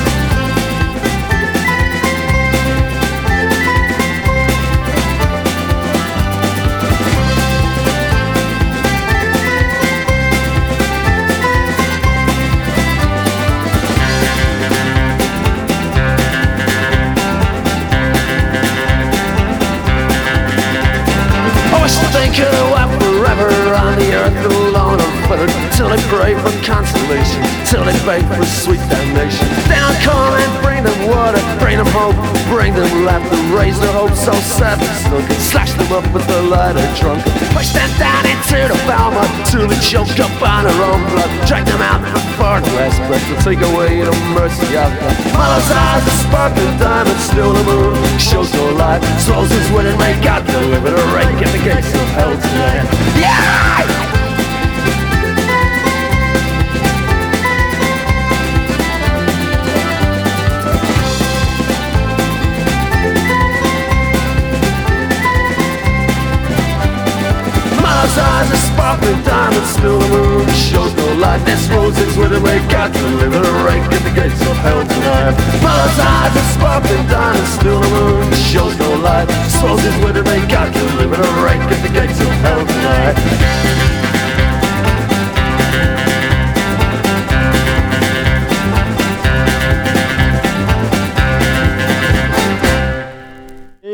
come 22.35 22.64
Till 25.75 25.91
they 25.91 25.99
pray 26.07 26.39
for 26.39 26.55
consolation, 26.63 27.43
till 27.67 27.83
they 27.83 27.99
beg 28.07 28.23
for 28.39 28.47
sweet 28.47 28.79
damnation. 28.87 29.43
I'll 29.67 29.99
come 29.99 30.31
and 30.39 30.53
bring 30.63 30.85
them 30.87 31.11
water, 31.11 31.43
bring 31.59 31.79
them 31.79 31.91
hope, 31.91 32.15
bring 32.47 32.73
them 32.75 33.05
laughter 33.05 33.35
Raise 33.51 33.79
their 33.81 33.93
hopes 33.93 34.25
so 34.25 34.33
sad 34.33 34.79
and 34.79 34.97
sunken, 35.11 35.37
slash 35.43 35.73
them 35.75 35.91
up 35.91 36.07
with 36.15 36.27
the 36.27 36.41
lighter 36.43 36.87
drunk. 36.95 37.23
Push 37.51 37.75
them 37.75 37.91
down 37.99 38.23
into 38.31 38.63
the 38.71 38.79
Falmouth 38.87 39.31
till 39.51 39.67
they 39.67 39.79
choke 39.83 40.15
up 40.23 40.31
on 40.39 40.71
their 40.71 40.81
own 40.87 41.03
blood. 41.11 41.31
Drag 41.47 41.67
them 41.67 41.83
out 41.83 41.99
the 41.99 42.21
far 42.39 42.63
west, 42.79 43.03
but 43.11 43.19
to 43.27 43.35
take 43.43 43.59
away 43.75 44.07
the 44.07 44.15
mercy 44.39 44.79
of 44.79 44.91
God. 44.95 45.15
Mallow's 45.35 45.71
eyes 45.71 46.07
are 46.07 46.19
sparkling 46.31 46.79
diamonds, 46.79 47.25
still 47.27 47.53
the 47.53 47.65
moon 47.65 48.19
shows 48.19 48.53
no 48.55 48.71
light 48.75 49.03
Souls 49.19 49.51
is 49.51 49.71
winning, 49.73 49.99
may 49.99 50.15
God 50.23 50.47
deliver 50.47 50.91
the 50.91 51.05
right, 51.15 51.31
get 51.39 51.51
the 51.53 51.63
gates 51.63 51.93
of 51.95 52.09
hell 52.15 52.33
tonight 52.33 52.87
Yeah! 53.19 54.14
Mallow's 67.95 68.19
eyes 68.19 68.51
are 68.51 68.57
sparkling 68.57 69.23
diamonds, 69.23 69.71
still 69.71 70.01
the 70.01 70.09
moon 70.09 70.49
shows 70.49 70.93
no 70.97 71.15
light. 71.15 71.39
This 71.47 71.69
rose 71.69 71.97
is 71.97 72.17
where 72.17 72.29
they 72.29 72.59
got 72.67 72.93
to 72.93 73.03
live 73.23 73.33
it 73.33 73.47
right, 73.63 73.89
get 73.89 74.03
the 74.03 74.11
gates 74.11 74.41
of 74.43 74.57
hell 74.67 74.83
tonight. 74.83 75.35
Mallow's 75.63 76.01
eyes 76.01 76.35
are 76.35 76.51
sparkling 76.59 77.07
diamonds, 77.07 77.51
still 77.51 77.79
the 77.79 77.91
moon 77.91 78.33
shows 78.35 78.77
no 78.81 78.97
light. 78.97 79.29
This 79.29 79.63
rose 79.63 79.85
is 79.85 79.97
where 80.03 80.13
they 80.13 80.41
got 80.49 80.75
to 80.75 80.83
live 80.99 81.13
it 81.13 81.21
right, 81.39 81.61
get 81.71 81.81
the 81.87 81.93
gates 81.95 82.21
of 82.21 82.27
hell 82.43 82.67
tonight. 82.67 83.15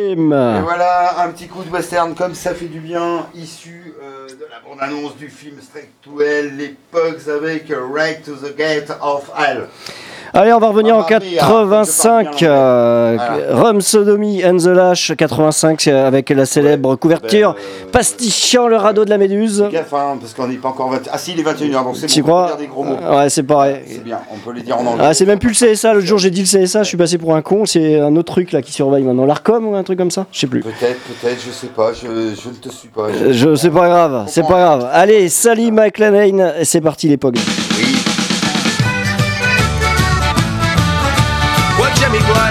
Et 0.03 0.17
voilà, 0.63 1.23
un 1.25 1.31
petit 1.31 1.47
coup 1.47 1.63
de 1.63 1.71
western 1.71 2.15
comme 2.15 2.35
ça 2.35 2.53
fait 2.53 2.67
du 2.67 2.81
bien, 2.81 3.27
issu 3.35 3.80
la 4.51 4.59
bande-annonce 4.59 5.17
du 5.17 5.29
film 5.29 5.61
Straight 5.61 5.93
to 6.03 6.19
les 6.19 6.75
Pugs 6.91 7.29
avec 7.29 7.69
Right 7.69 8.21
to 8.25 8.35
the 8.35 8.53
Gate 8.57 8.91
of 9.01 9.31
Hell. 9.37 9.69
Allez, 10.33 10.53
on 10.53 10.59
va 10.61 10.69
revenir 10.69 10.97
en 10.97 11.01
Mamma 11.01 11.19
mia, 11.19 11.41
85. 11.41 12.27
je 12.27 12.29
parle 12.29 12.37
bien 12.37 12.51
euh, 12.53 13.17
Voilà. 13.17 13.63
Rum 13.63 13.81
Sodomy 13.81 14.45
and 14.45 14.59
the 14.59 14.67
Lash 14.67 15.13
85 15.17 15.89
euh, 15.89 16.07
avec 16.07 16.31
la 16.31 16.47
célèbre 16.47 16.95
couverture 16.95 17.55
ben, 17.55 17.59
euh, 17.59 17.91
pastichant 17.91 18.69
le 18.69 18.77
radeau 18.77 19.05
de 19.05 19.11
la 19.11 19.19
méduse. 19.19 19.65
Gaffe, 19.73 19.93
hein, 19.93 20.19
parce 20.21 20.35
qu'on 20.35 20.47
n'est 20.47 20.57
pas 20.57 20.69
encore 20.69 20.91
20... 20.91 21.09
Ah 21.13 21.19
si, 21.19 21.33
il 21.33 21.41
est 21.41 21.43
21h, 21.43 21.85
donc 21.85 21.97
c'est 21.97 22.23
bon, 22.23 22.47
dire 22.47 22.57
des 22.57 22.67
gros 22.69 22.85
mots. 22.85 22.97
Ouais, 22.97 23.29
c'est 23.29 23.43
pareil. 23.43 23.81
C'est 23.87 24.05
bien, 24.05 24.21
on 24.33 24.37
peut 24.39 24.53
les 24.53 24.63
dire 24.63 24.79
en 24.79 24.87
anglais. 24.87 25.05
Ah, 25.09 25.15
c'est 25.15 25.27
même 25.27 25.41
plus 25.41 25.61
le 25.61 25.73
CSA. 25.73 25.95
L'autre 25.95 26.07
jour, 26.07 26.19
j'ai 26.19 26.31
dit 26.31 26.43
le 26.43 26.65
CSA. 26.65 26.85
Je 26.85 26.89
suis 26.89 26.97
passé 26.97 27.19
pour 27.19 27.35
un 27.35 27.43
con. 27.43 27.65
C'est 27.67 27.99
un 27.99 28.15
autre 28.15 28.33
truc 28.33 28.53
là 28.53 28.63
qui 28.63 28.73
surveille 28.73 29.03
maintenant. 29.03 29.27
L'Arcom 29.27 29.67
ou 29.67 29.75
un 29.75 29.83
truc 29.83 29.99
comme 29.99 30.13
ça 30.13 30.27
Je 30.31 30.39
sais 30.39 30.47
plus. 30.47 30.61
Peut-être, 30.61 31.01
peut-être, 31.01 31.41
je 31.45 31.51
sais 31.51 31.67
pas, 31.67 31.93
je, 31.93 32.07
ne 32.07 32.55
te 32.55 32.69
suis 32.69 32.89
pas. 32.89 33.09
Euh, 33.09 33.33
Je, 33.33 33.57
c'est 33.57 33.71
pas 33.71 33.89
grave, 33.89 34.25
c'est 34.29 34.47
pas 34.47 34.61
grave. 34.61 34.89
Allez, 34.93 35.29
Sally 35.29 35.73
McLennan, 35.73 36.53
c'est 36.63 36.81
parti 36.81 37.09
l'époque. 37.09 37.37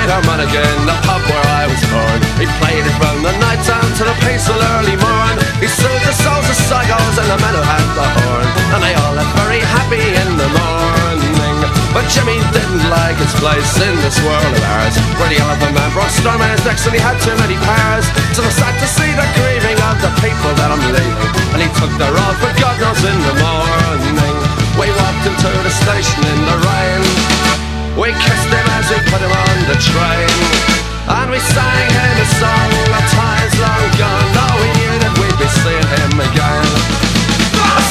Glide, 0.09 0.25
on 0.25 0.41
again, 0.41 0.77
the 0.89 0.97
pub 1.05 1.21
where 1.29 1.47
I 1.53 1.69
was 1.69 1.77
born. 1.85 2.17
He 2.41 2.49
played 2.57 2.81
it 2.81 2.95
from 2.97 3.21
the 3.21 3.29
night 3.45 3.61
time 3.61 3.93
to 4.01 4.03
the 4.09 4.17
peaceful 4.25 4.57
early 4.57 4.97
morn. 4.97 5.37
He 5.61 5.69
soothed 5.69 6.01
the 6.01 6.17
souls 6.17 6.49
of 6.49 6.57
psychos 6.65 7.15
and 7.21 7.29
the 7.29 7.37
men 7.37 7.53
who 7.53 7.61
had 7.61 7.85
the 7.93 8.07
horn. 8.17 8.47
And 8.73 8.81
they 8.81 8.97
all 8.97 9.13
left 9.13 9.29
very 9.37 9.61
happy 9.61 10.01
in 10.01 10.29
the 10.33 10.49
morning. 10.49 11.57
But 11.93 12.09
Jimmy 12.09 12.41
didn't 12.49 12.89
like 12.89 13.21
his 13.21 13.29
place 13.37 13.69
in 13.85 13.93
this 14.01 14.17
world 14.25 14.49
of 14.49 14.65
ours. 14.81 14.97
Where 15.21 15.29
the 15.29 15.45
elephant 15.45 15.77
man 15.77 15.93
brought 15.93 16.09
storm 16.09 16.41
in 16.41 16.49
his 16.57 16.63
decks 16.65 16.89
and 16.89 16.97
he 16.97 17.01
had 17.05 17.21
too 17.21 17.37
many 17.45 17.61
powers. 17.61 18.09
So 18.33 18.41
I 18.41 18.49
sad 18.49 18.73
to 18.81 18.89
see 18.89 19.13
the 19.13 19.29
grieving 19.37 19.77
of 19.77 20.01
the 20.01 20.09
people 20.25 20.51
that 20.57 20.73
I'm 20.73 20.81
leaving. 20.89 21.21
And 21.53 21.61
he 21.61 21.69
took 21.77 21.93
the 22.01 22.09
road 22.09 22.35
for 22.41 22.49
God 22.57 22.81
knows 22.81 23.01
in 23.05 23.13
the 23.13 23.35
morning. 23.45 24.17
We 24.73 24.89
walked 24.89 25.25
into 25.29 25.53
the 25.53 25.73
station 25.85 26.17
in 26.33 26.39
the 26.49 26.57
rain. 26.65 27.28
We 27.99 28.15
kissed 28.15 28.47
him 28.47 28.67
as 28.79 28.87
we 28.87 28.95
put 29.11 29.19
him 29.19 29.27
on 29.27 29.57
the 29.67 29.75
train. 29.75 30.31
And 31.03 31.27
we 31.27 31.35
sang 31.35 31.89
him 31.91 32.15
a 32.15 32.27
song 32.39 32.71
of 32.95 33.03
times 33.11 33.53
long 33.59 33.87
gone 33.99 34.29
Though 34.31 34.55
we 34.55 34.69
knew 34.79 34.95
that 35.03 35.13
we'd 35.19 35.35
be 35.35 35.49
seeing 35.59 35.89
him 35.99 36.15
again. 36.15 36.69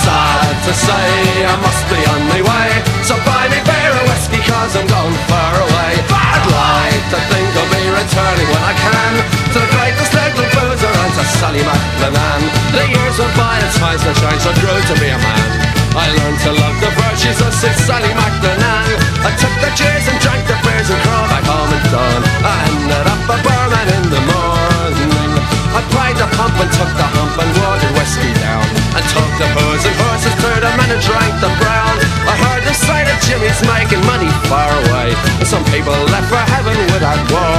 Sad 0.01 0.55
to 0.65 0.73
say 0.73 1.45
I 1.45 1.53
must 1.61 1.85
be 1.93 2.01
on 2.09 2.25
my 2.33 2.41
way 2.41 2.69
So 3.05 3.21
buy 3.29 3.53
me 3.53 3.61
beer 3.69 3.93
and 3.93 4.07
whiskey 4.09 4.41
cause 4.49 4.73
I'm 4.81 4.89
going 4.89 5.19
far 5.29 5.55
away. 5.61 5.93
I'd 6.09 6.47
like 6.57 7.05
to 7.13 7.19
think 7.29 7.49
I'll 7.53 7.69
be 7.69 7.85
returning 7.93 8.49
when 8.49 8.65
I 8.65 8.75
can 8.81 9.13
To 9.53 9.59
the 9.61 9.71
greatest 9.77 10.13
little 10.17 10.49
boozer 10.57 10.89
and 10.89 11.13
to 11.21 11.25
Sally 11.37 11.61
McLennan 11.61 12.41
The 12.73 12.85
years 12.97 13.17
went 13.21 13.35
by 13.37 13.61
and 13.61 13.73
times 13.77 14.01
have 14.09 14.17
changed 14.17 14.49
I 14.49 14.57
grew 14.57 14.73
to 14.73 14.95
be 15.05 15.09
a 15.13 15.21
man. 15.21 15.49
I 15.93 16.09
learned 16.17 16.41
to 16.49 16.53
love 16.57 16.77
the 16.81 16.93
virtues 16.97 17.45
of 17.45 17.53
Sally 17.53 18.09
McLennan 18.17 19.08
I 19.25 19.31
took 19.35 19.55
the 19.59 19.71
cheers 19.75 20.07
and 20.07 20.19
drank 20.23 20.43
the 20.47 20.57
beers 20.63 20.89
and 20.91 21.01
crawled 21.03 21.31
back 21.31 21.45
home 21.45 21.71
and 21.75 21.87
dawn. 21.91 22.23
I 22.47 22.57
ended 22.71 23.07
up 23.11 23.23
a 23.27 23.37
barman 23.43 23.87
in 23.99 24.05
the 24.15 24.23
morning. 24.31 25.33
I 25.75 25.81
played 25.93 26.17
the 26.17 26.29
pump 26.39 26.55
and 26.59 26.71
took 26.75 26.93
the 26.95 27.09
hump 27.19 27.35
and 27.39 27.51
watered 27.59 27.95
whiskey 27.99 28.33
down. 28.39 28.67
And 28.95 29.05
took 29.11 29.31
the 29.43 29.49
booze 29.55 29.85
and 29.85 29.97
horses 30.07 30.35
through 30.39 30.61
the 30.63 30.71
men 30.75 30.91
and 30.91 31.03
drank 31.03 31.35
the 31.43 31.53
brown. 31.61 31.95
I 32.31 32.35
heard 32.35 32.63
the 32.63 32.75
sight 32.75 33.07
of 33.11 33.19
Jimmy's 33.27 33.61
making 33.67 34.03
money 34.07 34.31
far 34.47 34.71
away. 34.87 35.15
Some 35.45 35.65
people 35.75 35.99
left 36.15 36.31
for 36.31 36.43
heaven 36.55 36.79
without 36.95 37.21
war. 37.31 37.58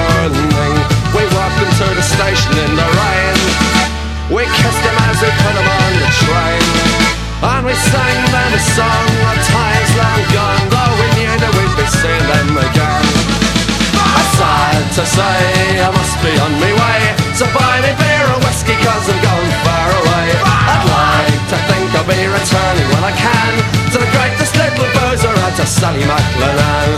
Say, 15.09 15.81
I 15.81 15.89
must 15.89 16.15
be 16.21 16.31
on 16.37 16.53
my 16.61 16.71
way. 16.71 17.01
So 17.33 17.45
buy 17.49 17.81
me 17.81 17.91
beer 17.97 18.25
or 18.29 18.39
whiskey, 18.45 18.77
cause 18.77 19.05
I'm 19.09 19.19
going 19.19 19.53
far 19.65 19.89
away. 20.01 20.27
I'd 20.37 20.85
like 20.85 21.43
to 21.49 21.57
think 21.65 21.87
I'll 21.97 22.05
be 22.05 22.19
returning 22.29 22.87
when 22.93 23.03
I 23.03 23.13
can 23.17 23.53
to 23.93 23.97
the 23.97 24.09
greatest 24.13 24.53
little 24.53 24.89
boozer 24.93 25.33
out 25.33 25.53
to 25.57 25.65
Sally 25.65 26.05
McLennan. 26.05 26.89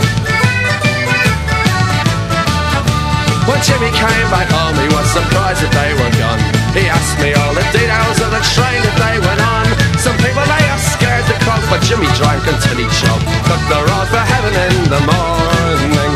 When 3.48 3.58
Jimmy 3.66 3.90
came 3.90 4.28
back 4.30 4.46
home, 4.54 4.76
he 4.78 4.86
was 4.94 5.06
surprised 5.10 5.66
that 5.66 5.72
they 5.74 5.90
were 5.98 6.12
gone. 6.14 6.42
He 6.78 6.86
asked 6.86 7.18
me 7.18 7.34
all 7.34 7.54
the 7.58 7.66
details 7.74 8.18
of 8.22 8.30
the 8.30 8.42
train 8.54 8.78
that 8.86 8.96
they 9.02 9.16
went 9.18 9.42
on. 9.42 9.66
Some 9.98 10.14
people 10.22 10.46
they 10.46 10.64
are 10.70 10.82
scared 10.94 11.26
to 11.26 11.34
croak, 11.42 11.62
but 11.66 11.82
Jimmy 11.82 12.06
drank 12.14 12.46
until 12.46 12.76
he 12.78 12.86
choked. 13.02 13.26
Took 13.50 13.62
the 13.66 13.80
road 13.82 14.08
for 14.14 14.22
heaven 14.22 14.54
in 14.54 14.76
the 14.94 15.02
morning. 15.02 16.11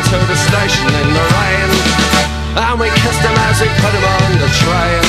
Into 0.00 0.16
the 0.16 0.40
station 0.48 0.88
in 0.96 1.08
the 1.12 1.24
rain, 1.36 1.70
and 2.56 2.80
we 2.80 2.88
kissed 2.88 3.20
him 3.20 3.36
as 3.52 3.60
we 3.60 3.68
put 3.84 3.92
him 3.92 4.00
on 4.00 4.32
the 4.40 4.48
train. 4.48 5.04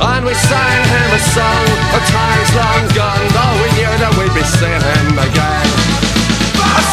And 0.00 0.24
we 0.24 0.32
sang 0.32 0.82
him 0.88 1.08
a 1.12 1.20
song 1.36 1.66
of 1.92 2.00
times 2.08 2.48
long 2.56 2.84
gone, 2.96 3.26
though 3.36 3.56
we 3.60 3.68
knew 3.76 3.92
that 4.00 4.16
we'd 4.16 4.32
be 4.32 4.40
seeing 4.40 4.72
him 4.72 5.20
again. 5.20 5.68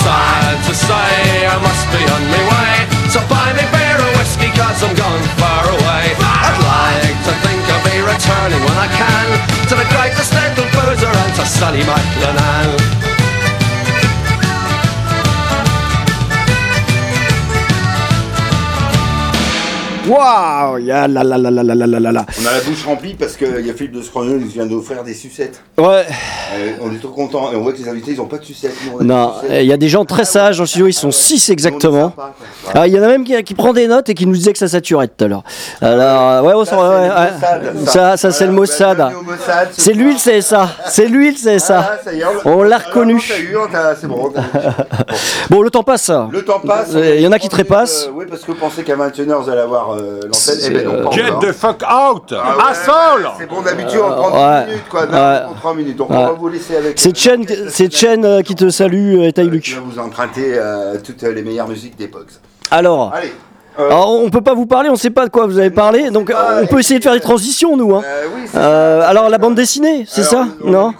Sad 0.04 0.68
to 0.68 0.74
say, 0.76 1.48
I 1.48 1.56
must 1.64 1.88
be 1.96 2.04
on 2.12 2.24
my 2.28 2.44
way. 2.44 2.76
So 3.08 3.24
buy 3.32 3.56
me 3.56 3.64
beer 3.72 3.98
or 4.04 4.12
whiskey, 4.20 4.52
cause 4.52 4.84
I'm 4.84 4.92
going 4.92 5.26
far 5.40 5.64
away. 5.64 6.12
I'd 6.20 6.60
like 6.60 7.18
to 7.24 7.34
think 7.40 7.64
I'll 7.72 7.88
be 7.88 8.04
returning 8.04 8.62
when 8.68 8.78
I 8.84 8.92
can 9.00 9.28
to 9.72 9.74
the 9.80 9.88
greatest 9.96 10.36
little 10.36 10.68
boozer 10.76 11.08
and 11.08 11.32
to 11.40 11.46
Sally 11.48 11.88
McLennan. 11.88 12.83
Waouh 20.08 20.78
la 20.86 21.08
la 21.08 21.24
la 21.24 21.38
la 21.38 21.50
la 21.52 21.64
la 21.64 21.76
la 21.76 22.00
la 22.00 22.12
la. 22.12 22.26
On 22.42 22.48
a 22.48 22.52
la 22.54 22.62
bouche 22.62 22.86
remplie 22.86 23.14
parce 23.14 23.36
qu'il 23.38 23.66
y 23.66 23.70
a 23.70 23.74
Philippe 23.74 23.94
de 23.94 24.02
Scrogneux 24.02 24.38
qui 24.40 24.54
vient 24.54 24.66
d'offrir 24.66 25.04
des 25.04 25.14
sucettes. 25.14 25.62
Ouais, 25.78 26.06
Euh, 26.56 26.72
on 26.82 26.94
est 26.94 27.00
trop 27.00 27.10
contents 27.10 27.52
et 27.52 27.56
on 27.56 27.62
voit 27.62 27.74
que 27.74 27.78
les 27.80 27.88
invités 27.90 28.12
ils 28.12 28.22
ont 28.22 28.26
pas 28.28 28.38
de 28.38 28.44
sucettes. 28.46 28.76
Nous, 29.00 29.04
non, 29.06 29.34
il 29.50 29.66
y 29.66 29.74
a 29.74 29.78
des 29.78 29.88
gens 29.90 30.06
très 30.06 30.26
sages 30.26 30.58
dans 30.58 30.64
le 30.64 30.68
studio, 30.68 30.88
ils 30.88 30.94
sont 30.94 31.12
6 31.12 31.50
exactement. 31.50 31.92
Nous, 31.94 32.00
on 32.00 32.08
est 32.08 32.10
sympas, 32.10 32.34
quoi. 32.38 32.46
Voilà. 32.64 32.82
Ah, 32.82 32.88
Il 32.88 32.94
y 32.94 33.00
en 33.00 33.04
a 33.04 33.08
même 33.08 33.24
qui, 33.24 33.44
qui 33.44 33.54
prend 33.54 33.74
des 33.74 33.88
notes 33.88 34.10
et 34.10 34.14
qui 34.14 34.26
nous 34.28 34.34
disait 34.34 34.52
que 34.54 34.60
ça 34.60 34.68
saturait 34.68 35.08
tout 35.08 35.26
à 35.26 35.28
l'heure. 35.28 35.44
Alors, 35.82 36.44
ouais, 36.46 36.54
on 36.54 36.66
Ça, 36.66 36.76
ouais, 36.90 37.10
c'est 37.78 37.90
ça, 37.90 38.18
ça 38.18 38.32
c'est 38.32 38.46
le 38.46 38.52
Voilà, 38.54 39.12
Mossad. 39.24 39.70
C'est 39.72 39.94
lui 39.94 40.14
le 40.14 40.20
soir. 40.20 40.36
CSA. 40.40 40.70
C'est 40.88 41.08
lui 41.08 41.32
le 41.32 41.36
CSA. 41.58 42.00
Voilà, 42.04 42.34
ça 42.34 42.42
On 42.50 42.64
l'a 42.64 42.78
reconnu. 42.78 43.20
C'est 43.22 44.08
bon. 44.08 45.62
le 45.62 45.70
temps 45.70 45.84
passe. 45.84 46.12
Le 46.32 46.44
temps 46.44 46.60
passe. 46.60 46.90
Euh, 46.94 47.16
il 47.16 47.22
y 47.22 47.28
en 47.28 47.32
a 47.32 47.40
qui 47.40 47.50
trépassent. 47.50 48.08
Euh, 48.08 48.12
oui, 48.16 48.26
parce 48.30 48.42
que 48.42 48.48
vous 48.52 48.58
pensez 48.58 48.84
qu'à 48.84 48.96
21h 48.96 49.44
vous 49.44 49.50
allez 49.50 49.62
avoir 49.62 49.93
euh, 49.98 50.20
l'antenne. 50.24 50.60
Eh 50.66 50.70
ben 50.70 50.86
non, 50.86 50.94
euh, 50.94 51.04
pas 51.04 51.12
Get 51.12 51.30
encore. 51.30 51.40
the 51.42 51.52
fuck 51.52 51.84
out 51.84 52.34
Ah 52.34 52.58
ouais, 52.58 52.64
Asshole 52.70 53.30
C'est 53.40 53.46
bon, 53.50 53.62
d'habitude 53.62 54.00
on 54.04 54.12
prend 54.14 54.32
10 54.32 54.38
Ouais. 54.38 54.66
minutes 54.68 54.90
quoi. 54.90 55.02
Ouais. 55.06 55.12
Là, 55.12 55.44
on 55.44 55.52
prend 55.52 55.60
3 55.60 55.74
minutes. 55.76 55.98
Donc 55.98 56.10
on 56.12 56.18
Ouais. 56.18 56.24
va 56.26 56.32
vous 56.32 56.48
laisser 56.50 56.76
avec. 56.78 57.00
C'est 57.00 57.10
euh, 57.10 57.14
Chen, 57.16 57.46
c'est 57.70 57.94
Chen 57.94 58.26
euh, 58.26 58.42
qui 58.42 58.56
te 58.56 58.70
salue, 58.70 59.16
euh, 59.18 59.22
euh, 59.24 59.28
qui 59.28 59.34
Taïluc. 59.34 59.74
va 59.76 59.82
vous 59.82 60.00
emprunter 60.00 60.54
euh, 60.58 60.96
toutes 61.04 61.22
les 61.24 61.42
meilleures 61.42 61.68
musiques 61.68 61.96
des 61.98 62.08
Pogs. 62.08 62.28
Alors, 62.72 63.12
Allez. 63.14 63.34
Euh, 63.80 63.88
alors, 63.88 64.12
on 64.24 64.30
peut 64.30 64.42
pas 64.42 64.54
vous 64.54 64.66
parler, 64.66 64.90
on 64.90 64.96
sait 64.96 65.10
pas 65.10 65.26
de 65.26 65.30
quoi 65.32 65.46
vous 65.48 65.58
avez 65.60 65.70
parlé, 65.70 66.10
donc 66.12 66.32
pas, 66.32 66.60
on 66.62 66.66
peut 66.68 66.80
essayer 66.80 67.00
de 67.00 67.04
faire 67.04 67.14
des 67.14 67.20
transitions, 67.20 67.76
nous. 67.78 67.96
Hein. 67.96 68.02
euh, 68.06 68.24
oui, 68.36 68.42
Euh, 68.56 69.02
alors, 69.06 69.30
la 69.30 69.38
bande 69.38 69.56
dessinée, 69.56 70.06
c'est 70.08 70.24
ça 70.24 70.48
Non 70.64 70.94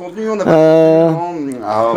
Euh, 0.48 1.10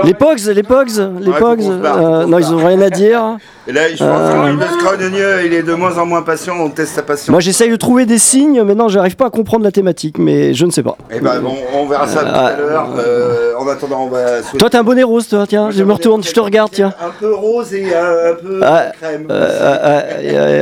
Les 0.04 0.14
Pogs, 0.14 0.38
les 0.46 0.62
Pogs, 0.62 0.88
les 1.20 1.30
Ouais, 1.30 1.38
Pogs, 1.38 1.60
euh, 1.62 2.26
non, 2.26 2.38
ils 2.38 2.52
ont 2.52 2.58
rien 2.64 2.80
à 2.80 2.90
dire. 2.90 3.36
Et 3.68 3.72
là, 3.72 3.88
je 3.90 3.96
pense 3.96 4.06
Euh, 4.06 4.54
que 4.54 5.46
il 5.46 5.52
est 5.52 5.64
de 5.64 5.74
moins 5.74 5.98
en 5.98 6.06
moins 6.06 6.22
patient. 6.22 6.54
On 6.60 6.70
teste 6.70 6.94
sa 6.94 7.02
patience. 7.02 7.30
Moi, 7.30 7.40
j'essaye 7.40 7.68
de 7.68 7.74
trouver 7.74 8.06
des 8.06 8.18
signes, 8.18 8.62
mais 8.62 8.76
non, 8.76 8.86
j'arrive 8.88 9.16
pas 9.16 9.26
à 9.26 9.30
comprendre 9.30 9.64
la 9.64 9.72
thématique, 9.72 10.18
mais 10.18 10.54
je 10.54 10.66
ne 10.66 10.70
sais 10.70 10.84
pas. 10.84 10.96
Eh 11.10 11.18
ben 11.18 11.40
bon, 11.40 11.52
on 11.74 11.84
verra 11.86 12.06
ça 12.06 12.20
tout 12.20 12.26
à 12.28 12.50
Euh, 12.50 12.70
l'heure. 12.70 12.88
Euh, 12.96 13.54
en 13.58 13.66
attendant, 13.66 14.04
on 14.04 14.08
va 14.08 14.40
souhaiter. 14.42 14.58
Toi, 14.58 14.70
t'as 14.70 14.78
un 14.78 14.84
bonnet 14.84 15.02
rose, 15.02 15.26
toi, 15.26 15.46
tiens, 15.48 15.70
je 15.72 15.82
me 15.82 15.92
retourne, 15.92 16.22
je 16.22 16.30
te 16.32 16.38
regarde, 16.38 16.70
tiens. 16.72 16.92
Un 17.04 17.10
peu 17.18 17.34
rose 17.34 17.74
et 17.74 17.86
euh, 17.92 18.32
un 18.32 18.34
peu 18.36 18.60
Ah, 18.62 18.84
crème. 19.00 19.26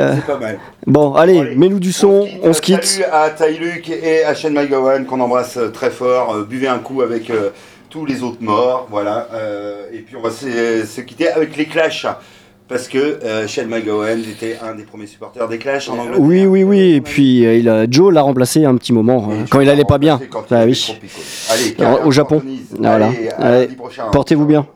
Euh, 0.05 0.15
C'est 0.17 0.27
pas 0.33 0.39
mal. 0.39 0.59
Bon, 0.87 1.15
allez, 1.15 1.39
Allez, 1.39 1.57
mets-nous 1.57 1.81
du 1.81 1.93
son, 1.93 2.27
on 2.43 2.53
se 2.53 2.61
quitte. 2.61 2.85
Salut 2.85 3.07
à 3.13 3.31
Taïluc 3.31 3.89
et 3.91 4.25
à 4.25 4.35
Shane 4.35 4.53
McGowan 4.55 5.05
qu'on 5.07 5.21
embrasse 5.21 5.57
euh, 5.57 5.69
très 5.71 5.91
fort. 5.91 6.35
Euh, 6.35 6.45
buvez 6.45 6.69
un 6.69 6.79
coup 6.79 7.03
avec 7.03 7.31
euh, 7.31 7.51
tous 7.91 8.07
les 8.07 8.23
autres 8.23 8.41
morts. 8.41 8.87
Voilà. 8.91 9.29
Euh, 9.35 9.87
et 9.93 9.99
puis 9.99 10.17
on 10.17 10.23
va 10.23 10.31
se, 10.31 10.85
se 10.87 11.01
quitter 11.01 11.29
avec 11.29 11.57
les 11.57 11.67
Clash. 11.67 12.07
Parce 12.67 12.89
que 12.89 13.19
Shane 13.47 13.69
McGowan 13.69 14.21
était 14.21 14.57
un 14.63 14.75
des 14.75 14.85
premiers 14.85 15.07
supporters 15.07 15.47
des 15.49 15.59
Clash 15.59 15.91
en 15.91 15.99
Angleterre. 15.99 16.21
Oui, 16.23 16.47
oui, 16.47 16.65
oui, 16.65 16.95
et 16.95 17.03
puis 17.03 17.41
il 17.43 17.69
a, 17.69 17.85
Joe 17.91 18.11
l'a 18.13 18.23
remplacé 18.23 18.65
un 18.65 18.75
petit 18.77 18.95
moment, 18.95 19.31
Et 19.33 19.45
je 19.45 19.51
quand 19.51 19.61
il 19.61 19.67
l'ai 19.67 19.73
allait 19.73 19.85
pas 19.85 19.99
bien. 19.99 20.19
quand 20.31 20.47
Ah 20.51 20.65
oui. 20.65 20.99
Allez, 21.51 21.77
Alors, 21.79 22.07
au 22.07 22.11
Japon. 22.11 22.43
Voilà. 22.79 23.09
Allez, 23.09 23.29
Allez. 23.67 23.69
Portez-vous 24.11 24.47
bien. 24.47 24.67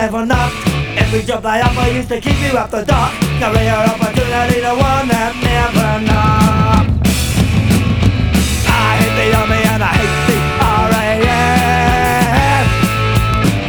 Never 0.00 0.24
knocked. 0.24 0.56
Every 0.96 1.20
job 1.20 1.44
I 1.44 1.60
offer 1.60 1.92
used 1.92 2.08
to 2.08 2.18
keep 2.18 2.40
you 2.40 2.56
up 2.56 2.70
the 2.70 2.82
dock. 2.82 3.12
Career 3.36 3.76
opportunity, 3.92 4.64
the 4.64 4.72
one 4.72 5.06
that 5.12 5.32
never 5.44 5.90
knocked. 6.08 7.04
I 8.64 8.96
hate 8.96 9.16
the 9.20 9.28
army 9.36 9.60
and 9.60 9.82
I 9.84 9.92
hate 10.00 10.16
the 10.28 10.36
RAF. 10.88 11.20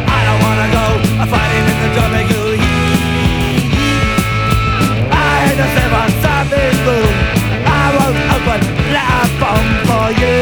I 0.07 0.19
don't 0.27 0.41
wanna 0.47 0.67
go 0.77 0.85
fighting 1.33 1.65
in 1.71 1.77
the 1.83 1.89
jungle 1.99 2.55
heat. 2.63 3.75
I 5.11 5.31
hate 5.43 5.59
the 5.59 5.67
seven 5.75 6.07
Sunday 6.23 6.69
school. 6.79 7.11
I 7.67 7.85
won't 7.97 8.19
open 8.35 8.61
that 8.95 9.27
bomb 9.35 9.69
for 9.83 10.07
you. 10.21 10.39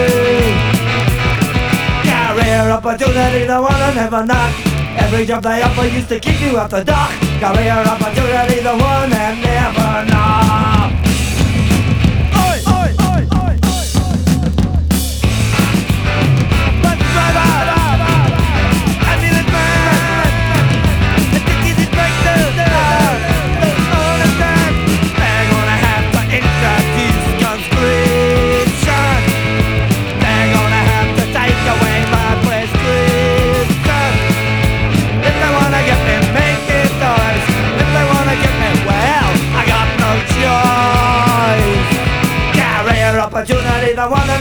Career 2.06 2.78
opportunity, 2.78 3.42
the 3.50 3.58
one 3.58 3.82
I 3.88 3.92
never 3.98 4.22
knock. 4.30 4.79
Every 5.04 5.26
job 5.26 5.44
they 5.44 5.62
offer 5.62 5.88
used 5.88 6.10
to 6.10 6.20
keep 6.20 6.40
you 6.42 6.58
off 6.58 6.72
the 6.72 6.84
dock. 6.84 7.12
Career 7.42 7.80
opportunity, 7.94 8.60
the 8.62 8.76
one 8.76 9.10
that 9.10 9.34
never 9.42 10.12
knock. 10.12 10.79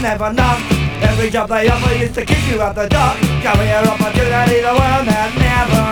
Every 0.09 1.29
job 1.29 1.49
they 1.49 1.69
offer 1.69 1.95
used 1.95 2.15
to 2.15 2.25
you 2.49 2.59
out 2.59 2.73
the. 2.73 2.89
Career 3.43 3.83
opportunity, 3.85 4.59
the 4.61 4.73
never. 5.05 5.89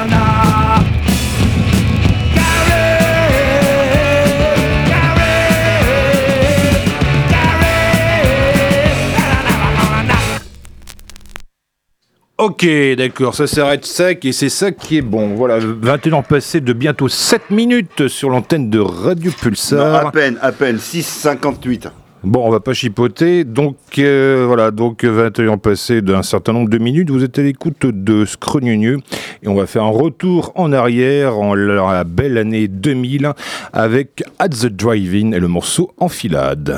Ok, 12.39 12.67
d'accord, 12.97 13.35
ça 13.35 13.45
s'arrête 13.47 13.85
sec 13.85 14.23
et 14.23 14.31
c'est 14.31 14.49
ça 14.49 14.71
qui 14.71 14.97
est 14.97 15.01
bon. 15.01 15.35
Voilà, 15.35 15.57
21 15.59 16.13
ans 16.13 16.23
passés 16.23 16.61
de 16.61 16.71
bientôt 16.73 17.07
7 17.07 17.49
minutes 17.51 18.07
sur 18.07 18.29
l'antenne 18.29 18.69
de 18.69 18.79
Radio 18.79 19.31
Non, 19.31 19.37
Pulsar. 19.41 20.07
à 20.07 20.11
peine, 20.11 20.37
à 20.41 20.51
peine. 20.51 20.77
6,58. 20.77 21.89
Bon, 22.27 22.45
on 22.45 22.49
va 22.49 22.59
pas 22.59 22.73
chipoter. 22.73 23.45
Donc 23.45 23.77
euh, 23.99 24.43
voilà, 24.45 24.71
donc 24.71 25.05
21 25.05 25.47
ans 25.47 25.57
passés 25.57 26.01
d'un 26.01 26.23
certain 26.23 26.51
nombre 26.51 26.69
de 26.69 26.77
minutes, 26.77 27.09
vous 27.09 27.23
êtes 27.23 27.39
à 27.39 27.41
l'écoute 27.41 27.85
de 27.85 28.25
Scrognonieux 28.25 28.99
et 29.43 29.47
on 29.47 29.55
va 29.55 29.65
faire 29.65 29.85
un 29.85 29.91
retour 29.91 30.51
en 30.55 30.73
arrière 30.73 31.37
en 31.37 31.55
la 31.55 32.03
belle 32.03 32.37
année 32.37 32.67
2000 32.67 33.31
avec 33.71 34.25
At 34.39 34.49
the 34.49 34.65
Drive-In 34.65 35.31
et 35.31 35.39
le 35.39 35.47
morceau 35.47 35.93
Enfilade. 35.99 36.77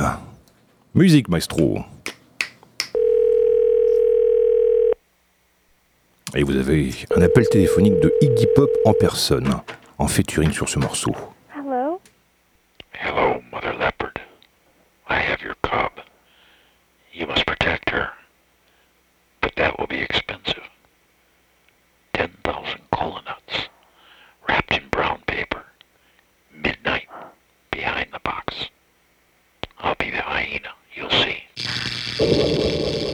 Musique 0.94 1.30
maestro. 1.30 1.80
Et 6.36 6.44
vous 6.44 6.58
avez 6.58 6.92
un 7.16 7.24
appel 7.24 7.50
téléphonique 7.50 8.00
de 8.00 8.14
Iggy 8.22 8.46
Pop 8.56 8.70
en 8.86 8.94
personne, 8.94 9.50
en 9.98 10.08
featuring 10.08 10.52
sur 10.52 10.70
ce 10.70 10.78
morceau. 10.78 11.16
That 19.60 19.78
will 19.78 19.88
be 19.88 20.00
expensive. 20.00 20.64
10,000 22.14 22.80
kola 22.94 23.36
wrapped 24.48 24.72
in 24.72 24.88
brown 24.88 25.22
paper. 25.28 25.66
Midnight, 26.50 27.10
behind 27.70 28.08
the 28.14 28.20
box. 28.20 28.70
I'll 29.80 29.96
be 29.96 30.12
the 30.12 30.22
hyena, 30.22 30.70
you'll 30.96 31.10
see. 31.10 33.09